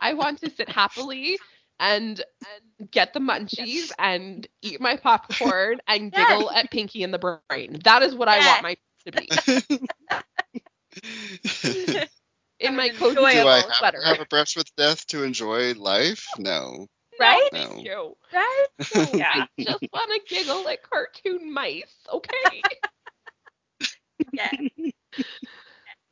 I 0.00 0.14
want 0.14 0.38
to 0.40 0.50
sit 0.50 0.68
happily 0.68 1.40
and, 1.78 2.20
and 2.80 2.90
get 2.90 3.12
the 3.12 3.20
munchies 3.20 3.90
and 3.98 4.46
eat 4.62 4.80
my 4.80 4.96
popcorn 4.96 5.80
and 5.86 6.12
Yes. 6.12 6.46
giggle 6.46 6.50
at 6.50 6.70
Pinky 6.70 7.02
and 7.02 7.12
the 7.14 7.18
Brain. 7.18 7.60
That 7.84 8.02
is 8.02 8.14
what 8.14 8.28
I 8.28 8.40
want 8.40 8.62
my 8.62 8.76
to 9.06 9.12
be 9.12 9.40
in 12.60 12.76
my 12.76 12.88
cozy 12.90 13.14
Do 13.16 13.24
I 13.24 13.30
Enjoyable 13.32 13.68
have, 13.68 13.76
sweater. 13.76 14.02
have 14.04 14.20
a 14.20 14.26
brush 14.26 14.56
with 14.56 14.74
death 14.76 15.06
to 15.08 15.22
enjoy 15.22 15.74
life? 15.74 16.26
No. 16.38 16.86
right? 17.20 17.48
No. 17.52 17.58
Thank 17.58 17.84
you. 17.84 18.16
Right? 18.32 18.66
Yeah, 19.14 19.32
I 19.34 19.62
just 19.62 19.84
want 19.92 20.10
to 20.28 20.34
giggle 20.34 20.68
at 20.68 20.82
cartoon 20.88 21.52
mice. 21.52 21.94
Okay. 22.12 22.62
Yeah. 24.32 24.50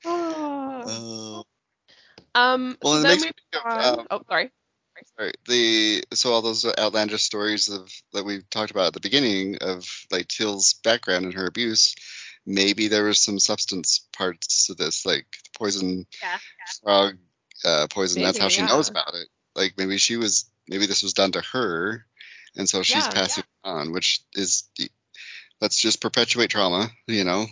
Oh. 0.05 1.45
um. 2.37 2.77
Well, 2.81 2.93
so 2.95 2.99
it 3.01 3.03
then 3.03 3.11
makes 3.11 3.23
we 3.23 3.27
me 3.27 3.33
think 3.53 3.65
of, 3.67 3.99
um, 3.99 4.07
oh, 4.11 4.23
sorry. 4.29 4.53
Sorry, 5.19 5.33
the 5.47 6.05
so 6.15 6.33
all 6.33 6.41
those 6.41 6.65
outlandish 6.65 7.23
stories 7.23 7.69
of 7.69 7.91
that 8.13 8.25
we 8.25 8.43
talked 8.51 8.71
about 8.71 8.87
at 8.87 8.93
the 8.95 9.01
beginning 9.01 9.59
of 9.61 9.85
like 10.11 10.29
Teal's 10.29 10.75
background 10.85 11.25
and 11.27 11.35
her 11.35 11.47
abuse, 11.47 11.95
maybe 12.47 12.89
there 12.89 13.05
was 13.05 13.23
some 13.23 13.39
substance 13.39 14.07
parts 14.17 14.67
to 14.67 14.75
this, 14.75 15.05
like 15.05 15.27
poison 15.59 16.07
Yeah. 16.23 16.39
frog 16.83 17.19
uh, 17.65 17.87
poison. 17.91 18.23
That's 18.23 18.39
how 18.39 18.49
she 18.49 18.63
yeah. 18.63 18.69
knows 18.69 18.89
about 18.89 19.15
it. 19.15 19.29
Like 19.55 19.75
maybe 19.77 19.99
she 19.99 20.17
was 20.17 20.49
maybe 20.69 20.87
this 20.87 21.03
was 21.03 21.15
done 21.15 21.33
to 21.33 21.43
her, 21.53 22.07
and 22.57 22.69
so 22.69 22.83
she's 22.83 23.07
Yeah, 23.07 23.13
passing 23.15 23.45
it 23.45 23.69
on, 23.69 23.93
which 23.93 24.23
is 24.35 24.69
let's 25.61 25.79
just 25.79 26.01
perpetuate 26.01 26.51
trauma, 26.51 26.89
you 27.07 27.25
know. 27.25 27.47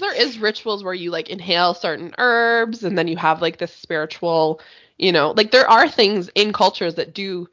there 0.00 0.14
is 0.14 0.38
rituals 0.38 0.84
where 0.84 0.94
you 0.94 1.10
like 1.10 1.30
inhale 1.30 1.74
certain 1.74 2.14
herbs 2.18 2.84
and 2.84 2.96
then 2.96 3.08
you 3.08 3.16
have 3.16 3.40
like 3.42 3.58
this 3.58 3.72
spiritual, 3.72 4.60
you 4.98 5.12
know, 5.12 5.32
like 5.36 5.50
there 5.50 5.68
are 5.68 5.88
things 5.88 6.28
in 6.34 6.52
cultures 6.52 6.96
that 6.96 7.14
do. 7.14 7.48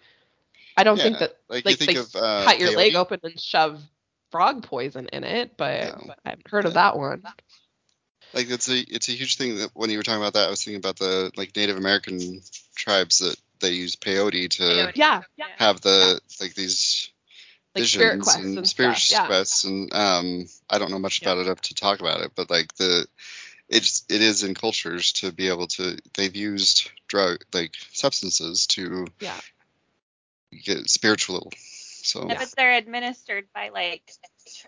I 0.77 0.83
don't 0.83 0.97
think 0.97 1.19
that 1.19 1.35
like, 1.49 1.65
like 1.65 1.79
you 1.79 1.85
think 1.85 1.97
they 1.97 2.01
of 2.01 2.15
uh, 2.15 2.43
cut 2.45 2.59
your 2.59 2.71
leg 2.71 2.95
open 2.95 3.19
and 3.23 3.39
shove 3.39 3.81
frog 4.31 4.63
poison 4.63 5.07
in 5.13 5.23
it, 5.23 5.57
but 5.57 5.97
No. 6.05 6.13
I 6.25 6.29
haven't 6.29 6.49
heard 6.49 6.65
of 6.65 6.73
that 6.73 6.97
one. 6.97 7.23
like 8.33 8.49
it's 8.49 8.69
a 8.69 8.77
it's 8.77 9.09
a 9.09 9.13
huge 9.13 9.37
thing 9.37 9.57
that 9.57 9.71
when 9.73 9.89
you 9.89 9.97
were 9.97 10.03
talking 10.03 10.21
about 10.21 10.33
that, 10.33 10.47
I 10.47 10.49
was 10.49 10.63
thinking 10.63 10.79
about 10.79 10.97
the 10.97 11.31
like 11.35 11.55
Native 11.55 11.77
American 11.77 12.41
tribes 12.75 13.19
that 13.19 13.35
they 13.59 13.71
use 13.71 13.95
peyote 13.95 14.49
to 14.49 14.63
Peyote. 14.63 14.91
Yeah, 14.95 15.21
Yeah. 15.37 15.45
have 15.57 15.81
the 15.81 16.19
like 16.41 16.53
these 16.55 17.09
like 17.73 17.83
visions 17.83 17.91
spirit 17.93 18.21
quests 18.21 18.43
and, 18.43 18.57
and, 18.57 18.67
spirit 18.67 18.97
stuff. 18.97 19.19
Yeah, 19.21 19.27
quests 19.27 19.63
and 19.63 19.93
um 19.93 20.45
I 20.69 20.77
don't 20.79 20.91
know 20.91 20.99
much 20.99 21.21
Yeah. 21.21 21.31
about 21.31 21.45
it 21.45 21.49
up 21.49 21.61
to 21.61 21.75
talk 21.75 21.99
about 21.99 22.21
it, 22.21 22.31
but 22.35 22.49
like 22.49 22.73
the 22.75 23.07
it's 23.69 24.03
it 24.09 24.21
is 24.21 24.43
in 24.43 24.53
cultures 24.53 25.13
to 25.13 25.31
be 25.31 25.47
able 25.47 25.67
to 25.67 25.97
they've 26.15 26.35
used 26.35 26.91
drug 27.07 27.43
like 27.53 27.75
substances 27.93 28.67
to 28.67 29.07
Yeah. 29.19 29.39
get 30.63 30.89
spiritual 30.89 31.51
So 32.05 32.27
Yeah, 32.27 32.35
but 32.37 32.53
they're 32.55 32.77
administered 32.77 33.45
by 33.53 33.69
like 33.69 34.03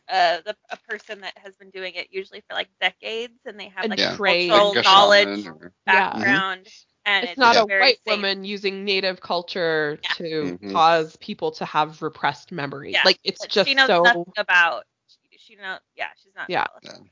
uh, 0.10 0.38
the, 0.46 0.56
a 0.72 0.78
person 0.90 1.22
that 1.22 1.38
has 1.38 1.56
been 1.56 1.70
doing 1.70 1.94
it 1.94 2.08
usually 2.12 2.42
for 2.50 2.56
like 2.56 2.70
decades, 2.82 3.38
and 3.46 3.60
they 3.60 3.70
have 3.70 3.86
like 3.88 4.00
yeah, 4.00 4.16
cultural 4.18 4.74
like 4.74 4.84
knowledge, 4.84 5.44
shaman 5.44 5.48
or- 5.62 5.74
Yeah. 5.86 5.94
background, 6.14 6.68
and 7.06 7.24
It's 7.24 7.32
it's, 7.34 7.40
not 7.40 7.56
a 7.58 7.66
white 7.66 7.98
safe. 7.98 8.00
woman 8.08 8.44
using 8.44 8.86
native 8.86 9.22
culture 9.22 10.00
Yeah. 10.04 10.10
to 10.16 10.58
Mhm. 10.62 10.72
cause 10.74 11.16
people 11.18 11.52
to 11.52 11.66
have 11.66 12.02
repressed 12.02 12.52
memories. 12.52 12.94
Yeah. 12.94 13.04
Like 13.06 13.20
it's 13.24 13.42
But 13.42 13.50
just 13.52 13.70
she 13.70 13.76
knows 13.76 13.88
so 13.88 14.02
nothing 14.02 14.26
about. 14.38 14.86
She, 15.32 15.38
she 15.38 15.56
know, 15.58 15.78
yeah, 15.96 16.08
she's 16.24 16.34
not. 16.36 16.50
Yeah. 16.50 16.66
intelligent. 16.82 17.12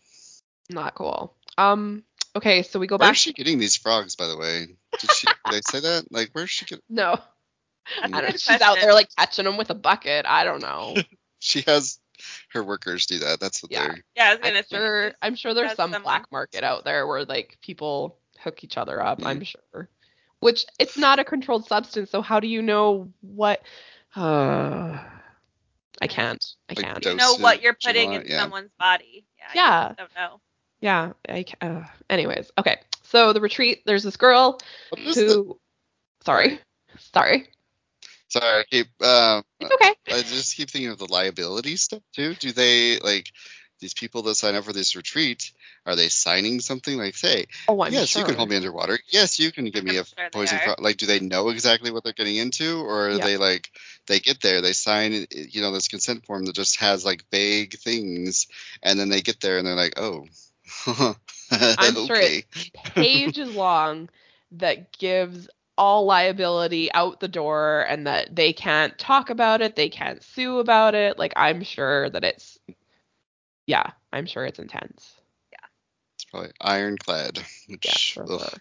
not 0.70 0.96
cool. 0.96 1.36
Um. 1.58 2.04
Okay, 2.36 2.64
so 2.64 2.80
we 2.80 2.88
go 2.88 2.96
Where's 2.96 3.00
back. 3.00 3.08
Where's 3.10 3.18
she 3.20 3.34
getting 3.34 3.60
these 3.60 3.78
frogs, 3.78 4.16
by 4.18 4.28
the 4.28 4.36
way? 4.38 4.68
Did 5.00 5.12
she? 5.12 5.28
did 5.28 5.36
they 5.52 5.62
say 5.62 5.80
that? 5.82 6.12
Like, 6.12 6.32
where's 6.34 6.50
she 6.50 6.66
get? 6.66 6.82
No, 6.90 7.12
That's 7.16 7.26
I 8.02 8.08
a 8.08 8.10
don't, 8.10 8.32
good 8.32 8.40
she's 8.42 8.62
out 8.62 8.78
there 8.82 8.94
like 8.94 9.10
catching 9.18 9.46
them 9.46 9.58
with 9.58 9.70
a 9.70 9.76
bucket. 9.76 10.26
I 10.28 10.44
don't 10.44 10.62
know. 10.62 10.96
She 11.40 11.62
has 11.68 12.00
her 12.54 12.64
workers 12.64 13.06
do 13.06 13.20
that. 13.20 13.40
That's 13.40 13.62
what 13.62 13.72
Yeah. 13.72 13.88
they're. 13.88 14.04
Yeah, 14.16 14.26
I 14.26 14.30
was 14.32 14.40
gonna 14.40 14.58
I'm 14.58 14.64
say. 14.64 14.76
sure. 14.78 14.80
there's- 15.02 15.14
I'm 15.22 15.36
sure 15.36 15.54
there's 15.54 15.70
some 15.76 15.92
someone- 15.92 16.02
black 16.02 16.32
market 16.32 16.64
out 16.64 16.84
there 16.86 17.06
where 17.06 17.24
like 17.26 17.58
people 17.62 18.18
hook 18.40 18.64
each 18.64 18.78
other 18.78 19.00
up. 19.04 19.20
Mm. 19.22 19.26
I'm 19.28 19.44
sure. 19.44 19.90
Which 20.40 20.66
it's 20.80 20.98
not 20.98 21.20
a 21.20 21.24
controlled 21.24 21.68
substance, 21.68 22.10
so 22.10 22.22
how 22.24 22.40
do 22.40 22.48
you 22.48 22.62
know 22.64 23.12
what? 23.22 23.62
Uh, 24.16 24.98
I 26.02 26.08
can't. 26.08 26.44
I 26.70 26.74
Like 26.74 26.86
can't. 26.86 27.02
dose- 27.04 27.12
You 27.12 27.18
know 27.18 27.36
what 27.36 27.62
you're 27.62 27.78
putting 27.82 28.12
all 28.12 28.16
in 28.22 28.28
yeah. 28.28 28.40
someone's 28.40 28.72
body. 28.80 29.26
Yeah. 29.38 29.52
Yeah. 29.54 29.90
You 29.90 29.96
don't 29.98 30.16
know. 30.16 30.42
Yeah. 30.82 31.12
I. 31.30 31.44
ca- 31.44 31.58
Uh, 31.68 31.84
anyways, 32.10 32.50
okay. 32.58 32.80
So 33.04 33.34
the 33.34 33.42
retreat. 33.42 33.84
There's 33.86 34.04
this 34.04 34.18
girl 34.18 34.60
What 34.90 35.02
is 35.02 35.16
the, 35.16 35.26
who. 35.26 35.60
Sorry. 36.26 36.60
Sorry. 37.14 37.50
Sorry, 38.40 38.60
I 38.60 38.64
keep. 38.64 38.88
Uh, 39.02 39.42
It's 39.60 39.72
okay. 39.72 39.96
I 40.12 40.22
just 40.22 40.56
keep 40.56 40.70
thinking 40.70 40.92
of 40.92 40.98
the 40.98 41.12
liability 41.12 41.76
stuff 41.78 42.02
too. 42.14 42.36
Do 42.36 42.52
they 42.52 43.00
like 43.00 43.32
these 43.80 43.94
people 43.94 44.22
that 44.24 44.36
sign 44.36 44.56
up 44.56 44.64
for 44.64 44.74
this 44.74 44.96
retreat? 44.96 45.52
Are 45.86 45.96
they 45.96 46.08
signing 46.10 46.60
something 46.62 46.98
like, 46.98 47.16
say, 47.16 47.46
Oh, 47.68 47.82
I'm 47.82 47.92
yes, 47.92 48.10
sure. 48.10 48.22
you 48.22 48.26
can 48.26 48.36
hold 48.36 48.50
me 48.50 48.56
underwater. 48.56 49.00
Yes, 49.10 49.40
you 49.40 49.52
can 49.52 49.66
give 49.66 49.84
me 49.84 49.98
I'm 49.98 50.04
a 50.04 50.06
sure 50.18 50.30
poison 50.32 50.58
frog. 50.60 50.82
Like, 50.82 50.98
do 50.98 51.06
they 51.06 51.20
know 51.20 51.50
exactly 51.50 51.92
what 51.92 52.04
they're 52.04 52.14
getting 52.14 52.38
into, 52.38 52.80
or 52.82 53.10
are 53.10 53.12
Yeah. 53.14 53.26
they 53.26 53.38
like 53.38 53.70
they 54.08 54.20
get 54.20 54.42
there, 54.42 54.62
they 54.62 54.74
sign, 54.74 55.28
you 55.32 55.62
know, 55.62 55.72
this 55.72 55.88
consent 55.88 56.26
form 56.26 56.46
that 56.46 56.56
just 56.56 56.80
has 56.80 57.06
like 57.06 57.24
vague 57.32 57.78
things, 57.78 58.48
and 58.84 59.00
then 59.00 59.10
they 59.10 59.22
get 59.22 59.40
there 59.42 59.58
and 59.58 59.68
they're 59.68 59.76
like, 59.76 59.98
oh, 59.98 60.26
I'm 61.52 61.96
sure 61.96 62.16
okay. 62.16 62.44
pages 62.96 63.54
long 63.56 64.10
that 64.54 64.98
gives 64.98 65.48
all 65.78 66.06
liability 66.06 66.92
out 66.94 67.20
the 67.20 67.28
door 67.28 67.86
and 67.90 68.08
that 68.08 68.36
they 68.36 68.54
can't 68.54 68.98
talk 68.98 69.30
about 69.30 69.62
it, 69.62 69.76
they 69.76 69.90
can't 69.90 70.24
sue 70.24 70.60
about 70.60 70.96
it. 70.96 71.20
Like 71.20 71.34
I'm 71.36 71.64
sure 71.64 72.10
that 72.10 72.24
it's 72.24 72.58
yeah, 73.68 73.92
I'm 74.14 74.26
sure 74.26 74.46
it's 74.46 74.60
intense. 74.60 75.14
Yeah. 75.52 75.66
It's 76.16 76.26
probably 76.26 76.52
ironclad. 76.62 77.40
Which, 77.68 78.16
Yeah. 78.18 78.24
ugh. 78.30 78.60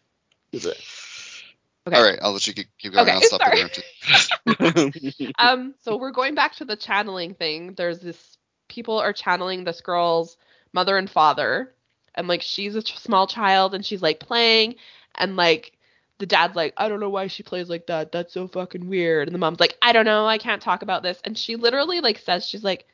Okay. 1.86 1.96
All 1.98 2.02
right, 2.02 2.18
I'll 2.22 2.32
let 2.32 2.46
you 2.46 2.54
keep, 2.54 2.68
keep 2.78 2.92
going. 2.94 3.02
Okay, 3.06 3.12
I'll 3.12 3.20
stop 3.20 3.42
sorry. 3.42 3.60
interrupting. 3.60 5.32
Um 5.38 5.74
so 5.82 5.96
we're 5.96 6.12
going 6.12 6.34
back 6.34 6.54
to 6.56 6.64
the 6.64 6.76
channeling 6.76 7.34
thing. 7.34 7.74
There's 7.74 8.00
this 8.00 8.38
people 8.68 8.98
are 8.98 9.12
channeling 9.12 9.64
this 9.64 9.80
girl's 9.82 10.36
mother 10.72 10.96
and 10.96 11.08
father 11.10 11.72
and 12.14 12.26
like 12.28 12.42
she's 12.42 12.74
a 12.74 12.82
ch- 12.82 12.98
small 12.98 13.26
child 13.26 13.74
and 13.74 13.84
she's 13.84 14.00
like 14.02 14.18
playing 14.20 14.76
and 15.14 15.36
like 15.36 15.72
the 16.18 16.26
dad's 16.26 16.54
like 16.56 16.72
i 16.76 16.88
don't 16.88 17.00
know 17.00 17.08
why 17.10 17.26
she 17.26 17.42
plays 17.42 17.68
like 17.68 17.86
that. 17.88 18.12
That's 18.12 18.32
so 18.32 18.46
fucking 18.48 18.88
weird. 18.88 19.28
And 19.28 19.34
the 19.34 19.38
mom's 19.38 19.60
like 19.60 19.76
i 19.82 19.92
don't 19.92 20.04
know. 20.04 20.26
I 20.26 20.38
can't 20.38 20.62
talk 20.62 20.82
about 20.82 21.02
this. 21.02 21.20
And 21.24 21.36
she 21.36 21.56
literally 21.56 22.00
like 22.00 22.18
says 22.18 22.46
she's 22.48 22.64
like 22.64 22.86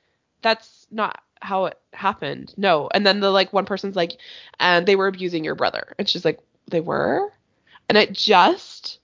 that's 0.43 0.87
not 0.91 1.23
how 1.43 1.67
it 1.67 1.79
happened. 1.93 2.55
No. 2.57 2.89
And 2.95 3.07
then 3.07 3.21
the 3.21 3.31
like 3.31 3.53
one 3.53 3.67
person's 3.67 3.97
like 3.97 4.13
and 4.59 4.87
they 4.87 4.97
were 4.97 5.07
abusing 5.09 5.45
your 5.45 5.55
brother. 5.55 5.95
And 5.99 6.09
she's 6.09 6.25
like 6.25 6.41
they 6.71 6.81
were? 6.81 7.33
And 7.89 7.99
it 7.99 8.13
just 8.13 8.99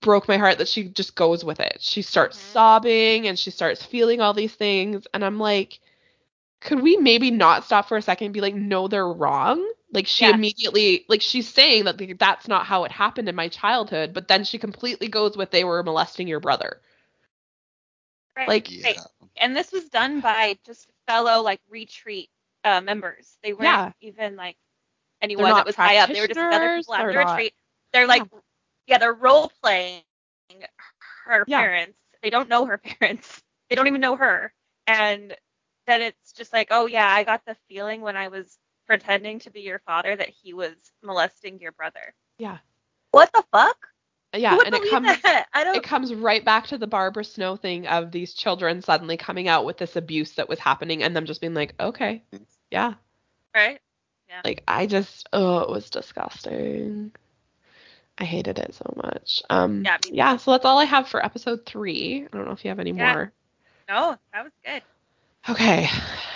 broke 0.00 0.28
my 0.28 0.36
heart 0.38 0.58
that 0.58 0.68
she 0.68 0.84
just 0.84 1.14
goes 1.14 1.44
with 1.44 1.60
it. 1.60 1.76
She 1.80 2.02
starts 2.02 2.36
Mhm. 2.38 2.52
sobbing 2.52 3.26
and 3.28 3.38
she 3.38 3.50
starts 3.50 3.84
feeling 3.84 4.20
all 4.20 4.32
these 4.34 4.54
things. 4.54 5.06
And 5.14 5.24
i'm 5.24 5.38
like 5.38 5.80
could 6.60 6.80
we 6.82 6.96
maybe 6.98 7.30
not 7.30 7.64
stop 7.64 7.88
for 7.88 7.96
a 7.96 8.02
second 8.02 8.26
and 8.26 8.34
be 8.34 8.40
like 8.42 8.54
no 8.54 8.86
they're 8.86 9.08
wrong 9.08 9.66
like 9.92 10.06
she 10.06 10.24
Yeah. 10.24 10.34
immediately 10.34 11.04
like 11.08 11.20
she's 11.22 11.48
saying 11.48 11.84
that 11.84 12.00
like, 12.00 12.18
that's 12.18 12.46
not 12.48 12.66
how 12.66 12.84
it 12.84 12.92
happened 12.92 13.28
in 13.28 13.34
my 13.34 13.48
childhood 13.48 14.12
but 14.14 14.28
then 14.28 14.44
she 14.44 14.58
completely 14.58 15.08
goes 15.08 15.36
with 15.36 15.50
they 15.50 15.64
were 15.64 15.82
molesting 15.82 16.28
your 16.28 16.40
brother 16.40 16.80
Right. 18.36 18.48
Like- 18.48 18.70
yeah. 18.70 18.92
and 19.36 19.56
this 19.56 19.72
was 19.72 19.88
done 19.88 20.20
by 20.20 20.58
just 20.64 20.88
fellow 21.06 21.42
like 21.42 21.60
retreat 21.68 22.30
uh, 22.64 22.80
members. 22.80 23.36
They 23.42 23.52
weren't 23.52 23.64
Yeah. 23.64 23.92
even 24.00 24.36
like 24.36 24.56
anyone 25.20 25.48
not 25.50 25.56
that 25.56 25.66
was 25.66 25.76
high 25.76 25.96
up. 25.98 26.08
They 26.10 26.20
were 26.20 26.28
just 26.28 26.38
other 26.38 26.76
people 26.78 26.94
at 26.94 27.06
the 27.12 27.18
retreat. 27.18 27.54
They're 27.92 28.06
like, 28.06 28.22
yeah, 28.86 28.98
they're 28.98 29.12
role 29.12 29.50
playing 29.62 30.02
her 31.26 31.44
Yeah. 31.48 31.60
parents. 31.60 31.98
They 32.22 32.30
don't 32.30 32.48
know 32.48 32.66
her 32.66 32.78
parents. 33.00 33.42
They 33.68 33.76
don't 33.76 33.86
even 33.88 34.00
know 34.00 34.16
her. 34.16 34.52
And 34.86 35.36
then 35.86 36.02
it's 36.02 36.32
just 36.32 36.52
like, 36.52 36.68
oh 36.70 36.86
yeah, 36.86 37.06
I 37.08 37.24
got 37.24 37.44
the 37.46 37.56
feeling 37.68 38.00
when 38.00 38.16
I 38.16 38.28
was 38.28 38.56
pretending 38.90 39.38
to 39.38 39.50
be 39.50 39.60
your 39.60 39.78
father 39.86 40.16
that 40.16 40.28
he 40.28 40.52
was 40.52 40.74
molesting 41.00 41.60
your 41.60 41.70
brother. 41.70 42.12
Yeah. 42.38 42.58
What 43.12 43.32
the 43.32 43.44
fuck? 43.52 43.86
yeah 44.34 44.56
and 44.64 44.74
it 44.74 44.90
comes 44.90 45.06
that? 45.22 45.46
I 45.54 45.64
don't. 45.64 45.76
it 45.76 45.82
comes 45.84 46.12
right 46.12 46.44
back 46.44 46.66
to 46.68 46.78
the 46.78 46.88
Barbara 46.88 47.24
Snow 47.24 47.56
thing 47.56 47.86
of 47.86 48.10
these 48.10 48.34
children 48.34 48.82
suddenly 48.82 49.16
coming 49.16 49.46
out 49.46 49.64
with 49.64 49.76
this 49.76 49.94
abuse 49.94 50.32
that 50.32 50.48
was 50.48 50.58
happening 50.58 51.04
and 51.04 51.14
them 51.14 51.24
just 51.24 51.40
being 51.40 51.54
like, 51.54 51.74
okay, 51.78 52.24
yeah. 52.72 52.94
right? 53.54 53.80
Yeah. 54.28 54.40
Like 54.44 54.64
I 54.66 54.86
just, 54.86 55.28
oh, 55.32 55.60
it 55.60 55.70
was 55.70 55.88
disgusting. 55.88 57.12
I 58.18 58.24
hated 58.24 58.58
it 58.58 58.74
so 58.74 58.92
much. 58.96 59.40
Um, 59.50 59.84
Yeah, 59.84 59.98
yeah. 60.10 60.36
So 60.36 60.50
that's 60.50 60.64
all 60.64 60.78
I 60.78 60.84
have 60.84 61.08
for 61.08 61.24
episode 61.24 61.64
three. 61.64 62.26
I 62.32 62.36
don't 62.36 62.44
know 62.44 62.52
if 62.52 62.64
you 62.64 62.70
have 62.70 62.80
any 62.80 62.90
Yeah. 62.90 63.12
more. 63.12 63.32
No, 63.88 64.16
that 64.32 64.42
was 64.42 64.52
good. 64.64 64.82
Okay, 65.48 65.88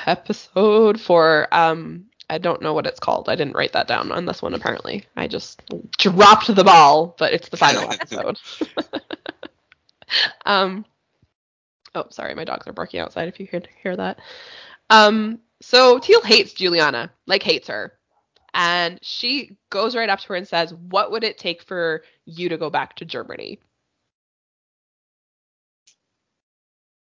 episode 0.07 1.01
four. 1.01 1.47
Um, 1.53 2.07
I 2.31 2.39
don't 2.39 2.63
know 2.63 2.73
what 2.75 2.87
it's 2.87 3.01
called. 3.01 3.29
I 3.29 3.35
didn't 3.37 3.55
write 3.57 3.73
that 3.73 3.89
down 3.89 4.11
on 4.11 4.27
this 4.27 4.43
one. 4.43 4.55
Apparently, 4.55 5.05
I 5.17 5.27
just 5.27 5.63
dropped 5.99 6.55
the 6.55 6.65
ball, 6.65 7.15
but 7.19 7.33
it's 7.33 7.49
the 7.49 7.57
final 7.57 7.83
episode. 7.93 8.39
um. 10.47 10.85
Oh, 11.95 12.07
sorry, 12.11 12.35
my 12.35 12.45
dogs 12.45 12.67
are 12.67 12.73
barking 12.73 13.01
outside. 13.01 13.29
If 13.29 13.39
you 13.39 13.47
hear 13.47 13.63
hear 13.83 13.97
that. 13.97 14.19
Um. 14.91 15.41
So 15.61 15.99
Teal 15.99 16.23
hates 16.23 16.53
Juliana, 16.53 17.13
like 17.27 17.43
hates 17.43 17.69
her, 17.69 17.93
and 18.53 18.99
she 19.03 19.57
goes 19.71 19.97
right 19.97 20.09
up 20.09 20.21
to 20.21 20.29
her 20.29 20.35
and 20.37 20.49
says, 20.49 20.75
"What 20.75 21.11
would 21.13 21.25
it 21.25 21.39
take 21.39 21.63
for 21.63 22.03
you 22.27 22.49
to 22.49 22.59
go 22.59 22.71
back 22.71 22.97
to 22.97 23.05
Germany?" 23.05 23.59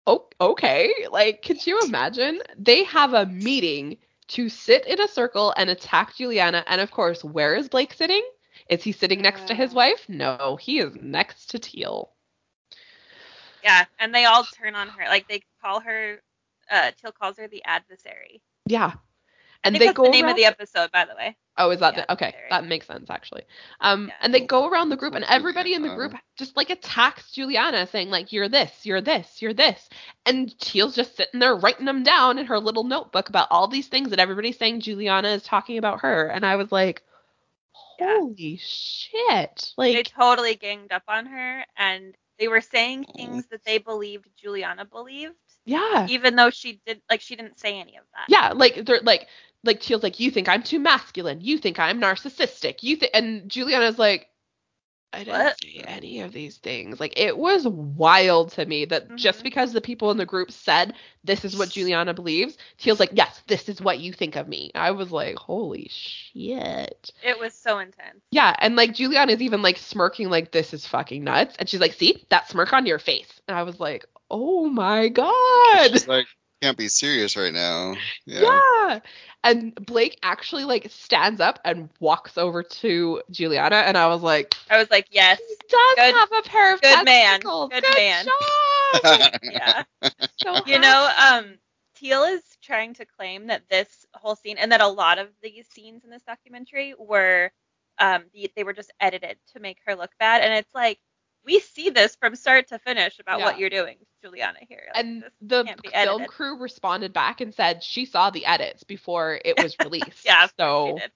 Oh, 0.05 0.27
okay. 0.41 0.93
Like, 1.11 1.41
could 1.43 1.65
you 1.65 1.79
imagine? 1.81 2.41
They 2.57 2.83
have 2.85 3.13
a 3.13 3.25
meeting 3.25 3.97
to 4.29 4.49
sit 4.49 4.85
in 4.87 4.99
a 5.01 5.07
circle 5.07 5.53
and 5.57 5.69
attack 5.69 6.15
Juliana. 6.15 6.63
And 6.67 6.81
of 6.81 6.91
course, 6.91 7.23
where 7.23 7.55
is 7.55 7.69
Blake 7.69 7.93
sitting? 7.93 8.23
Is 8.69 8.83
he 8.83 8.91
sitting 8.91 9.21
next 9.21 9.47
to 9.47 9.55
his 9.55 9.73
Uh. 9.73 9.75
wife? 9.75 10.07
No, 10.09 10.55
he 10.55 10.79
is 10.79 10.95
next 10.95 11.39
to 11.39 11.59
Teal. 11.59 12.01
Yeah, 13.63 13.85
and 13.99 14.13
they 14.13 14.25
all 14.25 14.45
turn 14.45 14.75
on 14.75 14.89
her. 14.89 15.05
Like 15.07 15.27
they 15.27 15.41
call 15.61 15.79
her. 15.81 16.21
Uh, 16.69 16.91
Teal 17.01 17.11
calls 17.11 17.37
her 17.37 17.47
the 17.47 17.63
adversary. 17.65 18.41
Yeah. 18.65 18.93
I 19.63 19.69
And 19.69 19.73
think 19.73 19.79
they 19.81 19.85
that's 19.87 19.95
go 19.97 20.03
the 20.03 20.09
name 20.09 20.25
around- 20.25 20.31
of 20.31 20.37
the 20.37 20.45
episode, 20.45 20.91
by 20.91 21.05
the 21.05 21.15
way. 21.15 21.37
Oh, 21.57 21.69
is 21.69 21.79
that 21.81 21.93
the 21.95 22.01
the, 22.01 22.13
okay? 22.13 22.25
adversary. 22.29 22.47
That 22.49 22.65
makes 22.65 22.87
sense 22.87 23.09
actually. 23.11 23.43
Um, 23.79 24.07
Yeah. 24.07 24.13
and 24.21 24.33
they 24.33 24.41
go 24.41 24.67
around 24.67 24.89
the 24.89 24.95
group, 24.97 25.13
and 25.13 25.23
everybody 25.23 25.73
in 25.75 25.83
the 25.83 25.93
group 25.95 26.13
just 26.35 26.57
like 26.57 26.69
attacks 26.71 27.31
Juliana, 27.31 27.85
saying 27.87 28.09
like, 28.09 28.31
"You're 28.33 28.49
this, 28.49 28.71
you're 28.85 29.01
this, 29.01 29.41
you're 29.41 29.53
this," 29.53 29.87
and 30.25 30.57
Teal's 30.59 30.95
just 30.95 31.15
sitting 31.15 31.39
there 31.39 31.55
writing 31.55 31.85
them 31.85 32.01
down 32.03 32.39
in 32.39 32.47
her 32.47 32.59
little 32.59 32.83
notebook 32.83 33.29
about 33.29 33.47
all 33.51 33.67
these 33.67 33.87
things 33.87 34.09
that 34.09 34.19
everybody's 34.19 34.57
saying 34.57 34.81
Juliana 34.81 35.29
is 35.29 35.43
talking 35.43 35.77
about 35.77 36.01
her, 36.01 36.25
and 36.27 36.43
I 36.45 36.55
was 36.55 36.71
like, 36.71 37.03
Yeah. 37.99 38.17
"Holy 38.19 38.57
shit!" 38.57 39.73
They 39.77 40.03
totally 40.03 40.55
ganged 40.55 40.91
up 40.91 41.03
on 41.07 41.27
her, 41.27 41.63
and 41.77 42.15
they 42.39 42.47
were 42.47 42.61
saying 42.61 43.05
things 43.15 43.45
that 43.47 43.63
they 43.63 43.77
believed 43.77 44.27
Juliana 44.35 44.85
believed, 44.85 45.35
yeah, 45.65 46.07
even 46.09 46.35
though 46.35 46.49
she 46.49 46.81
did 46.85 47.01
like 47.11 47.21
she 47.21 47.35
didn't 47.35 47.59
say 47.59 47.79
any 47.79 47.95
of 47.97 48.03
that. 48.15 48.25
yeah, 48.27 48.53
like 48.53 48.85
they're 48.85 49.01
like, 49.01 49.27
like 49.63 49.79
Teal's 49.79 50.03
like, 50.03 50.19
"You 50.19 50.31
think 50.31 50.49
I'm 50.49 50.63
too 50.63 50.79
masculine? 50.79 51.41
You 51.41 51.57
think 51.57 51.79
I'm 51.79 51.99
narcissistic? 52.01 52.83
You 52.83 52.95
think?" 52.97 53.11
And 53.13 53.49
Juliana's 53.49 53.97
like. 53.99 54.27
I 55.15 55.19
didn't 55.19 55.43
What? 55.43 55.61
say 55.61 55.83
any 55.85 56.21
of 56.21 56.33
these 56.33 56.57
things. 56.57 56.99
Like 56.99 57.19
it 57.19 57.37
was 57.37 57.67
wild 57.67 58.51
to 58.53 58.65
me 58.65 58.85
that 58.85 59.15
just 59.15 59.41
Mhm. 59.41 59.43
because 59.43 59.71
the 59.71 59.79
people 59.79 60.09
in 60.09 60.17
the 60.17 60.25
group 60.25 60.51
said 60.51 60.95
this 61.23 61.45
is 61.45 61.55
what 61.55 61.69
Juliana 61.69 62.15
believes, 62.15 62.57
Teal's 62.79 62.99
like, 62.99 63.11
yes, 63.13 63.39
this 63.45 63.69
is 63.69 63.79
what 63.79 63.99
you 63.99 64.11
think 64.11 64.35
of 64.35 64.47
me. 64.47 64.71
I 64.73 64.89
was 64.89 65.11
like, 65.11 65.35
holy 65.35 65.87
shit. 65.91 67.11
It 67.23 67.39
was 67.39 67.53
so 67.53 67.77
intense. 67.77 68.23
Yeah, 68.31 68.55
and 68.57 68.75
like 68.75 68.95
Juliana's 68.95 69.43
even 69.43 69.61
like 69.61 69.77
smirking 69.77 70.31
like 70.31 70.51
this 70.51 70.73
is 70.73 70.87
fucking 70.87 71.23
nuts. 71.23 71.55
And 71.59 71.69
she's 71.69 71.79
like, 71.79 71.93
see, 71.93 72.25
that 72.29 72.49
smirk 72.49 72.73
on 72.73 72.87
your 72.87 72.97
face. 72.97 73.39
And 73.47 73.55
I 73.55 73.61
was 73.61 73.79
like, 73.79 74.05
oh 74.31 74.67
my 74.67 75.09
god. 75.09 75.91
She's 75.91 76.07
like, 76.07 76.25
can't 76.63 76.77
be 76.77 76.87
serious 76.87 77.35
right 77.35 77.53
now. 77.53 77.95
Yeah. 78.25 78.41
Yeah. 78.41 78.99
And 79.43 79.75
Blake 79.75 80.17
actually 80.23 80.63
like 80.63 80.87
stands 80.89 81.41
up 81.41 81.59
and 81.65 81.89
walks 81.99 82.37
over 82.37 82.63
to 82.63 83.21
Juliana, 83.29 83.75
and 83.75 83.97
I 83.97 84.07
was 84.07 84.21
like, 84.21 84.55
I 84.69 84.77
was 84.77 84.89
like, 84.89 85.07
yes, 85.11 85.39
he 85.45 85.55
does 85.67 85.95
Good- 85.95 86.15
have 86.15 86.29
a 86.31 86.41
pair 86.47 86.73
of 86.73 86.81
good 86.81 87.03
man. 87.03 87.41
Good 87.41 87.69
Good 87.69 87.83
man." 87.95 88.25
job. 88.25 89.39
yeah. 89.43 89.83
so 90.37 90.61
You 90.65 90.79
know, 90.79 91.09
um, 91.19 91.57
Teal 91.95 92.23
is 92.23 92.41
trying 92.61 92.93
to 92.95 93.05
claim 93.05 93.47
that 93.47 93.67
this 93.69 94.05
whole 94.13 94.37
scene 94.37 94.57
and 94.57 94.71
that 94.71 94.79
a 94.81 94.87
lot 94.87 95.19
of 95.19 95.27
these 95.41 95.67
scenes 95.67 96.05
in 96.05 96.09
this 96.09 96.23
documentary 96.23 96.93
were, 96.97 97.51
um, 97.99 98.23
the, 98.33 98.49
they 98.55 98.63
were 98.63 98.73
just 98.73 98.93
edited 99.01 99.37
to 99.53 99.59
make 99.59 99.79
her 99.85 99.95
look 99.95 100.11
bad, 100.17 100.41
and 100.41 100.53
it's 100.53 100.73
like 100.73 100.99
we 101.45 101.59
see 101.59 101.89
this 101.89 102.15
from 102.15 102.35
start 102.35 102.67
to 102.69 102.79
finish 102.79 103.19
about 103.19 103.39
what 103.41 103.57
you're 103.59 103.69
doing, 103.69 103.97
Juliana 104.21 104.59
here. 104.67 104.83
Like, 104.93 105.03
and 105.03 105.23
the 105.41 105.63
film 105.65 105.79
edited. 105.93 106.27
crew 106.27 106.57
responded 106.59 107.13
back 107.13 107.41
and 107.41 107.53
said 107.53 107.83
she 107.83 108.05
saw 108.05 108.29
the 108.29 108.45
edits 108.45 108.83
before 108.83 109.39
it 109.43 109.57
was 109.57 109.77
released. 109.83 110.25
yeah, 110.25 110.47
so 110.57 110.95
they 110.95 111.01
did. 111.01 111.11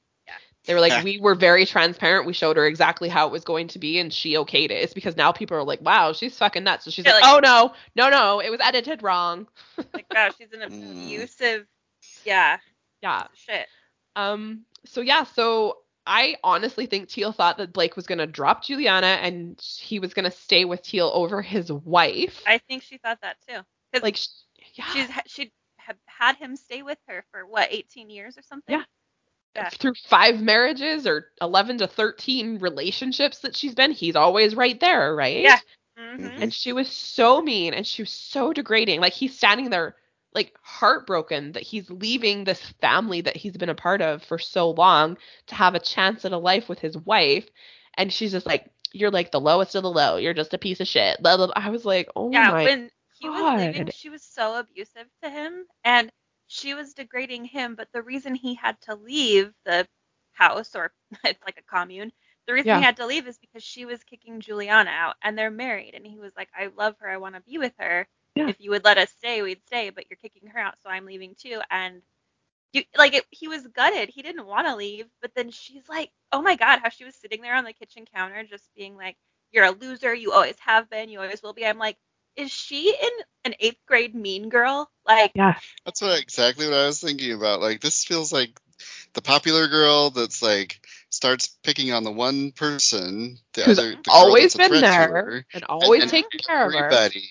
they 0.66 0.74
were 0.74 0.80
like, 0.82 1.04
we 1.04 1.20
were 1.20 1.36
very 1.36 1.66
transparent. 1.66 2.26
We 2.26 2.34
showed 2.34 2.58
her 2.58 2.66
exactly 2.66 3.08
how 3.10 3.28
it 3.28 3.32
was 3.32 3.44
going 3.46 3.70
to 3.70 3.80
be, 3.80 4.00
and 4.00 4.12
she 4.12 4.34
okayed 4.34 4.66
it. 4.66 4.72
It's 4.84 4.94
because 4.94 5.16
now 5.16 5.32
people 5.32 5.56
are 5.58 5.64
like, 5.64 5.82
wow, 5.82 6.12
she's 6.14 6.38
fucking 6.38 6.64
nuts. 6.64 6.86
So 6.86 6.92
she's 6.92 7.06
Yeah, 7.06 7.14
like, 7.14 7.24
like- 7.24 7.34
oh 7.36 7.40
no, 7.40 7.74
no, 7.96 8.10
no, 8.10 8.40
it 8.42 8.50
was 8.50 8.60
edited 8.62 9.02
wrong. 9.04 9.48
Like, 9.94 10.06
wow, 10.14 10.30
she's 10.38 10.52
an 10.52 10.60
Mm. 10.70 11.06
abusive, 11.16 11.66
yeah, 12.26 12.58
Yeah. 13.02 13.28
shit. 13.34 13.68
Um. 14.16 14.66
So 14.86 15.02
yeah. 15.02 15.24
So 15.24 15.78
I 16.08 16.38
honestly 16.44 16.86
think 16.86 17.10
Teal 17.10 17.32
thought 17.32 17.58
that 17.58 17.74
Blake 17.74 17.96
was 17.96 18.08
gonna 18.08 18.26
drop 18.26 18.64
Juliana 18.64 19.20
and 19.22 19.60
he 19.80 20.00
was 20.00 20.14
gonna 20.14 20.32
stay 20.32 20.66
with 20.66 20.82
Teal 20.82 21.12
over 21.14 21.42
his 21.42 21.72
wife. 21.72 22.42
I 22.48 22.60
think 22.60 22.84
she 22.84 22.98
thought 22.98 23.20
that 23.22 23.38
too. 23.48 23.60
Because 23.92 24.04
like, 24.04 24.16
sh- 24.16 24.28
yeah. 24.74 24.86
she's 24.94 25.10
ha- 25.10 25.24
she 25.28 25.52
had 25.78 25.98
had 26.06 26.36
him 26.38 26.56
stay 26.56 26.82
with 26.82 26.98
her 27.08 27.24
for 27.32 27.46
what 27.46 27.70
18 27.72 28.10
years 28.10 28.38
or 28.38 28.42
something. 28.42 28.76
Yeah. 28.76 28.84
Yeah. 29.56 29.70
through 29.70 29.96
five 30.08 30.40
marriages 30.40 31.08
or 31.08 31.32
11 31.42 31.80
to 31.80 31.88
13 31.88 32.60
relationships 32.60 33.40
that 33.40 33.56
she's 33.56 33.74
been, 33.74 33.92
he's 33.92 34.16
always 34.16 34.54
right 34.54 34.80
there, 34.80 35.16
right? 35.16 35.42
Yeah. 35.42 35.58
Mm-hmm. 35.98 36.44
And 36.44 36.54
she 36.54 36.74
was 36.74 36.88
so 36.90 37.42
mean 37.42 37.74
and 37.74 37.86
she 37.86 38.04
was 38.04 38.12
so 38.12 38.54
degrading. 38.54 39.02
Like 39.02 39.14
he's 39.14 39.36
standing 39.36 39.72
there 39.72 39.96
like 40.34 40.54
heartbroken 40.62 41.54
that 41.54 41.64
he's 41.64 41.90
leaving 41.90 42.44
this 42.44 42.62
family 42.82 43.22
that 43.22 43.36
he's 43.38 43.58
been 43.58 43.70
a 43.70 43.76
part 43.76 44.02
of 44.02 44.24
for 44.24 44.38
so 44.38 44.72
long 44.72 45.18
to 45.48 45.56
have 45.56 45.76
a 45.76 45.80
chance 45.80 46.26
at 46.26 46.32
a 46.32 46.38
life 46.38 46.70
with 46.70 46.80
his 46.80 46.98
wife. 46.98 47.48
And 47.96 48.12
she's 48.12 48.32
just 48.32 48.46
like, 48.46 48.70
You're 48.94 49.12
like 49.12 49.32
the 49.32 49.40
lowest 49.40 49.76
of 49.76 49.84
the 49.84 49.92
low. 49.92 50.18
You're 50.18 50.34
just 50.34 50.54
a 50.54 50.58
piece 50.60 50.80
of 50.80 50.88
shit. 50.88 51.22
Blah, 51.22 51.38
blah, 51.38 51.48
blah. 51.48 51.54
I 51.56 51.70
was 51.70 51.86
like, 51.86 52.10
Oh 52.16 52.32
yeah, 52.32 52.52
my 52.52 52.64
when 52.66 52.92
he 53.20 53.30
was 53.30 53.60
leaving, 53.60 53.90
she 53.92 54.10
was 54.10 54.22
so 54.22 54.60
abusive 54.60 55.08
to 55.24 55.30
him, 55.30 55.66
and 55.84 56.12
she 56.48 56.74
was 56.76 56.94
degrading 56.94 57.46
him. 57.46 57.76
But 57.76 57.88
the 57.94 58.04
reason 58.04 58.36
he 58.36 58.54
had 58.54 58.80
to 58.82 58.96
leave 58.96 59.52
the 59.66 59.88
house, 60.34 60.76
or 60.76 60.92
it's 61.24 61.44
like 61.44 61.58
a 61.58 61.64
commune, 61.76 62.12
the 62.46 62.54
reason 62.54 62.68
Yeah. 62.68 62.78
he 62.78 62.84
had 62.84 62.98
to 62.98 63.08
leave 63.08 63.28
is 63.28 63.38
because 63.40 63.64
she 63.64 63.86
was 63.86 64.04
kicking 64.04 64.40
Juliana 64.40 64.92
out, 64.92 65.16
and 65.24 65.38
they're 65.38 65.50
married. 65.50 65.96
And 65.96 66.06
he 66.06 66.20
was 66.20 66.34
like, 66.38 66.50
"I 66.56 66.68
love 66.78 66.96
her. 67.00 67.10
I 67.10 67.18
want 67.18 67.36
to 67.36 67.42
be 67.42 67.58
with 67.58 67.74
her. 67.80 68.08
Yeah. 68.38 68.50
If 68.50 68.60
you 68.60 68.72
would 68.72 68.86
let 68.86 68.98
us 68.98 69.10
stay, 69.18 69.42
we'd 69.42 69.66
stay. 69.66 69.90
But 69.90 70.06
you're 70.10 70.18
kicking 70.18 70.50
her 70.50 70.60
out, 70.60 70.76
so 70.84 70.90
I'm 70.90 71.06
leaving 71.06 71.36
too." 71.36 71.62
And 71.70 72.02
you, 72.74 72.84
like 72.98 73.14
it, 73.14 73.26
he 73.32 73.48
was 73.48 73.66
gutted. 73.68 74.10
He 74.10 74.22
didn't 74.22 74.46
want 74.46 74.68
to 74.68 74.76
leave, 74.76 75.08
but 75.22 75.32
then 75.36 75.52
she's 75.52 75.88
like, 75.90 76.12
"Oh 76.32 76.42
my 76.42 76.56
god, 76.56 76.80
how 76.80 76.90
she 76.90 77.06
was 77.06 77.16
sitting 77.16 77.42
there 77.42 77.56
on 77.56 77.64
the 77.64 77.74
kitchen 77.74 78.06
counter, 78.14 78.44
just 78.44 78.66
being 78.76 78.96
like." 78.96 79.18
You're 79.54 79.64
a 79.64 79.72
loser. 79.72 80.14
You 80.14 80.34
always 80.34 80.60
have 80.60 80.90
been. 80.90 81.08
You 81.08 81.22
always 81.22 81.42
will 81.42 81.54
be. 81.54 81.66
I'm 81.66 81.78
like, 81.78 81.96
is 82.38 82.52
she 82.52 82.90
in 82.90 83.10
an 83.46 83.56
eighth 83.60 83.80
grade 83.86 84.16
mean 84.16 84.50
girl? 84.50 84.90
Like, 85.06 85.32
Yeah. 85.36 85.56
That's 85.86 86.02
what 86.02 86.20
exactly 86.22 86.68
what 86.68 86.76
I 86.76 86.88
was 86.88 87.02
thinking 87.02 87.34
about. 87.34 87.62
Like 87.62 87.82
this 87.82 88.04
feels 88.04 88.32
like 88.32 88.60
the 89.14 89.22
popular 89.22 89.68
girl 89.68 90.12
that's 90.12 90.42
like 90.42 90.80
starts 91.10 91.48
picking 91.64 91.92
on 91.92 92.04
the 92.04 92.12
one 92.12 92.52
person, 92.52 93.38
the 93.54 93.64
Who's 93.64 93.80
other 93.80 93.96
the 94.04 94.10
always 94.10 94.54
been 94.54 94.72
there 94.72 95.08
her, 95.08 95.46
and 95.54 95.64
always 95.64 96.04
and 96.04 96.12
taking 96.12 96.40
care 96.40 96.68
of 96.68 96.74
her. 96.74 96.78
everybody, 96.78 97.30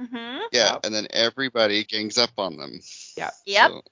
mm-hmm. 0.00 0.14
yeah, 0.52 0.72
Yep. 0.74 0.80
and 0.84 0.94
then 0.94 1.06
everybody 1.10 1.84
gangs 1.84 2.18
up 2.18 2.30
on 2.38 2.56
them. 2.56 2.80
Yeah. 3.16 3.30
Yep. 3.46 3.70
So- 3.70 3.82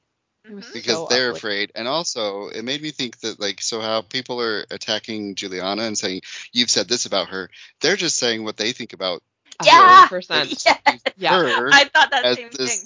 It 0.44 0.54
was 0.54 0.64
Mhm. 0.66 0.72
because 0.74 0.94
so 0.94 1.06
they're 1.10 1.30
ugly. 1.30 1.38
afraid, 1.38 1.72
and 1.74 1.88
also 1.88 2.48
it 2.48 2.62
made 2.62 2.80
me 2.80 2.92
think 2.92 3.18
that 3.20 3.40
like 3.40 3.60
so 3.60 3.80
how 3.80 4.02
people 4.02 4.40
are 4.40 4.64
attacking 4.70 5.34
Juliana 5.34 5.82
and 5.82 5.98
saying 5.98 6.20
you've 6.52 6.70
said 6.70 6.88
this 6.88 7.04
about 7.06 7.30
her, 7.30 7.50
they're 7.80 7.96
just 7.96 8.16
saying 8.16 8.44
what 8.44 8.56
they 8.56 8.70
think 8.72 8.92
about 8.92 9.22
A 9.60 9.64
Yeah. 9.64 10.06
hundred 10.06 10.08
percent. 10.08 10.48
Yes. 10.64 11.00
Yeah. 11.16 11.68
I 11.72 11.84
thought 11.84 12.10
that 12.12 12.24
as 12.24 12.36
same 12.36 12.50
thing. 12.50 12.78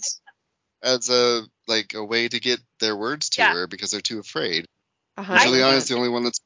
as 0.82 1.10
a 1.10 1.42
like 1.68 1.92
a 1.94 2.02
way 2.02 2.28
to 2.28 2.40
get 2.40 2.60
their 2.78 2.96
words 2.96 3.28
to 3.30 3.42
Yeah. 3.42 3.52
her 3.52 3.66
because 3.66 3.90
they're 3.90 4.00
too 4.00 4.20
afraid. 4.20 4.64
A 5.16 5.20
And 5.20 5.26
hundred 5.26 5.42
Juliana's 5.44 5.88
the 5.88 5.96
only 5.96 6.08
one 6.08 6.24
that's 6.24 6.40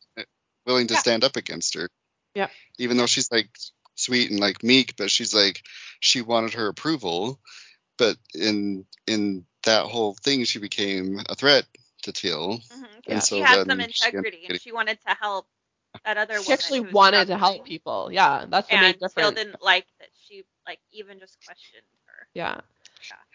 willing 0.67 0.89
to 0.89 0.95
Yeah. 0.95 1.01
stand 1.01 1.23
up 1.23 1.37
against 1.37 1.75
her. 1.75 1.89
Yeah. 2.35 2.49
Even 2.79 2.97
though 2.97 3.07
she's 3.07 3.31
like 3.31 3.49
sweet 4.05 4.31
and 4.31 4.41
like 4.41 4.63
meek, 4.63 4.97
but 4.97 5.11
she's 5.11 5.35
like 5.35 5.63
she 6.01 6.23
wanted 6.23 6.55
her 6.55 6.69
approval, 6.69 7.41
but 7.99 8.17
in 8.35 8.85
in 9.07 9.45
that 9.65 9.87
whole 9.87 10.15
thing 10.23 10.45
she 10.45 10.59
became 10.59 11.21
a 11.29 11.35
threat 11.35 11.65
to 12.03 12.13
Teal. 12.13 12.59
Mhm. 12.59 12.87
Yeah. 13.07 13.19
so 13.21 13.37
she 13.37 13.43
had 13.43 13.57
then 13.67 13.69
some 13.69 13.81
she 13.91 14.07
integrity, 14.07 14.47
and 14.49 14.61
she 14.61 14.73
wanted 14.73 14.99
to 15.07 15.17
help 15.21 15.47
that 16.05 16.17
other 16.17 16.35
woman. 16.35 16.45
She 16.45 16.53
actually 16.53 16.81
wanted 16.81 17.27
to 17.29 17.39
help 17.39 17.65
people. 17.65 18.11
Yeah, 18.13 18.45
that's 18.49 18.69
the 18.69 18.77
main 18.77 18.85
And 19.01 19.11
still 19.11 19.31
difference. 19.31 19.35
didn't 19.37 19.63
like 19.63 19.87
that 20.01 20.09
she 20.29 20.45
like 20.67 20.81
even 20.93 21.19
just 21.19 21.37
questioned 21.45 21.83
her. 22.07 22.27
Yeah. 22.35 22.61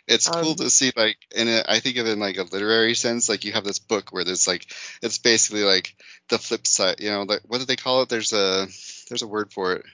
It's 0.08 0.28
cool 0.28 0.52
Um, 0.52 0.56
to 0.56 0.70
see 0.72 0.92
like 0.96 1.18
in 1.36 1.48
a, 1.48 1.64
I 1.68 1.80
think 1.82 1.98
of 1.98 2.08
it 2.08 2.14
in 2.14 2.20
like 2.20 2.38
a 2.38 2.44
literary 2.44 2.96
sense, 2.96 3.30
like 3.30 3.46
you 3.46 3.52
have 3.52 3.64
this 3.64 3.78
book 3.78 4.12
where 4.12 4.24
there's 4.24 4.48
like 4.48 4.66
it's 5.04 5.20
basically 5.20 5.64
like 5.64 5.96
the 6.30 6.40
flip 6.40 6.66
side, 6.66 7.00
you 7.00 7.12
know, 7.12 7.22
like 7.24 7.42
what 7.46 7.60
do 7.60 7.66
they 7.66 7.76
call 7.76 8.02
it? 8.02 8.10
There's 8.10 8.34
a 8.34 8.68
there's 9.08 9.22
a 9.22 9.28
word 9.28 9.54
for 9.54 9.74
it. 9.74 9.86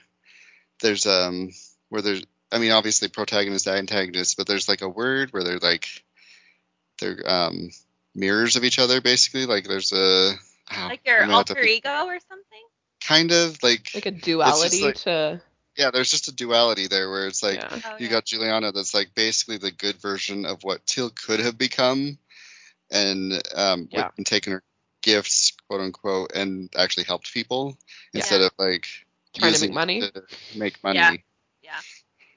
There's 0.80 1.06
um 1.06 1.50
where 1.88 2.02
there's 2.02 2.22
I 2.52 2.58
mean 2.58 2.72
obviously 2.72 3.08
protagonist 3.08 3.66
antagonist, 3.66 4.36
but 4.36 4.46
there's 4.46 4.68
like 4.68 4.82
a 4.82 4.88
word 4.88 5.32
where 5.32 5.42
they're 5.44 5.58
like 5.58 5.86
they're 7.00 7.18
um 7.28 7.70
mirrors 8.14 8.56
of 8.56 8.64
each 8.64 8.78
other 8.78 9.00
basically. 9.00 9.46
Like 9.46 9.66
there's 9.66 9.92
a 9.92 10.32
oh, 10.36 10.86
Like 10.88 11.00
your 11.06 11.16
I'm 11.22 11.28
gonna 11.28 11.36
have 11.38 11.46
to 11.46 11.52
alter 11.54 11.62
think- 11.62 11.78
ego 11.78 12.06
or 12.06 12.18
something. 12.28 12.62
kind 13.04 13.32
of 13.32 13.62
like, 13.62 13.90
Like 13.94 14.06
a 14.06 14.10
duality 14.10 14.82
like- 14.82 14.94
to 14.96 15.40
yeah, 15.76 15.90
there's 15.90 16.10
just 16.10 16.28
a 16.28 16.32
duality 16.34 16.86
there 16.86 17.10
where 17.10 17.26
it's 17.26 17.42
like 17.42 17.56
yeah. 17.56 17.68
Oh, 17.84 17.96
you 17.98 18.06
yeah. 18.06 18.12
got 18.12 18.24
Juliana 18.24 18.72
that's 18.72 18.94
like 18.94 19.14
basically 19.14 19.58
the 19.58 19.70
good 19.70 19.96
version 19.96 20.46
of 20.46 20.64
what 20.64 20.86
Teal 20.86 21.10
could 21.10 21.40
have 21.40 21.58
become 21.58 22.16
and 22.90 23.32
um 23.54 23.88
Yeah. 23.92 24.08
and 24.16 24.24
taken 24.24 24.54
her 24.54 24.62
gifts 25.02 25.52
quote 25.68 25.82
unquote 25.82 26.32
and 26.34 26.70
actually 26.76 27.04
helped 27.04 27.32
people 27.34 27.76
instead 28.14 28.40
of 28.40 28.52
like 28.58 28.86
trying 29.36 29.54
to 29.54 29.60
make 29.60 29.72
money. 29.72 29.98
it 29.98 30.14
to 30.14 30.22
make 30.58 30.82
money. 30.82 31.24
Yeah. 31.62 31.80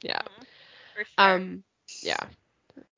Yeah. 0.03 0.21
Mhm. 0.21 0.45
For 0.93 1.03
sure. 1.05 1.35
Um 1.35 1.63
yeah. 2.01 2.17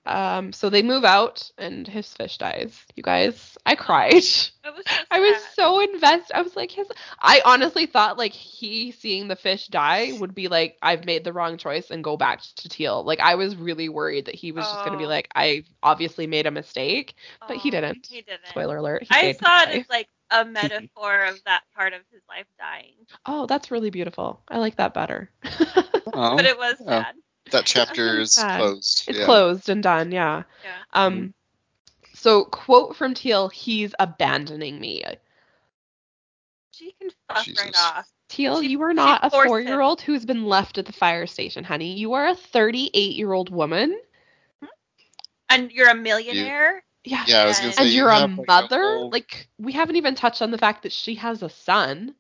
Um 0.06 0.52
so 0.54 0.70
they 0.70 0.82
move 0.82 1.04
out 1.04 1.50
and 1.58 1.88
his 1.88 2.14
fish 2.14 2.38
dies. 2.38 2.86
You 2.96 3.04
guys, 3.04 3.58
I 3.66 3.76
cried. 3.76 4.24
was 4.64 4.86
so 4.88 5.04
I 5.12 5.20
was 5.20 5.38
sad. 5.38 5.52
so 5.56 5.80
invested. 5.80 6.36
I 6.36 6.42
was 6.42 6.56
like 6.56 6.72
his 6.72 6.88
I 7.20 7.42
honestly 7.46 7.86
thought 7.86 8.18
like 8.18 8.34
he 8.34 8.92
seeing 8.92 9.28
the 9.28 9.36
fish 9.36 9.68
die 9.68 10.12
would 10.14 10.34
be 10.34 10.48
like 10.48 10.78
I've 10.82 11.06
made 11.06 11.24
the 11.24 11.34
wrong 11.34 11.58
choice 11.58 11.90
and 11.92 12.04
go 12.04 12.18
back 12.18 12.42
to 12.58 12.70
Teal. 12.70 13.04
Like 13.04 13.20
I 13.20 13.36
was 13.36 13.56
really 13.56 13.90
worried 13.90 14.26
that 14.26 14.36
he 14.36 14.52
was 14.52 14.70
just 14.70 14.84
going 14.84 14.94
to 14.94 14.98
be 14.98 15.06
Oh. 15.06 15.08
like 15.08 15.28
I 15.36 15.64
obviously 15.84 16.28
made 16.28 16.46
a 16.48 16.52
mistake. 16.52 17.16
but 17.48 17.58
he 17.58 17.70
Oh, 17.70 17.72
didn't. 17.72 18.08
He 18.08 18.22
didn't. 18.22 18.42
Spoiler 18.44 18.78
alert. 18.78 19.06
I 19.10 19.28
stayed 19.32 19.38
saw 19.44 19.64
it 19.64 19.70
as 19.70 19.84
like 19.90 20.08
a 20.30 20.46
metaphor 20.46 21.26
of 21.26 21.44
that 21.46 21.64
part 21.76 21.94
of 21.94 22.02
his 22.12 22.22
life 22.28 22.48
dying, 22.58 23.08
Oh, 23.26 23.46
that's 23.46 23.72
really 23.72 23.90
beautiful. 23.90 24.42
I 24.48 24.58
like 24.58 24.76
that 24.78 24.94
better. 24.94 25.30
Oh, 26.14 26.36
but 26.36 26.46
it 26.46 26.58
was 26.58 26.76
yeah. 26.80 27.04
sad. 27.04 27.16
That 27.52 27.66
chapter 27.66 28.20
is 28.20 28.34
sad. 28.34 28.60
closed. 28.60 29.04
It's 29.08 29.20
yeah. 29.20 29.26
closed 29.26 29.70
and 29.70 29.82
done, 29.84 30.12
yeah. 30.12 30.44
Yeah. 30.64 30.72
Um 30.94 31.34
so 32.14 32.46
quote 32.46 32.96
from 32.96 33.14
Teal, 33.14 33.50
he's 33.50 33.94
abandoning 34.00 34.80
me. 34.80 35.04
She 36.72 36.94
can 37.00 37.10
fuck 37.28 37.38
right 37.38 37.46
Jesus. 37.46 37.72
off. 37.78 38.08
Teal, 38.30 38.62
She- 38.62 38.68
you 38.70 38.82
are 38.84 38.94
not 38.94 39.26
a 39.26 39.30
four 39.30 39.60
year 39.60 39.82
old 39.82 40.02
who's 40.02 40.26
been 40.26 40.46
left 40.46 40.78
at 40.78 40.86
the 40.86 40.94
fire 40.94 41.28
station, 41.28 41.64
honey. 41.64 41.94
You 41.98 42.14
are 42.14 42.28
a 42.30 42.36
38 42.36 43.16
year 43.16 43.32
old 43.34 43.50
woman. 43.50 44.00
And 45.50 45.70
you're 45.72 45.90
a 45.90 45.96
millionaire. 45.96 46.84
Yeah. 47.04 47.26
Yeah, 47.28 47.42
I 47.44 47.46
was 47.48 47.58
gonna 47.58 47.68
And 47.68 47.76
say 47.76 47.82
And 47.84 47.92
you 47.92 47.98
you're 47.98 48.10
a 48.10 48.20
have, 48.20 48.38
like, 48.38 48.48
mother. 48.48 48.82
whole- 48.82 49.10
Like, 49.10 49.50
we 49.58 49.74
haven't 49.74 49.98
even 49.98 50.16
touched 50.16 50.42
on 50.42 50.52
the 50.52 50.58
fact 50.58 50.84
that 50.84 50.94
she 50.94 51.16
has 51.16 51.44
a 51.44 51.50
son. 51.50 52.16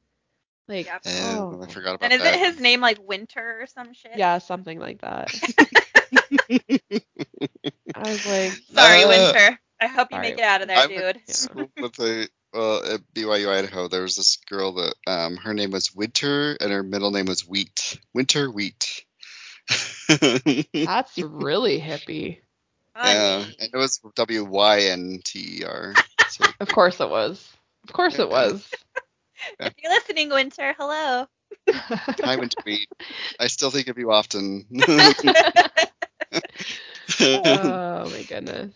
Like, 0.72 0.86
Yep. 0.88 1.02
Oh. 1.08 1.62
I 1.62 1.68
forgot 1.68 1.96
about 1.96 2.04
And 2.04 2.14
isn't 2.14 2.24
that. 2.24 2.40
his 2.40 2.60
name 2.60 2.82
like 2.82 2.98
Winter 3.08 3.60
or 3.62 3.66
some 3.68 3.94
shit? 3.94 4.14
Yeah, 4.16 4.38
something 4.40 4.80
like 4.80 5.02
that. 5.02 5.32
I 7.96 8.00
was 8.00 8.26
like, 8.26 8.52
Sorry, 8.74 9.04
Uh, 9.04 9.08
Winter. 9.08 9.60
I 9.80 9.88
hope 9.88 10.10
you 10.12 10.16
sorry. 10.18 10.30
make 10.30 10.38
it 10.38 10.44
out 10.44 10.62
of 10.62 10.68
there, 10.68 10.78
I 10.78 10.88
dude. 10.88 11.00
went 11.02 11.28
to 11.28 11.70
with 11.82 12.00
a 12.00 12.28
well 12.54 12.84
at 12.94 13.02
BYU 13.14 13.50
Idaho. 13.50 13.88
There 13.88 14.04
was 14.04 14.16
this 14.16 14.38
girl 14.50 14.74
that 14.74 14.94
um 15.08 15.38
her 15.38 15.54
name 15.54 15.72
was 15.72 15.94
Winter 15.96 16.56
and 16.60 16.72
her 16.72 16.84
middle 16.84 17.12
name 17.12 17.26
was 17.26 17.48
Wheat. 17.48 18.00
Winter 18.14 18.50
Wheat. 18.52 19.04
That's 20.08 21.18
really 21.18 21.80
hippie. 21.80 22.40
yeah, 22.96 23.38
and 23.60 23.70
it 23.74 23.78
was 23.78 24.00
W 24.16 24.44
Y 24.46 24.80
N 24.82 25.20
T 25.24 25.60
E 25.62 25.64
R. 25.66 25.94
So 26.30 26.46
Of 26.60 26.68
course 26.70 27.00
it 27.00 27.10
was. 27.10 27.48
Of 27.88 27.94
course 27.94 28.20
it 28.20 28.30
was. 28.30 28.70
If 29.64 29.74
you're 29.78 29.92
listening, 29.92 30.30
Winter, 30.30 30.74
hello. 30.78 31.28
hi 31.72 32.36
when 32.38 32.50
to 32.50 32.58
meet. 32.66 32.90
I 33.40 33.48
still 33.48 33.72
think 33.72 33.88
of 33.88 33.98
you 33.98 34.12
often. 34.12 34.66
oh 37.22 38.10
my 38.10 38.24
goodness. 38.24 38.74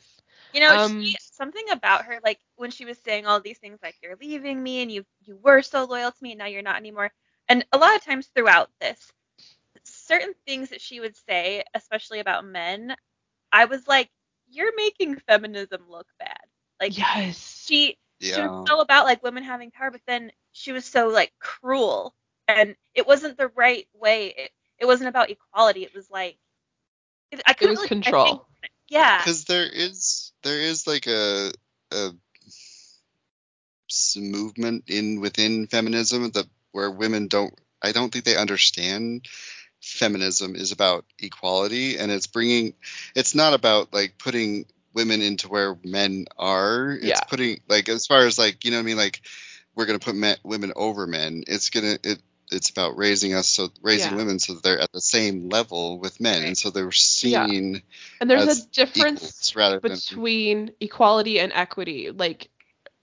You 0.54 0.62
know, 0.62 0.78
Um, 0.78 1.02
she, 1.02 1.18
something 1.20 1.70
about 1.72 2.06
her, 2.06 2.20
like 2.24 2.40
when 2.56 2.72
she 2.72 2.86
was 2.86 2.98
saying 3.00 3.26
all 3.26 3.40
these 3.42 3.58
things, 3.60 3.80
like 3.84 3.96
you're 4.02 4.16
leaving 4.20 4.62
me 4.62 4.82
and 4.82 4.92
you 4.92 5.06
you 5.22 5.38
were 5.42 5.62
so 5.62 5.86
loyal 5.86 6.12
to 6.12 6.24
me 6.24 6.32
and 6.32 6.40
now 6.40 6.46
you're 6.46 6.62
not 6.62 6.78
anymore. 6.78 7.12
And 7.48 7.66
a 7.72 7.78
lot 7.78 7.96
of 7.96 8.04
times 8.04 8.28
throughout 8.36 8.70
this, 8.80 9.12
certain 9.84 10.34
things 10.46 10.70
that 10.70 10.82
she 10.82 11.00
would 11.00 11.16
say, 11.16 11.64
especially 11.74 12.20
about 12.20 12.46
men, 12.46 12.96
I 13.52 13.66
was 13.66 13.88
like, 13.88 14.10
you're 14.50 14.76
making 14.76 15.18
feminism 15.28 15.82
look 15.90 16.08
bad. 16.20 16.40
Like 16.82 16.96
Yes. 16.98 17.66
she 17.68 17.98
she 18.20 18.42
yeah. 18.42 18.44
was 18.44 18.52
so 18.68 18.80
about 18.82 19.06
like 19.06 19.24
women 19.24 19.44
having 19.44 19.72
power, 19.72 19.92
but 19.92 20.02
then 20.08 20.32
she 20.58 20.72
was 20.72 20.86
so 20.86 21.10
like 21.10 21.34
cruel, 21.40 22.16
and 22.48 22.76
it 22.94 23.06
wasn't 23.06 23.38
the 23.38 23.50
right 23.50 23.88
way. 23.94 24.34
It, 24.38 24.52
it 24.80 24.86
wasn't 24.86 25.10
about 25.10 25.30
equality. 25.30 25.84
It 25.84 25.94
was 25.94 26.10
like 26.10 26.38
it, 27.32 27.42
I 27.46 27.52
couldn't 27.54 27.74
was 27.74 27.80
really- 27.80 27.86
I 27.88 28.04
control. 28.04 28.26
think- 28.62 28.72
yeah, 28.88 29.18
because 29.18 29.44
there 29.46 29.68
is 29.70 30.32
there 30.44 30.60
is 30.62 30.88
like 30.88 31.08
a, 31.08 31.52
a 31.92 32.12
movement 34.18 34.86
in 34.88 35.20
within 35.22 35.68
feminism 35.68 36.30
that 36.32 36.46
where 36.72 36.90
women 36.92 37.28
don't 37.28 37.54
I 37.82 37.92
don't 37.92 38.12
think 38.12 38.26
they 38.26 38.36
understand 38.38 39.28
feminism 39.82 40.56
is 40.56 40.72
about 40.72 41.06
equality 41.20 41.98
and 41.98 42.12
it's 42.12 42.28
bringing 42.28 42.74
it's 43.16 43.36
not 43.36 43.54
about 43.54 43.94
like 43.94 44.18
putting 44.18 44.66
women 44.94 45.22
into 45.22 45.48
where 45.48 45.78
men 45.84 46.26
are 46.38 46.92
it's 46.92 47.06
Yeah. 47.06 47.20
putting 47.28 47.60
like 47.68 47.88
as 47.90 48.08
far 48.08 48.26
as 48.26 48.40
like 48.40 48.66
you 48.66 48.72
know 48.72 48.78
what 48.78 48.84
I 48.84 48.86
mean 48.86 48.98
like 48.98 49.22
we're 49.76 49.86
gonna 49.86 50.00
put 50.00 50.16
men, 50.16 50.38
women 50.44 50.72
over 50.76 51.06
men 51.08 51.44
it's 51.48 51.70
gonna 51.70 51.98
it 52.04 52.20
it's 52.52 52.70
about 52.70 52.98
raising 52.98 53.34
us 53.34 53.48
so 53.48 53.70
raising 53.82 54.12
Yeah. 54.12 54.18
women 54.18 54.40
so 54.40 54.54
that 54.54 54.64
they're 54.64 54.80
at 54.80 54.92
the 54.92 55.02
same 55.02 55.50
level 55.50 56.00
with 56.00 56.20
men 56.20 56.44
and 56.44 56.58
so 56.58 56.70
they're 56.70 56.86
Yeah. 56.86 56.92
seen 57.48 57.82
And 58.22 58.30
there's 58.30 58.48
as 58.48 58.66
a 58.66 58.68
difference 58.70 59.56
rather 59.56 59.80
than 59.80 59.92
between 59.92 60.72
equality 60.80 61.40
and 61.40 61.52
equity. 61.54 62.12
Like 62.12 62.50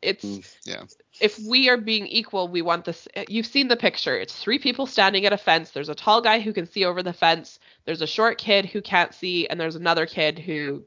it's 0.01 0.25
Mm, 0.25 0.55
yeah. 0.64 0.83
if 1.20 1.39
we 1.39 1.68
are 1.68 1.77
being 1.77 2.07
equal, 2.07 2.49
we 2.49 2.62
want 2.62 2.85
this. 2.85 3.07
You've 3.29 3.47
seen 3.47 3.68
the 3.68 3.77
picture. 3.77 4.16
It's 4.18 4.35
three 4.35 4.59
people 4.59 4.87
standing 4.87 5.27
at 5.27 5.33
a 5.33 5.39
fence. 5.39 5.70
There's 5.70 5.89
a 5.89 5.95
tall 5.95 6.20
guy 6.20 6.41
who 6.41 6.53
can 6.53 6.66
see 6.66 6.85
over 6.85 7.03
the 7.03 7.12
fence. 7.12 7.59
There's 7.85 8.03
a 8.03 8.07
short 8.07 8.39
kid 8.39 8.66
who 8.66 8.81
can't 8.83 9.14
see, 9.14 9.47
and 9.47 9.61
there's 9.61 9.77
another 9.77 10.07
kid 10.07 10.39
who 10.39 10.85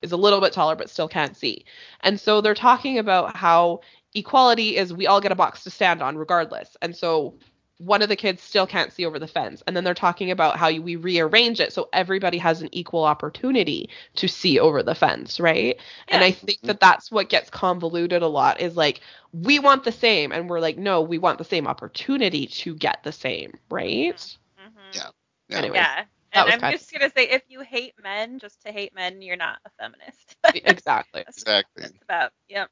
is 0.00 0.12
a 0.12 0.16
little 0.16 0.40
bit 0.40 0.52
taller 0.52 0.76
but 0.76 0.90
still 0.90 1.08
can't 1.08 1.36
see. 1.36 1.64
And 2.00 2.18
so 2.20 2.40
they're 2.40 2.54
talking 2.54 2.98
about 2.98 3.36
how 3.36 3.80
equality 4.14 4.76
is 4.76 4.92
we 4.92 5.06
all 5.06 5.20
get 5.20 5.32
a 5.32 5.36
box 5.36 5.64
to 5.64 5.70
stand 5.70 6.02
on 6.02 6.16
regardless. 6.16 6.76
And 6.82 6.96
so 6.96 7.34
one 7.78 8.02
of 8.02 8.08
the 8.08 8.16
kids 8.16 8.42
still 8.42 8.66
can't 8.66 8.92
see 8.92 9.04
over 9.04 9.18
the 9.18 9.26
fence. 9.26 9.62
And 9.66 9.76
then 9.76 9.84
they're 9.84 9.94
talking 9.94 10.30
about 10.30 10.56
how 10.56 10.72
we 10.72 10.96
rearrange 10.96 11.60
it 11.60 11.72
so 11.72 11.88
everybody 11.92 12.38
has 12.38 12.62
an 12.62 12.68
equal 12.72 13.04
opportunity 13.04 13.90
to 14.16 14.28
see 14.28 14.58
over 14.60 14.82
the 14.82 14.94
fence, 14.94 15.40
right? 15.40 15.76
And 16.08 16.22
I 16.22 16.30
think 16.30 16.60
that 16.62 16.80
that's 16.80 17.10
what 17.10 17.28
gets 17.28 17.50
convoluted 17.50 18.22
a 18.22 18.28
lot 18.28 18.60
is 18.60 18.76
like 18.76 19.00
we 19.32 19.58
want 19.58 19.84
the 19.84 19.92
same 19.92 20.30
and 20.32 20.48
we're 20.48 20.60
like 20.60 20.78
no, 20.78 21.02
we 21.02 21.18
want 21.18 21.38
the 21.38 21.44
same 21.44 21.66
opportunity 21.66 22.46
to 22.46 22.74
get 22.74 23.02
the 23.02 23.12
same, 23.12 23.58
right? 23.70 24.14
Mhm. 24.58 24.94
Yeah. 24.94 25.08
Yeah. 25.48 25.58
Anyway, 25.58 25.76
yeah. 25.76 26.04
And 26.32 26.64
I'm 26.64 26.72
just 26.72 26.92
gonna 26.92 27.10
say, 27.10 27.28
if 27.28 27.42
you 27.48 27.60
hate 27.60 27.94
men 28.02 28.38
just 28.38 28.62
to 28.62 28.72
hate 28.72 28.94
men, 28.94 29.22
you're 29.22 29.36
not 29.36 29.58
a 29.64 29.70
feminist. 29.80 30.36
exactly. 30.54 31.22
That's 31.26 31.38
Exactly. 31.38 31.82
what 31.82 31.90
it's 31.90 32.02
about. 32.02 32.32
Yep. 32.48 32.70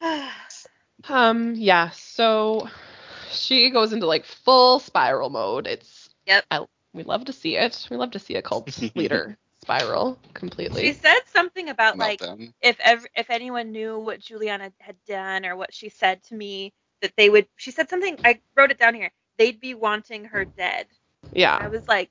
Um 1.08 1.54
yeah, 1.54 1.90
so 1.90 2.68
she 3.30 3.70
goes 3.70 3.92
into 3.92 4.06
like 4.06 4.24
full 4.24 4.78
spiral 4.78 5.28
mode. 5.28 5.66
It's 5.66 6.08
Yep. 6.26 6.44
I, 6.50 6.64
we 6.94 7.02
love 7.02 7.26
to 7.26 7.32
see 7.32 7.56
it. 7.56 7.86
We 7.90 7.96
love 7.98 8.12
to 8.12 8.18
see 8.18 8.36
a 8.36 8.42
cult 8.42 8.70
leader 8.96 9.36
spiral 9.62 10.18
completely. 10.32 10.86
she 10.86 10.92
said 10.94 11.20
something 11.26 11.68
about 11.68 11.98
like 11.98 12.20
Meltdown. 12.20 12.52
if 12.62 12.78
ever 12.80 13.06
if 13.14 13.30
anyone 13.30 13.72
knew 13.72 13.98
what 13.98 14.20
Juliana 14.20 14.72
had 14.78 14.96
done 15.06 15.44
or 15.44 15.56
what 15.56 15.74
she 15.74 15.88
said 15.88 16.22
to 16.24 16.34
me, 16.34 16.72
that 17.02 17.12
they 17.16 17.28
would. 17.28 17.46
She 17.56 17.70
said 17.70 17.88
something. 17.90 18.18
I 18.24 18.40
wrote 18.56 18.70
it 18.70 18.78
down 18.78 18.94
here. 18.94 19.10
They'd 19.36 19.60
be 19.60 19.74
wanting 19.74 20.24
her 20.26 20.46
dead. 20.56 20.86
Yeah. 21.32 21.58
I 21.60 21.68
was 21.68 21.86
like, 21.88 22.10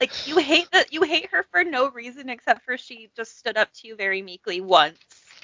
like 0.00 0.26
you 0.26 0.38
hate 0.38 0.70
that 0.72 0.92
you 0.92 1.02
hate 1.02 1.30
her 1.32 1.44
for 1.50 1.64
no 1.64 1.90
reason 1.90 2.28
except 2.28 2.64
for 2.64 2.76
she 2.76 3.10
just 3.16 3.38
stood 3.38 3.56
up 3.56 3.72
to 3.74 3.88
you 3.88 3.96
very 3.96 4.20
meekly 4.22 4.60
once. 4.60 4.98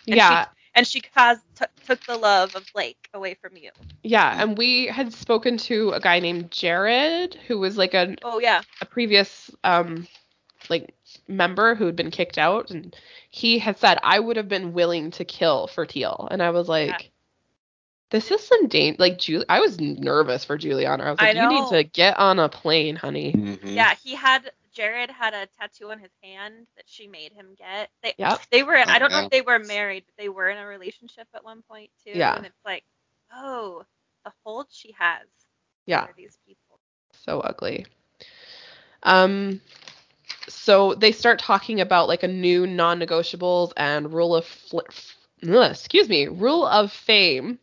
And 0.08 0.16
Yeah. 0.16 0.44
She, 0.44 0.50
and 0.76 0.86
she 0.86 1.00
caused 1.00 1.42
t- 1.58 1.64
took 1.86 2.04
the 2.06 2.16
love 2.16 2.54
of 2.54 2.64
Blake 2.72 3.08
away 3.14 3.34
from 3.34 3.56
you. 3.56 3.70
Yeah, 4.02 4.42
and 4.42 4.56
we 4.56 4.86
had 4.86 5.12
spoken 5.12 5.56
to 5.58 5.90
a 5.90 6.00
guy 6.00 6.20
named 6.20 6.50
Jared 6.52 7.34
who 7.48 7.58
was 7.58 7.76
like 7.76 7.94
a 7.94 8.14
Oh 8.22 8.38
yeah. 8.38 8.62
a 8.80 8.84
previous 8.86 9.50
um 9.64 10.06
like 10.68 10.94
member 11.28 11.74
who 11.74 11.86
had 11.86 11.96
been 11.96 12.10
kicked 12.10 12.38
out 12.38 12.70
and 12.70 12.94
he 13.30 13.58
had 13.58 13.78
said 13.78 13.98
I 14.02 14.18
would 14.20 14.36
have 14.36 14.48
been 14.48 14.72
willing 14.72 15.10
to 15.12 15.24
kill 15.24 15.66
for 15.66 15.86
Teal 15.86 16.28
and 16.30 16.42
I 16.42 16.50
was 16.50 16.68
like 16.68 17.10
this 18.10 18.30
is 18.30 18.42
some 18.42 18.68
danger 18.68 18.96
like 18.98 19.18
Ju- 19.18 19.44
I 19.48 19.60
was 19.60 19.80
nervous 19.80 20.44
for 20.44 20.56
Juliana 20.56 21.04
I 21.04 21.10
was 21.10 21.20
I 21.20 21.32
like 21.32 21.36
you 21.36 21.48
need 21.48 21.68
to 21.68 21.84
get 21.84 22.18
on 22.18 22.38
a 22.38 22.48
plane 22.48 22.96
honey 22.96 23.32
Mhm. 23.32 23.74
Yeah, 23.74 23.94
he 24.02 24.14
had 24.14 24.50
Jared 24.76 25.10
had 25.10 25.34
a 25.34 25.46
tattoo 25.58 25.90
on 25.90 25.98
his 25.98 26.12
hand 26.22 26.66
that 26.76 26.84
she 26.88 27.08
made 27.08 27.32
him 27.32 27.54
get. 27.56 27.90
They 28.02 28.14
Yep. 28.18 28.40
they 28.52 28.62
were 28.62 28.76
I 28.76 28.98
don't 28.98 29.12
know 29.12 29.20
if 29.20 29.30
they 29.30 29.42
were 29.42 29.58
married, 29.58 30.04
but 30.06 30.16
they 30.22 30.28
were 30.28 30.48
in 30.50 30.58
a 30.58 30.66
relationship 30.66 31.28
at 31.34 31.44
one 31.44 31.62
point 31.62 31.90
too. 32.04 32.12
Yeah. 32.12 32.34
And 32.36 32.46
it's 32.46 32.64
like, 32.64 32.84
oh, 33.32 33.84
the 34.24 34.32
hold 34.44 34.68
she 34.70 34.92
has 34.98 35.26
yeah 35.86 36.02
over 36.04 36.12
these 36.16 36.38
people. 36.46 36.80
so 37.24 37.40
ugly 37.40 37.86
um 39.04 39.60
so 40.48 40.94
they 40.94 41.12
start 41.12 41.38
talking 41.38 41.80
about 41.80 42.08
like 42.08 42.22
a 42.24 42.28
new 42.28 42.66
non-negotiables 42.66 43.72
and 43.76 44.12
rule 44.12 44.36
of 44.36 44.44
fl- 44.46 44.80
ugh, 45.48 45.70
excuse 45.70 46.08
me 46.08 46.28
rule 46.28 46.66
of 46.66 46.92
fame 46.92 47.58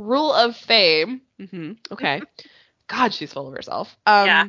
rule 0.00 0.32
of 0.32 0.56
fame 0.56 1.20
hmm 1.50 1.72
okay 1.92 2.22
god 2.88 3.12
she's 3.14 3.32
full 3.32 3.48
of 3.48 3.54
herself 3.54 3.96
um 4.06 4.26
Yeah. 4.26 4.44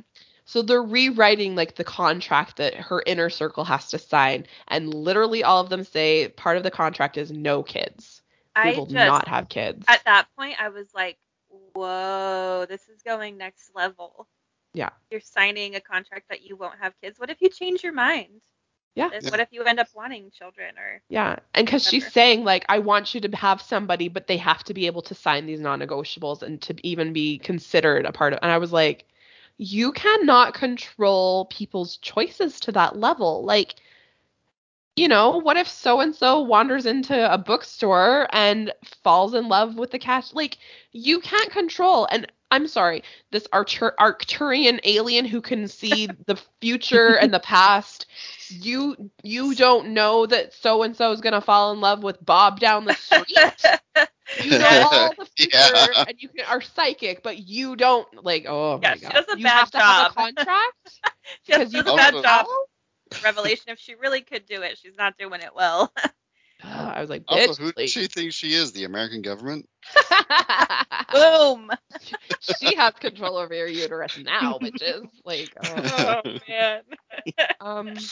So 0.49 0.61
they're 0.61 0.81
rewriting 0.81 1.55
like 1.55 1.75
the 1.75 1.83
contract 1.83 2.57
that 2.57 2.73
her 2.73 3.03
inner 3.05 3.29
circle 3.29 3.63
has 3.63 3.87
to 3.89 3.99
sign 3.99 4.45
and 4.67 4.93
literally 4.93 5.43
all 5.43 5.61
of 5.61 5.69
them 5.69 5.83
say 5.83 6.27
part 6.29 6.57
of 6.57 6.63
the 6.63 6.71
contract 6.71 7.17
is 7.17 7.31
no 7.31 7.63
kids 7.63 8.21
we 8.55 8.71
I 8.71 8.77
will 8.77 8.85
just 8.85 8.95
not 8.95 9.27
have 9.27 9.49
kids 9.49 9.85
at 9.87 10.03
that 10.05 10.27
point 10.35 10.55
I 10.59 10.69
was 10.69 10.87
like, 10.93 11.17
whoa, 11.73 12.65
this 12.67 12.87
is 12.89 13.01
going 13.01 13.37
next 13.37 13.71
level. 13.75 14.27
Yeah. 14.73 14.89
You're 15.11 15.21
signing 15.21 15.75
a 15.75 15.81
contract 15.81 16.29
that 16.29 16.43
you 16.43 16.55
won't 16.55 16.79
have 16.79 16.93
kids. 17.01 17.19
What 17.19 17.29
if 17.29 17.41
you 17.41 17.49
change 17.49 17.83
your 17.83 17.93
mind? 17.93 18.41
Yeah. 18.95 19.09
Yeah. 19.13 19.29
What 19.29 19.39
if 19.39 19.49
you 19.51 19.63
end 19.63 19.79
up 19.79 19.87
wanting 19.95 20.31
children 20.31 20.77
or 20.77 21.01
Yeah, 21.09 21.37
and 21.53 21.65
because 21.65 21.87
she's 21.87 22.11
saying 22.11 22.43
like, 22.43 22.65
I 22.69 22.79
want 22.79 23.13
you 23.15 23.21
to 23.21 23.35
have 23.35 23.61
somebody, 23.61 24.09
but 24.09 24.27
they 24.27 24.37
have 24.37 24.63
to 24.65 24.73
be 24.73 24.87
able 24.87 25.03
to 25.03 25.15
sign 25.15 25.45
these 25.45 25.59
non-negotiables 25.59 26.41
and 26.41 26.61
to 26.63 26.75
even 26.85 27.13
be 27.13 27.37
considered 27.37 28.05
a 28.05 28.11
part 28.11 28.33
of. 28.33 28.39
And 28.41 28.51
I 28.51 28.57
was 28.57 28.73
like, 28.73 29.05
you 29.59 29.91
cannot 29.91 30.53
control 30.55 31.45
people's 31.45 31.97
choices 31.97 32.59
to 32.61 32.71
that 32.71 32.95
level. 32.97 33.43
Like, 33.43 33.75
you 34.95 35.07
know, 35.07 35.37
what 35.37 35.57
if 35.57 35.67
so 35.67 35.99
and 35.99 36.15
so 36.15 36.41
wanders 36.41 36.85
into 36.85 37.31
a 37.33 37.37
bookstore 37.37 38.27
and 38.31 38.71
falls 39.03 39.33
in 39.33 39.49
love 39.49 39.75
with 39.77 39.91
the 39.91 39.99
cat? 39.99 40.31
Like, 40.33 40.57
you 40.93 41.19
can't 41.19 41.51
control. 41.51 42.07
And 42.09 42.31
I'm 42.51 42.67
sorry, 42.67 43.03
this 43.31 43.47
Archer- 43.53 43.95
Arcturian 43.99 44.79
alien 44.85 45.25
who 45.25 45.41
can 45.41 45.67
see 45.67 46.07
the 46.25 46.37
future 46.61 47.15
and 47.15 47.33
the 47.33 47.39
past. 47.39 48.07
You 48.49 49.11
you 49.23 49.55
don't 49.55 49.89
know 49.89 50.25
that 50.25 50.53
so 50.53 50.83
and 50.83 50.95
so 50.95 51.11
is 51.11 51.21
gonna 51.21 51.41
fall 51.41 51.71
in 51.73 51.81
love 51.81 52.01
with 52.01 52.25
Bob 52.25 52.59
down 52.59 52.85
the 52.85 52.93
street. 52.95 53.63
You 54.37 54.55
know 54.57 54.67
all 54.91 55.13
the 55.17 55.25
future, 55.37 55.95
Yeah. 55.95 56.05
and 56.07 56.15
you 56.19 56.29
can, 56.29 56.45
are 56.45 56.61
psychic, 56.61 57.23
but 57.23 57.37
you 57.37 57.75
don't 57.75 58.07
like. 58.23 58.45
Oh 58.47 58.77
Yeah, 58.81 58.91
my 58.91 58.95
she 58.95 59.07
does 59.07 59.25
a 59.31 59.37
you 59.37 59.43
bad 59.43 59.53
have 59.59 59.71
to 59.71 59.79
have 59.79 59.97
a 59.97 60.05
contract 60.13 61.01
she 61.43 61.53
has 61.53 61.67
because 61.67 61.73
you 61.73 61.83
does 61.83 61.87
a 61.87 61.93
bad 61.93 62.13
know. 62.13 62.21
job. 62.21 62.45
Revelation, 63.23 63.65
if 63.69 63.79
she 63.79 63.95
really 63.95 64.21
could 64.21 64.45
do 64.45 64.61
it, 64.61 64.77
she's 64.77 64.95
not 64.97 65.17
doing 65.17 65.41
it 65.41 65.55
well. 65.55 65.91
I 66.63 67.01
was 67.01 67.09
like, 67.09 67.23
Also, 67.27 67.53
who 67.55 67.71
please. 67.73 67.83
does 67.83 67.91
she 67.91 68.07
think 68.07 68.33
she 68.33 68.53
is? 68.53 68.71
The 68.73 68.83
American 68.85 69.21
government? 69.21 69.67
Boom. 71.11 71.69
she 72.41 72.75
has 72.75 72.93
control 72.95 73.37
over 73.37 73.53
your 73.55 73.67
uterus 73.67 74.17
now, 74.17 74.59
bitches. 74.59 75.07
Like, 75.25 75.53
oh. 75.63 76.21
Oh 76.21 76.21
man. 76.47 76.81
um, 77.59 78.11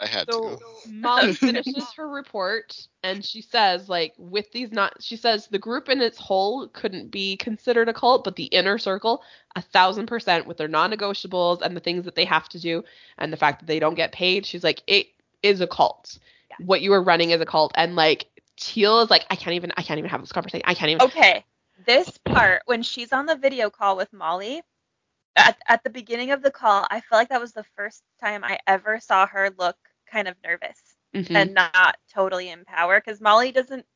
I 0.00 0.06
had 0.06 0.30
So 0.30 0.56
to. 0.56 0.92
Molly 0.92 1.32
finishes 1.34 1.92
her 1.96 2.08
report 2.08 2.88
and 3.02 3.24
she 3.24 3.40
says, 3.40 3.88
like, 3.88 4.14
with 4.18 4.50
these 4.52 4.72
not, 4.72 4.94
she 5.00 5.16
says 5.16 5.46
the 5.46 5.58
group 5.58 5.88
in 5.88 6.00
its 6.00 6.18
whole 6.18 6.68
couldn't 6.68 7.10
be 7.10 7.36
considered 7.36 7.88
a 7.88 7.94
cult, 7.94 8.24
but 8.24 8.36
the 8.36 8.44
inner 8.44 8.78
circle, 8.78 9.22
a 9.54 9.62
thousand 9.62 10.06
percent 10.06 10.46
with 10.46 10.56
their 10.56 10.68
non 10.68 10.90
negotiables 10.90 11.62
and 11.62 11.76
the 11.76 11.80
things 11.80 12.04
that 12.04 12.16
they 12.16 12.24
have 12.24 12.48
to 12.50 12.60
do 12.60 12.82
and 13.18 13.32
the 13.32 13.36
fact 13.36 13.60
that 13.60 13.66
they 13.66 13.78
don't 13.78 13.94
get 13.94 14.12
paid. 14.12 14.46
She's 14.46 14.64
like, 14.64 14.82
it 14.86 15.06
is 15.42 15.60
a 15.60 15.66
cult. 15.66 16.18
Yeah. 16.50 16.66
What 16.66 16.80
you 16.80 16.92
are 16.92 17.02
running 17.02 17.30
is 17.30 17.40
a 17.40 17.46
cult. 17.46 17.72
And 17.76 17.94
like, 17.94 18.26
Teal 18.56 19.00
is 19.00 19.10
like, 19.10 19.26
I 19.30 19.36
can't 19.36 19.54
even, 19.54 19.72
I 19.76 19.82
can't 19.82 19.98
even 19.98 20.10
have 20.10 20.20
this 20.20 20.32
conversation. 20.32 20.64
I 20.64 20.74
can't 20.74 20.90
even. 20.90 21.02
Okay, 21.02 21.44
this 21.86 22.18
part 22.18 22.62
when 22.66 22.82
she's 22.82 23.12
on 23.12 23.26
the 23.26 23.36
video 23.36 23.70
call 23.70 23.96
with 23.96 24.12
Molly, 24.12 24.62
at 25.36 25.58
at 25.68 25.82
the 25.84 25.90
beginning 25.90 26.30
of 26.30 26.42
the 26.42 26.50
call, 26.50 26.86
I 26.90 27.00
felt 27.00 27.20
like 27.20 27.28
that 27.30 27.40
was 27.40 27.52
the 27.52 27.64
first 27.76 28.02
time 28.20 28.44
I 28.44 28.58
ever 28.66 29.00
saw 29.00 29.26
her 29.26 29.50
look 29.58 29.76
kind 30.10 30.28
of 30.28 30.36
nervous 30.44 30.80
Mhm. 31.14 31.34
and 31.36 31.54
not 31.54 31.96
totally 32.12 32.48
in 32.50 32.64
power 32.64 33.00
because 33.00 33.20
Molly 33.20 33.52
doesn't 33.52 33.86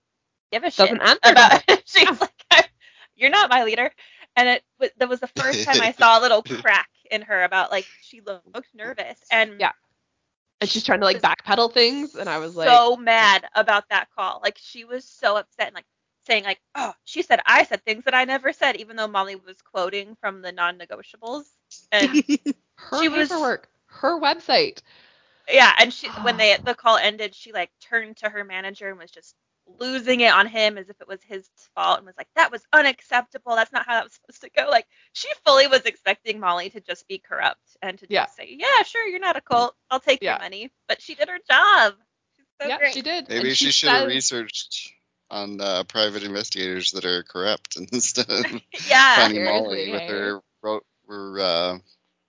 give 0.53 0.65
a 0.65 0.71
shit 0.71 0.91
Doesn't 0.91 1.03
answer 1.03 1.21
about 1.25 1.63
it. 1.69 1.83
She's 1.87 2.21
like, 2.21 2.71
"You're 3.17 3.31
not 3.31 3.51
my 3.51 3.65
leader," 3.65 3.91
and 4.37 4.49
it 4.49 4.65
that 4.99 5.09
was 5.09 5.21
the 5.21 5.27
first 5.29 5.65
time 5.65 5.81
I 5.81 5.93
saw 5.93 6.19
a 6.19 6.23
little 6.23 6.43
crack 6.63 6.89
in 7.11 7.23
her 7.23 7.45
about 7.45 7.71
like 7.71 7.87
she 8.03 8.21
looked 8.21 8.75
nervous 8.75 9.19
and 9.31 9.61
Yeah. 9.61 9.73
and 10.61 10.69
she's 10.69 10.85
trying 10.85 11.01
to 11.01 11.07
like 11.07 11.23
backpedal 11.23 11.73
things. 11.73 12.15
And 12.15 12.29
I 12.29 12.39
was 12.39 12.57
like, 12.57 12.69
so 12.69 12.97
mad 12.97 13.47
about 13.55 13.89
that 13.91 14.09
call. 14.15 14.41
Like 14.43 14.59
she 14.61 14.85
was 14.85 15.05
so 15.05 15.37
upset 15.37 15.69
and 15.69 15.75
like 15.75 15.87
saying 16.29 16.45
like, 16.45 16.61
"Oh, 16.77 16.93
she 17.05 17.23
said 17.23 17.41
I 17.45 17.65
said 17.65 17.85
things 17.85 18.05
that 18.05 18.15
I 18.15 18.25
never 18.25 18.53
said," 18.53 18.77
even 18.77 18.95
though 18.97 19.09
Molly 19.09 19.35
was 19.35 19.57
quoting 19.63 20.17
from 20.21 20.43
the 20.43 20.53
non-negotiables. 20.53 21.45
And 21.91 22.09
her 22.77 23.01
she 23.03 23.09
was- 23.09 23.29
paperwork, 23.29 23.69
her 23.87 24.21
website. 24.21 24.83
yeah, 25.51 25.73
and 25.81 25.93
she 25.93 26.07
when 26.23 26.35
ah. 26.37 26.39
they 26.39 26.57
the 26.63 26.75
call 26.77 26.97
ended, 26.99 27.35
she 27.35 27.53
like 27.53 27.71
turned 27.81 28.19
to 28.19 28.29
her 28.29 28.45
manager 28.45 28.89
and 28.89 28.99
was 28.99 29.11
just 29.11 29.35
losing 29.79 30.21
it 30.21 30.33
on 30.33 30.47
him 30.47 30.79
as 30.79 30.89
if 30.89 30.99
it 30.99 31.07
was 31.07 31.23
his 31.23 31.47
fault 31.75 31.99
and 31.99 32.07
was 32.07 32.17
like, 32.17 32.29
"That 32.37 32.51
was 32.53 32.63
unacceptable. 32.73 33.55
That's 33.57 33.73
not 33.73 33.85
how 33.87 33.95
that 33.97 34.05
was 34.05 34.15
supposed 34.15 34.41
to 34.43 34.51
go." 34.51 34.71
Like 34.71 34.87
she 35.13 35.29
fully 35.45 35.67
was 35.67 35.83
expecting 35.83 36.39
Molly 36.41 36.71
to 36.71 36.81
just 36.81 37.07
be 37.09 37.19
corrupt 37.19 37.77
and 37.83 37.99
to 37.99 38.07
just 38.07 38.37
say, 38.37 38.57
"Yeah, 38.59 38.83
sure, 38.85 39.07
you're 39.07 39.21
not 39.21 39.37
a 39.37 39.41
cult. 39.43 39.75
I'll 39.91 40.01
take 40.01 40.23
Yeah. 40.23 40.33
your 40.35 40.39
money." 40.41 40.71
But 40.89 41.03
she 41.03 41.15
did 41.15 41.29
her 41.29 41.39
job. 41.51 41.95
So 42.63 42.69
yeah, 42.69 42.79
great. 42.79 42.95
she 42.95 43.03
did. 43.03 43.29
Maybe 43.29 43.49
And 43.49 43.57
she 43.57 43.71
should 43.71 43.91
have 43.91 44.01
says- 44.03 44.09
researched 44.09 44.93
on 45.31 45.61
uh, 45.61 45.85
private 45.85 46.23
investigators 46.23 46.93
that 46.93 47.05
are 47.05 47.23
corrupt 47.23 47.77
instead 47.93 48.29
of 48.31 48.45
yeah. 48.89 49.17
finding 49.17 49.45
Molly 49.45 49.91
with 49.93 50.03
her 50.03 50.41
ro- 50.63 50.81
her 51.09 51.41
uh, 51.41 51.79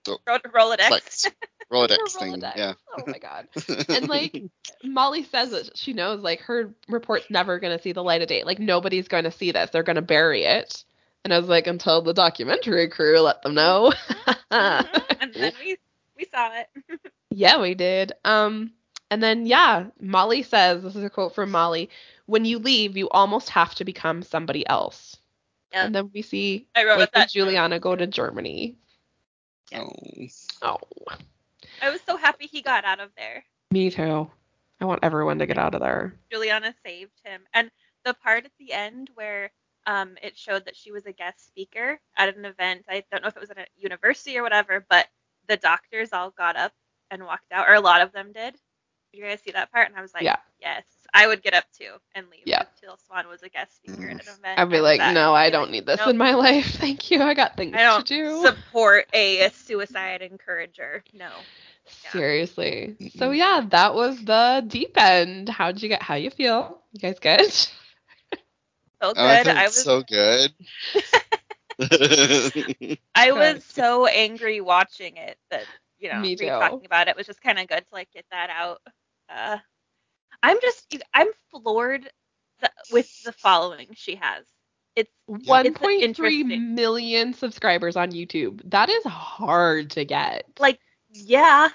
Ro- 0.08 0.38
Rolodex. 0.38 0.88
Plex, 0.88 1.30
Rolodex 1.72 1.98
her 1.98 2.06
thing. 2.20 2.32
Rolodex. 2.34 2.56
Yeah. 2.56 2.72
Oh 2.98 3.02
my 3.06 3.18
god. 3.18 3.48
And 3.88 4.08
like 4.08 4.42
Molly 4.82 5.24
says 5.24 5.50
that 5.50 5.76
she 5.76 5.92
knows 5.92 6.20
like 6.22 6.40
her 6.42 6.74
report's 6.88 7.30
never 7.30 7.58
gonna 7.58 7.80
see 7.80 7.92
the 7.92 8.04
light 8.04 8.22
of 8.22 8.28
day. 8.28 8.44
Like 8.44 8.58
nobody's 8.58 9.08
gonna 9.08 9.30
see 9.30 9.52
this. 9.52 9.70
They're 9.70 9.82
gonna 9.82 10.02
bury 10.02 10.44
it. 10.44 10.84
And 11.22 11.34
I 11.34 11.38
was 11.38 11.48
like, 11.48 11.66
until 11.66 12.00
the 12.00 12.14
documentary 12.14 12.88
crew 12.88 13.20
let 13.20 13.42
them 13.42 13.54
know. 13.54 13.92
And 14.50 15.34
then 15.34 15.52
we 15.62 15.76
we 16.16 16.26
saw 16.32 16.50
it. 16.54 16.68
Yeah, 17.30 17.60
we 17.60 17.74
did. 17.74 18.12
Um, 18.24 18.72
and 19.10 19.22
then 19.22 19.46
yeah, 19.46 19.86
Molly 20.00 20.42
says, 20.42 20.82
this 20.82 20.96
is 20.96 21.04
a 21.04 21.10
quote 21.10 21.34
from 21.34 21.50
Molly, 21.50 21.90
when 22.26 22.44
you 22.44 22.58
leave, 22.58 22.96
you 22.96 23.08
almost 23.10 23.48
have 23.50 23.74
to 23.76 23.84
become 23.84 24.22
somebody 24.22 24.66
else. 24.68 25.16
Yeah. 25.72 25.86
And 25.86 25.94
then 25.94 26.10
we 26.12 26.22
see 26.22 26.66
I 26.74 26.84
wrote 26.84 26.96
Blake 26.96 27.12
that. 27.12 27.22
and 27.22 27.30
Juliana 27.30 27.78
go 27.78 27.94
to 27.96 28.06
Germany. 28.06 28.76
oh. 29.74 29.90
Oh, 30.62 30.78
I 31.82 31.90
was 31.90 32.00
so 32.06 32.16
happy 32.16 32.46
he 32.46 32.62
got 32.62 32.84
out 32.84 33.00
of 33.00 33.10
there. 33.16 33.44
me 33.70 33.90
too. 33.90 34.30
I 34.80 34.84
want 34.84 35.00
everyone 35.02 35.38
to 35.38 35.46
get 35.46 35.58
out 35.58 35.74
of 35.74 35.80
there. 35.80 36.14
Juliana 36.30 36.74
saved 36.84 37.20
him. 37.24 37.42
And 37.52 37.70
the 38.04 38.14
part 38.14 38.46
at 38.46 38.52
the 38.58 38.72
end 38.72 39.10
where 39.14 39.50
um, 39.86 40.16
it 40.22 40.36
showed 40.36 40.64
that 40.64 40.76
she 40.76 40.92
was 40.92 41.06
a 41.06 41.12
guest 41.12 41.46
speaker 41.46 42.00
at 42.16 42.34
an 42.34 42.44
event. 42.44 42.84
I 42.88 43.04
don't 43.10 43.22
know 43.22 43.28
if 43.28 43.36
it 43.36 43.40
was 43.40 43.50
at 43.50 43.58
a 43.58 43.66
university 43.76 44.38
or 44.38 44.42
whatever, 44.42 44.84
but 44.88 45.06
the 45.48 45.56
doctors 45.56 46.12
all 46.12 46.30
got 46.30 46.56
up 46.56 46.72
and 47.10 47.24
walked 47.24 47.52
out, 47.52 47.68
or 47.68 47.74
a 47.74 47.80
lot 47.80 48.02
of 48.02 48.12
them 48.12 48.32
did. 48.32 48.56
Did 49.12 49.18
you 49.18 49.24
guys 49.24 49.40
see 49.40 49.50
that 49.52 49.72
part? 49.72 49.88
And 49.88 49.96
I 49.96 50.02
was 50.02 50.14
like, 50.14 50.22
Yeah. 50.22 50.36
yes, 50.60 50.84
I 51.12 51.26
would 51.26 51.42
get 51.42 51.54
up 51.54 51.64
too 51.76 51.92
and 52.14 52.28
leave. 52.30 52.42
Yeah. 52.44 52.62
If 52.62 52.80
Teal 52.80 52.96
Swan 53.06 53.26
was 53.28 53.42
a 53.42 53.48
guest 53.48 53.76
speaker 53.76 54.04
at 54.04 54.12
an 54.12 54.18
mm-hmm. 54.18 54.38
event. 54.38 54.58
I'd 54.58 54.70
be 54.70 54.80
like, 54.80 54.98
that- 54.98 55.14
no, 55.14 55.34
I 55.34 55.46
I'd 55.46 55.50
don't 55.50 55.62
like, 55.64 55.70
need 55.72 55.86
this 55.86 55.98
nope, 55.98 56.10
in 56.10 56.16
my 56.16 56.34
life. 56.34 56.66
Thank 56.78 57.10
you. 57.10 57.22
I 57.22 57.34
got 57.34 57.56
things 57.56 57.74
I 57.74 57.82
don't 57.82 58.06
to 58.06 58.14
do. 58.14 58.42
support 58.42 59.06
a, 59.12 59.50
suicide 59.50 60.22
encourager. 60.22 61.02
No. 61.12 61.30
yeah. 62.04 62.10
Seriously. 62.12 62.96
So 63.16 63.32
yeah, 63.32 63.66
that 63.70 63.94
was 63.94 64.24
the 64.24 64.64
deep 64.66 64.92
end. 64.96 65.48
How'd 65.48 65.82
you 65.82 65.88
get? 65.88 66.02
How 66.02 66.14
you 66.14 66.30
feel? 66.30 66.80
You 66.92 67.00
guys 67.00 67.18
good? 67.18 67.52
So 69.02 69.12
Oh, 69.12 69.14
good. 69.14 69.48
I 69.48 69.62
I 69.62 69.64
was 69.64 69.82
so 69.82 70.02
good. 70.02 70.52
I 73.14 73.32
was 73.32 73.64
so 73.64 74.04
angry 74.04 74.60
watching 74.60 75.16
it 75.16 75.38
that 75.50 75.64
you 76.00 76.10
know, 76.10 76.20
Me 76.20 76.30
re 76.30 76.36
too. 76.36 76.46
talking 76.46 76.84
about 76.86 77.08
it 77.08 77.16
was 77.16 77.26
just 77.26 77.40
kind 77.42 77.58
of 77.58 77.68
good 77.68 77.78
to 77.86 77.94
like 77.94 78.10
get 78.12 78.24
that 78.30 78.50
out. 78.50 78.80
Uh, 79.30 79.58
I'm 80.42 80.60
just 80.60 80.96
I'm 81.14 81.28
floored 81.50 82.10
th- 82.60 82.72
with 82.92 83.22
the 83.24 83.32
following 83.32 83.88
she 83.94 84.16
has. 84.16 84.46
It's 84.96 85.10
One 85.26 85.66
It's 85.66 85.78
point 85.78 86.00
three 86.14 86.40
interesting. 86.40 86.74
million 86.74 87.32
subscribers 87.34 87.96
on 87.96 88.10
YouTube. 88.12 88.60
That 88.70 88.88
is 88.90 89.04
hard 89.04 89.90
to 89.92 90.04
get. 90.04 90.46
like 90.58 90.80
yeah, 91.12 91.68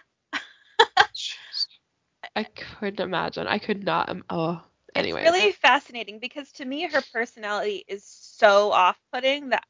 I 2.35 2.43
couldn't 2.43 2.99
imagine. 2.99 3.47
I 3.47 3.59
could 3.59 3.83
not. 3.83 4.09
Um, 4.09 4.23
oh, 4.29 4.61
anyway. 4.95 5.23
it's 5.23 5.31
really 5.31 5.51
fascinating 5.53 6.19
because 6.19 6.51
to 6.53 6.65
me 6.65 6.87
her 6.87 7.01
personality 7.13 7.83
is 7.87 8.03
so 8.05 8.71
off-putting 8.71 9.49
that 9.49 9.63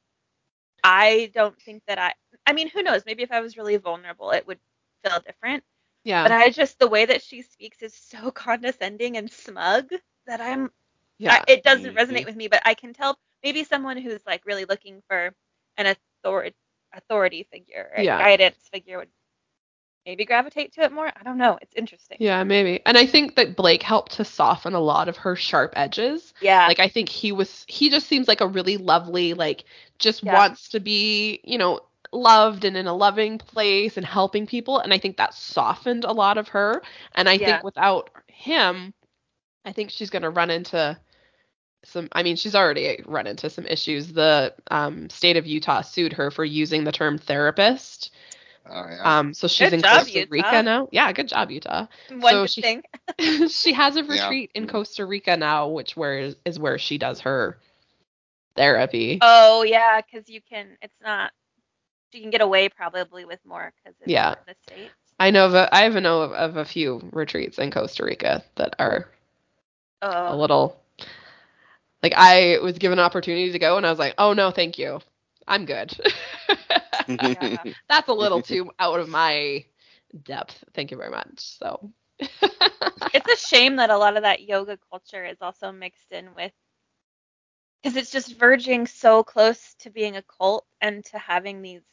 I 0.83 1.31
don't 1.33 1.59
think 1.61 1.83
that 1.87 1.97
I. 1.99 2.13
I 2.45 2.53
mean, 2.53 2.69
who 2.69 2.83
knows? 2.83 3.05
Maybe 3.05 3.23
if 3.23 3.31
I 3.31 3.41
was 3.41 3.57
really 3.57 3.77
vulnerable, 3.77 4.31
it 4.31 4.45
would 4.47 4.59
feel 5.03 5.19
different. 5.25 5.63
Yeah. 6.05 6.23
But 6.23 6.31
I 6.31 6.49
just 6.51 6.79
the 6.79 6.87
way 6.87 7.05
that 7.05 7.21
she 7.21 7.41
speaks 7.41 7.81
is 7.81 7.93
so 7.93 8.31
condescending 8.45 9.17
and 9.17 9.29
smug 9.29 9.89
that 10.27 10.39
I'm 10.39 10.71
yeah. 11.17 11.43
I, 11.47 11.51
it 11.51 11.63
doesn't 11.63 11.95
resonate 11.95 12.25
with 12.25 12.35
me, 12.37 12.47
but 12.47 12.61
I 12.65 12.73
can 12.75 12.93
tell 12.93 13.17
maybe 13.43 13.63
someone 13.65 13.97
who's 13.97 14.25
like 14.25 14.45
really 14.45 14.65
looking 14.65 15.01
for 15.09 15.33
an 15.77 15.87
authority 16.23 16.55
authority 16.93 17.47
figure 17.51 17.91
or 17.97 18.03
Yeah. 18.03 18.17
guidance 18.19 18.57
figure 18.71 18.97
would 18.99 19.09
maybe 20.05 20.25
gravitate 20.25 20.73
to 20.73 20.81
it 20.83 20.91
more. 20.91 21.07
I 21.07 21.23
don't 21.23 21.37
know. 21.37 21.57
It's 21.61 21.73
interesting. 21.75 22.17
yeah, 22.19 22.43
maybe. 22.43 22.81
And 22.85 22.97
I 22.97 23.05
think 23.07 23.35
that 23.35 23.55
Blake 23.55 23.81
helped 23.83 24.13
to 24.13 24.23
soften 24.25 24.73
a 24.75 24.79
lot 24.79 25.09
of 25.09 25.17
her 25.17 25.35
sharp 25.35 25.73
edges. 25.75 26.33
Yeah. 26.41 26.67
Like 26.67 26.79
I 26.79 26.87
think 26.89 27.09
he 27.09 27.31
was 27.31 27.65
he 27.67 27.89
just 27.89 28.07
seems 28.07 28.27
like 28.27 28.41
a 28.41 28.47
really 28.47 28.77
lovely 28.77 29.33
like 29.33 29.65
just 29.99 30.23
Yeah. 30.23 30.33
wants 30.33 30.69
to 30.69 30.79
be, 30.79 31.41
you 31.43 31.57
know, 31.57 31.81
loved 32.11 32.65
and 32.65 32.77
in 32.77 32.87
a 32.87 32.93
loving 32.93 33.37
place 33.37 33.97
and 33.97 34.05
helping 34.05 34.47
people 34.47 34.79
and 34.79 34.93
I 34.93 34.97
think 34.97 35.17
that 35.17 35.33
softened 35.33 36.03
a 36.05 36.11
lot 36.13 36.37
of 36.37 36.49
her 36.49 36.81
and 37.13 37.27
I 37.29 37.37
Yeah. 37.37 37.45
think 37.47 37.63
without 37.63 38.09
him 38.27 38.93
I 39.65 39.71
think 39.73 39.89
she's 39.91 40.09
going 40.09 40.23
to 40.23 40.29
run 40.29 40.49
into 40.49 40.97
some 41.85 42.09
I 42.11 42.23
mean 42.23 42.35
she's 42.35 42.55
already 42.55 43.01
run 43.05 43.27
into 43.27 43.49
some 43.49 43.65
issues. 43.65 44.11
The 44.13 44.53
um, 44.71 45.09
state 45.09 45.37
of 45.37 45.45
Utah 45.45 45.81
sued 45.81 46.13
her 46.13 46.31
for 46.31 46.43
using 46.45 46.83
the 46.83 46.91
term 46.91 47.17
therapist. 47.17 48.11
oh, 48.67 48.85
yeah. 48.89 49.19
Um 49.19 49.33
so 49.33 49.47
she's 49.47 49.67
Good 49.69 49.73
in 49.75 49.81
job, 49.81 49.99
Costa 49.99 50.19
Utah. 50.19 50.31
Rica 50.31 50.63
now. 50.63 50.87
Yeah, 50.91 51.11
good 51.13 51.27
job 51.27 51.51
Utah. 51.51 51.87
One 52.09 52.21
so 52.21 52.41
good 52.43 52.49
she- 52.49 52.61
thing. 52.61 52.83
she 53.49 53.73
has 53.73 53.95
a 53.95 54.03
Yeah. 54.03 54.29
retreat 54.29 54.51
in 54.55 54.67
Costa 54.67 55.05
Rica 55.05 55.37
now, 55.37 55.69
which 55.69 55.95
where 55.95 56.33
is 56.45 56.59
where 56.59 56.77
she 56.79 56.97
does 56.97 57.19
her 57.21 57.59
therapy. 58.55 59.19
Oh 59.21 59.63
yeah, 59.63 60.01
because 60.01 60.29
you 60.29 60.41
can. 60.41 60.77
It's 60.81 60.95
not. 61.03 61.31
You 62.15 62.21
can 62.21 62.31
get 62.31 62.41
away 62.41 62.69
probably 62.69 63.25
with 63.25 63.45
more 63.45 63.73
because 63.83 63.99
it's 64.01 64.15
Yeah. 64.15 64.35
in 64.37 64.37
the 64.47 64.55
states. 64.63 64.95
I 65.19 65.31
know 65.31 65.45
of 65.47 65.53
a, 65.55 65.73
I 65.73 65.85
even 65.87 66.03
know 66.03 66.21
of, 66.21 66.31
of 66.33 66.57
a 66.57 66.65
few 66.65 67.01
retreats 67.11 67.59
in 67.59 67.71
Costa 67.71 68.03
Rica 68.05 68.43
that 68.55 68.75
are 68.79 69.07
a 70.27 70.35
Oh. 70.35 70.35
little 70.35 70.77
like 72.03 72.13
I 72.15 72.59
was 72.61 72.77
given 72.77 72.99
an 72.99 73.05
opportunity 73.05 73.51
to 73.51 73.59
go 73.59 73.77
and 73.77 73.85
I 73.85 73.89
was 73.89 73.99
like, 73.99 74.15
oh 74.17 74.33
no, 74.33 74.51
thank 74.51 74.77
you, 74.77 74.99
I'm 75.47 75.65
good. 75.65 75.95
yeah. 77.07 77.63
That's 77.89 78.09
a 78.09 78.13
little 78.13 78.41
too 78.41 78.71
out 78.79 78.99
of 78.99 79.09
my 79.09 79.65
depth. 80.23 80.63
Thank 80.73 80.91
you 80.91 80.97
very 80.97 81.11
much. 81.11 81.39
So 81.39 81.91
it's 83.13 83.27
a 83.27 83.35
shame 83.47 83.77
that 83.77 83.89
a 83.89 83.97
lot 83.97 84.17
of 84.17 84.23
that 84.23 84.41
yoga 84.43 84.77
culture 84.89 85.23
is 85.25 85.41
also 85.41 85.71
mixed 85.71 86.11
in 86.11 86.33
with 86.35 86.51
because 87.81 87.95
it's 87.97 88.11
just 88.11 88.37
verging 88.37 88.85
so 88.87 89.23
close 89.23 89.75
to 89.75 89.89
being 89.89 90.15
a 90.17 90.23
cult 90.23 90.65
and 90.81 91.05
to 91.05 91.17
having 91.17 91.61
these 91.61 91.83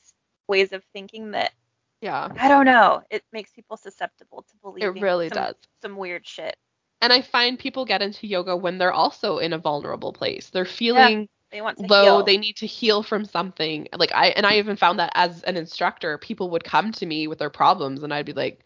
ways 0.48 0.72
of 0.72 0.82
thinking 0.92 1.32
that 1.32 1.52
yeah, 2.00 2.28
I 2.38 2.48
don't 2.48 2.66
know. 2.66 3.02
It 3.10 3.22
makes 3.32 3.52
people 3.52 3.76
susceptible 3.76 4.42
to 4.42 4.56
believing. 4.60 4.96
It 4.96 5.00
really 5.02 5.28
some, 5.28 5.36
does. 5.36 5.54
Some 5.80 5.96
weird 5.96 6.26
shit. 6.26 6.56
and 7.00 7.12
I 7.12 7.22
find 7.22 7.58
people 7.58 7.84
get 7.84 8.02
into 8.02 8.26
yoga 8.26 8.56
when 8.56 8.78
they're 8.78 8.92
also 8.92 9.38
in 9.38 9.52
a 9.52 9.58
vulnerable 9.58 10.12
place. 10.12 10.50
They're 10.50 10.64
feeling 10.64 11.28
They 11.52 11.60
want 11.60 11.78
to 11.78 11.86
low 11.86 12.02
heal. 12.02 12.24
they 12.24 12.38
need 12.38 12.56
to 12.56 12.66
heal 12.66 13.02
from 13.02 13.24
something 13.24 13.86
like 13.96 14.10
i 14.14 14.28
and 14.28 14.46
i 14.46 14.56
even 14.56 14.74
found 14.74 14.98
that 14.98 15.12
as 15.14 15.42
an 15.42 15.56
instructor 15.56 16.16
people 16.16 16.48
would 16.50 16.64
come 16.64 16.92
to 16.92 17.04
me 17.04 17.26
with 17.26 17.38
their 17.38 17.50
problems 17.50 18.02
and 18.02 18.12
i'd 18.14 18.24
be 18.24 18.32
like 18.32 18.64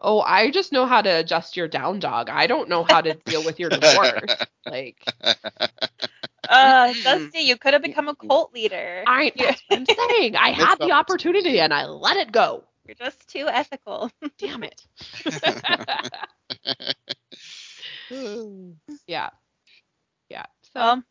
Oh, 0.00 0.20
I 0.20 0.50
just 0.50 0.72
know 0.72 0.84
how 0.86 1.00
to 1.00 1.08
adjust 1.08 1.56
your 1.56 1.68
down 1.68 2.00
dog. 2.00 2.28
I 2.28 2.46
don't 2.46 2.68
know 2.68 2.82
how 2.82 3.00
to 3.00 3.14
deal 3.14 3.42
with 3.44 3.58
your 3.58 3.70
divorce. 3.80 4.36
Like 4.66 5.02
Uh, 6.48 6.94
Mm. 6.94 7.02
Dusty, 7.02 7.40
you 7.40 7.56
could 7.56 7.72
have 7.74 7.82
become 7.82 8.08
a 8.08 8.14
cult 8.16 8.52
leader. 8.52 9.06
I 9.06 9.32
that's 9.36 9.62
what 9.68 9.76
I'm 9.76 9.86
saying. 10.10 10.36
I 10.36 10.50
had 10.50 10.80
the 10.80 10.92
opportunity. 10.92 10.92
opportunity 10.92 11.60
and 11.60 11.72
I 11.72 11.86
let 11.86 12.16
it 12.16 12.32
go. 12.32 12.64
You're 12.86 12.94
just 12.94 13.28
too 13.28 13.48
ethical. 13.48 14.10
Damn 14.38 14.62
it. 14.64 14.82
yeah. 19.06 19.30
Yeah. 20.28 20.44
So 20.74 20.80
Um, 20.80 21.04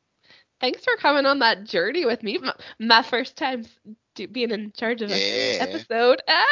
thanks 0.60 0.84
for 0.84 0.96
coming 0.98 1.26
on 1.26 1.40
that 1.40 1.64
journey 1.66 2.06
with 2.06 2.24
me. 2.24 2.38
My, 2.38 2.54
my 2.80 3.02
first 3.04 3.38
time 3.38 3.66
being 4.16 4.52
in 4.52 4.72
charge 4.74 5.02
of 5.02 5.12
an 5.12 5.22
Yeah. 5.22 5.60
episode. 5.60 6.22
Ah! 6.28 6.44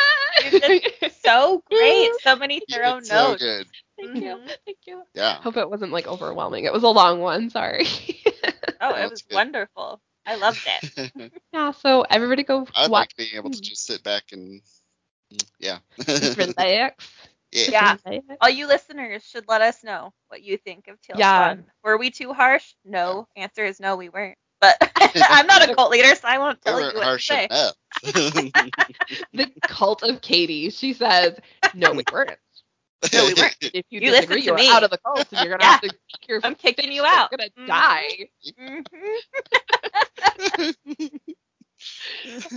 So 1.21 1.63
great. 1.69 2.15
So 2.15 2.35
many 2.35 2.61
You 2.67 2.75
thorough 2.75 2.99
did 2.99 3.03
so 3.03 3.35
notes. 3.35 3.39
good. 3.39 3.67
Thank 3.97 4.19
you. 4.19 4.37
Mhm. 4.37 4.51
Thank 4.65 4.79
you. 4.85 5.03
Yeah. 5.13 5.41
Hope 5.41 5.57
it 5.57 5.69
wasn't 5.69 5.91
like 5.91 6.07
overwhelming. 6.07 6.65
It 6.65 6.73
was 6.73 6.83
a 6.83 6.89
long 6.89 7.19
one. 7.19 7.49
Sorry. 7.49 7.85
Oh, 8.81 8.95
it 8.95 9.09
was 9.09 9.21
good. 9.23 9.35
wonderful. 9.35 10.01
I 10.25 10.35
loved 10.35 10.65
it. 10.97 11.11
yeah. 11.53 11.71
So 11.71 12.01
everybody 12.09 12.43
go 12.43 12.67
I'd 12.75 12.89
watch. 12.89 13.09
like 13.09 13.15
being 13.17 13.35
able 13.35 13.49
to 13.51 13.61
just 13.61 13.85
sit 13.85 14.03
back 14.03 14.23
and 14.31 14.61
mm, 15.33 15.45
yeah. 15.59 15.79
Just 16.05 16.37
relax. 16.37 17.11
yeah. 17.51 17.97
Yeah. 18.09 18.19
All 18.41 18.49
you 18.49 18.67
listeners 18.67 19.23
should 19.23 19.45
let 19.47 19.61
us 19.61 19.83
know 19.83 20.13
what 20.29 20.41
you 20.43 20.57
think 20.57 20.87
of 20.87 20.99
Teal 21.01 21.17
Yeah. 21.19 21.53
Swan. 21.55 21.65
Were 21.83 21.97
we 21.97 22.09
too 22.09 22.33
harsh? 22.33 22.73
No. 22.85 23.27
Answer 23.35 23.65
is 23.65 23.79
no, 23.79 23.95
we 23.95 24.09
weren't. 24.09 24.37
But 24.61 24.77
I'm 25.29 25.45
not 25.45 25.69
a 25.69 25.75
cult 25.75 25.91
leader, 25.91 26.15
so 26.15 26.25
I 26.25 26.37
won't 26.37 26.61
They 26.61 26.71
tell 26.71 26.79
you 26.79 26.85
weren't 26.85 26.97
to 26.97 27.03
harsh 27.03 27.27
say. 27.27 27.47
enough. 27.51 27.73
the 29.33 29.51
cult 29.67 30.03
of 30.03 30.21
Katie. 30.21 30.69
She 30.69 30.93
says, 30.93 31.37
"No, 31.73 31.91
we 31.91 32.03
weren't. 32.11 32.31
No, 33.11 33.25
we 33.25 33.33
weren't. 33.37 33.55
If 33.73 33.85
you, 33.89 33.99
You 33.99 34.01
disagree, 34.01 34.11
listen 34.11 34.39
to 34.41 34.45
you're 34.45 34.53
me. 34.53 34.69
out 34.69 34.83
of 34.83 34.91
the 34.91 34.97
cult, 34.97 35.31
and 35.31 35.41
you're 35.41 35.51
gonna 35.51 35.63
Yeah. 35.63 35.67
have 35.69 35.79
to 35.81 35.89
kick 36.09 36.27
your 36.27 36.39
I'm 36.43 36.55
kicking 36.55 36.91
you 36.91 37.03
out. 37.05 37.31
you're 37.31 37.37
gonna 37.37 37.49
Mhm. 37.57 37.67
die." 37.67 38.29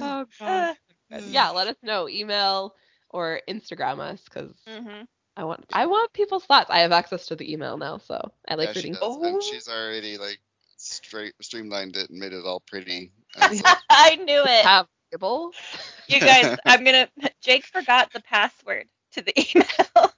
Oh 0.00 0.26
god. 0.38 0.76
Uh, 1.12 1.20
yeah, 1.24 1.50
let 1.50 1.68
us 1.68 1.76
know. 1.82 2.08
Email 2.08 2.74
or 3.10 3.40
Instagram 3.48 4.00
us 4.00 4.22
because 4.24 4.54
mhm. 4.68 5.06
I 5.36 5.44
want 5.44 5.64
I 5.72 5.86
want 5.86 6.12
people's 6.12 6.44
thoughts. 6.44 6.70
I 6.70 6.80
have 6.80 6.92
access 6.92 7.26
to 7.26 7.36
the 7.36 7.50
email 7.52 7.76
now, 7.76 7.98
so 7.98 8.32
I 8.48 8.54
like 8.54 8.68
yeah, 8.68 8.72
reading. 8.74 8.92
does. 8.94 9.00
Oh. 9.02 9.22
And 9.24 9.42
she's 9.42 9.68
already 9.68 10.18
like 10.18 10.38
straight 10.76 11.34
streamlined 11.40 11.96
it 11.96 12.10
and 12.10 12.18
made 12.18 12.32
it 12.32 12.44
all 12.44 12.60
pretty. 12.66 13.12
And 13.36 13.58
so, 13.58 13.64
I 13.90 14.16
knew 14.16 14.42
it. 14.44 14.64
Have 14.64 14.86
label. 15.12 15.52
You 16.08 16.20
guys, 16.20 16.56
I'm 16.66 16.84
gonna. 16.84 17.08
Jake 17.42 17.66
forgot 17.66 18.12
the 18.12 18.20
password 18.20 18.86
to 19.12 19.22
the 19.22 19.32
email, 19.38 20.12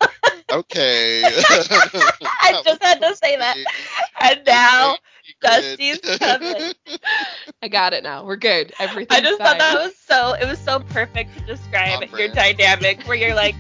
okay. 0.51 1.23
I 1.25 2.61
just 2.65 2.83
had 2.83 3.01
to 3.01 3.17
say 3.17 3.37
that. 3.37 3.57
and 4.21 4.41
now 4.47 4.97
Dusty's 5.43 5.99
coming. 6.19 6.73
I 7.63 7.69
got 7.69 7.93
it 7.93 8.03
now. 8.03 8.25
We're 8.25 8.37
good. 8.37 8.73
Everything. 8.79 9.17
I 9.17 9.21
just 9.21 9.39
thought 9.39 9.59
that 9.59 9.75
was 9.75 9.97
so. 9.97 10.33
It 10.35 10.47
was 10.47 10.59
so 10.59 10.81
perfect 10.81 11.37
to 11.39 11.45
describe 11.45 12.03
On 12.03 12.19
your 12.19 12.29
dynamic, 12.29 13.03
where 13.05 13.17
you're 13.17 13.35
like, 13.35 13.55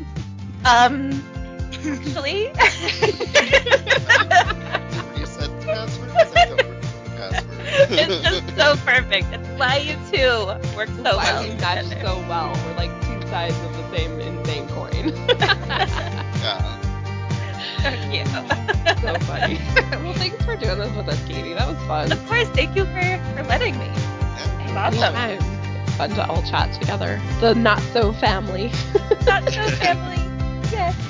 um, 0.64 1.10
actually. 1.84 2.48
Reset 5.16 5.50
the 5.50 5.62
password. 5.66 6.10
'cause 6.10 6.32
I 6.34 6.44
don't 6.46 6.58
remember 6.58 6.80
the 7.04 7.10
password. 7.16 7.90
it's 7.90 8.16
just 8.22 8.56
so 8.56 8.76
perfect. 8.84 9.26
It's 9.32 9.48
why 9.58 9.76
you 9.78 9.96
two 10.10 10.76
work 10.76 10.88
so 11.02 11.16
why 11.16 11.32
well. 11.32 11.42
we 11.42 11.54
mesh 11.54 11.88
together. 11.88 12.00
so 12.06 12.18
well. 12.28 12.52
We're 12.66 12.74
like 12.76 12.90
two 13.06 13.20
sides 13.28 13.56
of 13.64 13.72
the 13.76 13.96
same 13.96 14.20
insane 14.20 14.68
coin. 14.68 15.12
Yeah. 16.40 16.74
So 19.02 19.14
funny. 19.20 19.60
well, 20.02 20.14
thanks 20.14 20.44
for 20.44 20.56
doing 20.56 20.78
this 20.78 20.94
with 20.96 21.08
us, 21.08 21.24
Katie. 21.26 21.52
That 21.54 21.68
was 21.68 21.78
fun. 21.86 22.10
Of 22.10 22.26
course, 22.26 22.48
thank 22.48 22.74
you 22.74 22.84
for, 22.86 23.00
for 23.36 23.44
letting 23.44 23.78
me. 23.78 23.86
yeah. 23.86 24.74
Awesome. 24.76 25.14
Anytime. 25.14 25.86
Fun 25.92 26.10
to 26.10 26.26
all 26.26 26.42
chat 26.42 26.72
together. 26.80 27.20
The 27.40 27.54
not 27.54 27.80
so 27.92 28.12
family. 28.12 28.72
Not 29.24 29.48
so 29.52 29.68
family. 29.76 30.16
Yes. 30.72 31.07